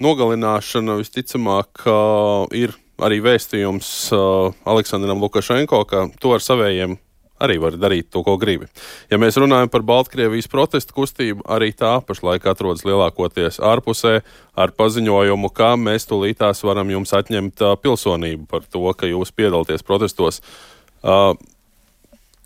nogalināšana 0.00 0.96
visticamāk 1.00 1.84
uh, 1.84 2.48
ir 2.56 2.72
arī 3.00 3.20
vēstījums 3.24 3.90
uh, 4.16 4.56
Aleksandram 4.68 5.20
Lukašenko, 5.20 5.84
ka 5.88 6.06
to 6.20 6.34
ar 6.36 6.44
savējiem 6.44 6.98
arī 7.42 7.58
var 7.62 7.76
darīt 7.80 8.10
to, 8.12 8.22
ko 8.26 8.36
gribi. 8.40 8.68
Ja 9.10 9.18
mēs 9.20 9.38
runājam 9.40 9.70
par 9.72 9.84
Baltkrievijas 9.86 10.50
protestu 10.50 10.96
kustību, 10.96 11.44
arī 11.50 11.72
tā 11.76 11.96
pašlaik 12.06 12.46
atrodas 12.50 12.84
lielākoties 12.86 13.60
ārpusē 13.64 14.20
ar 14.60 14.74
paziņojumu, 14.76 15.52
ka 15.56 15.74
mēs 15.80 16.08
tūlītās 16.10 16.64
varam 16.66 16.92
jums 16.92 17.14
atņemt 17.16 17.64
pilsonību 17.82 18.48
par 18.50 18.66
to, 18.68 18.84
ka 18.92 19.08
jūs 19.10 19.32
piedalāties 19.32 19.86
protestos. 19.86 20.42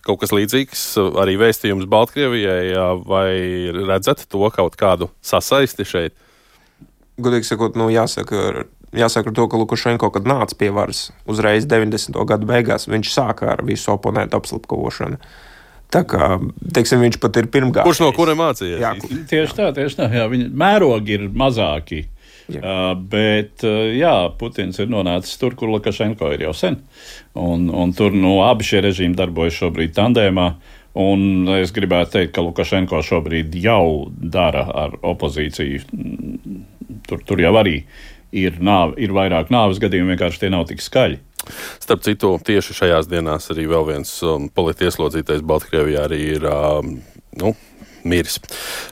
Kaut 0.05 0.21
kas 0.21 0.35
līdzīgs 0.37 0.83
arī 1.23 1.39
vēstījums 1.41 1.89
Baltkrievijai, 1.89 2.75
vai 3.09 3.31
redzat 3.89 4.27
to 4.29 4.51
kaut 4.53 4.77
kādu 4.81 5.09
sasaisti 5.25 5.89
šeit? 5.89 6.21
godīgi 7.21 7.47
sakot, 7.47 7.77
nu, 7.79 7.89
jāsaka, 7.93 8.65
jāsaka 8.99 9.33
to, 9.35 9.47
ka 9.51 9.61
Lukašenko, 9.61 10.11
kad 10.15 10.29
nāca 10.29 10.57
pie 10.59 10.71
varas 10.75 11.09
uzreiz 11.31 11.67
90. 11.71 12.17
gadu 12.29 12.49
beigās, 12.49 12.89
viņš 12.91 13.13
sāka 13.13 13.53
ar 13.55 13.65
visu 13.67 13.93
oponentu 13.95 14.39
apslapkošanu. 14.39 15.21
Tā 15.95 16.03
kā 16.11 16.39
teiksim, 16.75 17.05
viņš 17.05 17.21
pat 17.23 17.37
ir 17.39 17.51
pirmgājējis. 17.55 17.87
Kurš 17.87 18.03
no 18.03 18.11
kuriem 18.17 18.41
mācījās? 18.41 18.81
Jā, 18.83 18.95
kur... 18.99 19.15
Tieši 19.31 19.57
tā, 19.59 19.71
tieši 19.77 20.01
tā. 20.01 20.09
Jā, 20.17 20.27
viņa 20.33 20.51
mērogi 20.65 21.19
ir 21.19 21.29
mazāki. 21.31 22.01
Jā. 22.51 22.61
Uh, 22.61 22.89
bet, 23.09 23.63
uh, 23.65 23.87
jā, 23.95 24.15
Putins 24.41 24.81
ir 24.83 24.91
nonācis 24.93 25.39
tur, 25.41 25.55
kur 25.57 25.71
Lukašenko 25.73 26.33
ir 26.35 26.49
jau 26.49 26.55
sen. 26.57 26.81
Un, 27.41 27.69
un 27.73 27.95
tur 27.97 28.17
nu, 28.17 28.37
abi 28.45 28.67
šie 28.67 28.83
režīmi 28.85 29.17
darbojas 29.17 29.61
šobrīd 29.63 29.95
tandēmā. 29.97 30.49
Un 31.05 31.49
es 31.57 31.73
gribētu 31.75 32.19
teikt, 32.19 32.35
ka 32.37 32.45
Lukašenko 32.45 33.01
šobrīd 33.03 33.55
jau 33.59 34.11
dara 34.15 34.67
ar 34.85 34.99
opozīciju 35.03 35.81
tur, 37.09 37.23
tur 37.27 37.43
jau 37.43 37.55
arī 37.59 37.81
ir, 38.35 38.59
nāv, 38.65 38.97
ir 39.01 39.15
vairāk 39.15 39.53
nāves 39.55 39.81
gadījumu, 39.83 40.15
vienkārši 40.15 40.45
tie 40.45 40.53
nav 40.53 40.67
tik 40.71 40.83
skaļi. 40.85 41.21
Starp 41.83 42.05
citu, 42.07 42.35
tieši 42.45 42.77
šajās 42.81 43.11
dienās 43.11 43.51
arī 43.53 43.69
vēl 43.69 43.87
viens 43.91 44.17
um, 44.25 44.49
politieslodzītais 44.49 45.45
Baltkrievijā 45.45 46.07
arī 46.09 46.21
ir 46.39 46.47
um, 46.49 46.97
nu, 47.41 47.53
miris. 48.05 48.39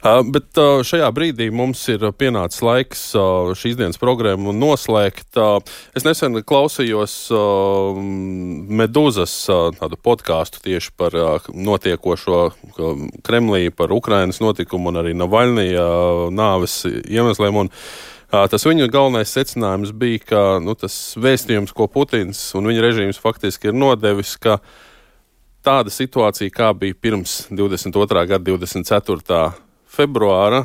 Uh, 0.02 0.20
bet 0.32 0.58
uh, 0.60 0.80
šajā 0.84 1.08
brīdī 1.14 1.48
mums 1.54 1.80
ir 1.92 2.04
pienācis 2.18 2.62
laiks 2.64 3.02
uh, 3.16 3.52
šīs 3.56 3.76
dienas 3.80 4.00
programmu 4.00 4.54
noslēgt. 4.56 5.30
Uh, 5.36 5.58
es 5.96 6.06
nesen 6.08 6.40
klausījos 6.44 7.16
uh, 7.32 7.98
Medūzas 8.82 9.34
uh, 9.52 9.98
podkāstu 10.04 10.64
tieši 10.64 10.94
par 10.96 11.16
uh, 11.16 11.50
notiekošo 11.52 12.40
uh, 12.48 13.04
Kremlī, 13.24 13.68
par 13.70 13.92
Ukrainas 13.92 14.40
notikumu 14.44 14.92
un 14.92 15.02
arī 15.04 15.16
Navaļnija 15.16 15.86
nāves 16.32 16.82
iemesliem. 16.88 17.64
Un, 17.64 17.72
Tas 18.32 18.64
viņa 18.64 18.86
galvenais 18.88 19.28
secinājums 19.28 19.90
bija, 19.92 20.20
ka 20.24 20.42
nu, 20.64 20.72
tas 20.78 20.94
vēstījums, 21.20 21.74
ko 21.76 21.84
Putins 21.92 22.40
un 22.56 22.64
viņa 22.70 22.84
režīms 22.86 23.20
faktiski 23.20 23.68
ir 23.68 23.76
nodevis, 23.76 24.38
ka 24.40 24.56
tāda 25.60 25.92
situācija, 25.92 26.52
kā 26.54 26.70
bija 26.72 26.96
pirms 26.96 27.42
22. 27.52 28.22
gada 28.30 28.40
24. 28.48 29.42
februāra, 29.84 30.64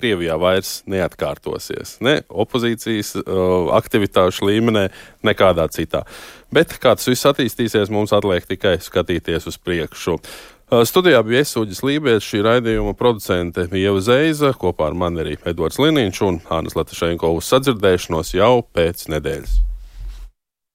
Krievijā 0.00 0.36
vairs 0.40 0.78
neatkārtosies. 0.88 1.98
Ne 2.06 2.20
opozīcijas 2.30 3.16
uh, 3.18 3.72
aktivitāšu 3.76 4.46
līmenī, 4.48 4.86
nekādā 5.26 5.66
citā. 5.74 6.04
Bet 6.54 6.78
kā 6.80 6.94
tas 6.96 7.10
viss 7.10 7.26
attīstīsies, 7.28 7.90
mums 7.92 8.14
atliek 8.16 8.46
tikai 8.48 8.78
skatīties 8.80 9.50
uz 9.50 9.58
priekšu. 9.60 10.16
Uh, 10.70 10.84
studijā 10.86 11.18
bija 11.26 11.40
Iesuģis 11.42 11.80
Lībijams, 11.82 12.26
šī 12.30 12.44
raidījuma 12.46 12.92
producente 12.94 13.64
Ieva 13.74 13.98
Zeiza, 14.06 14.52
kopā 14.54 14.86
ar 14.86 14.94
mani 14.94 15.18
arī 15.24 15.32
Edvards 15.42 15.80
Liniņš 15.82 16.20
un 16.28 16.38
Hānas 16.46 16.78
Latašenko 16.78 17.32
uz 17.40 17.48
sadzirdēšanos 17.50 18.30
jau 18.36 18.52
pēc 18.70 19.08
nedēļas. 19.10 19.58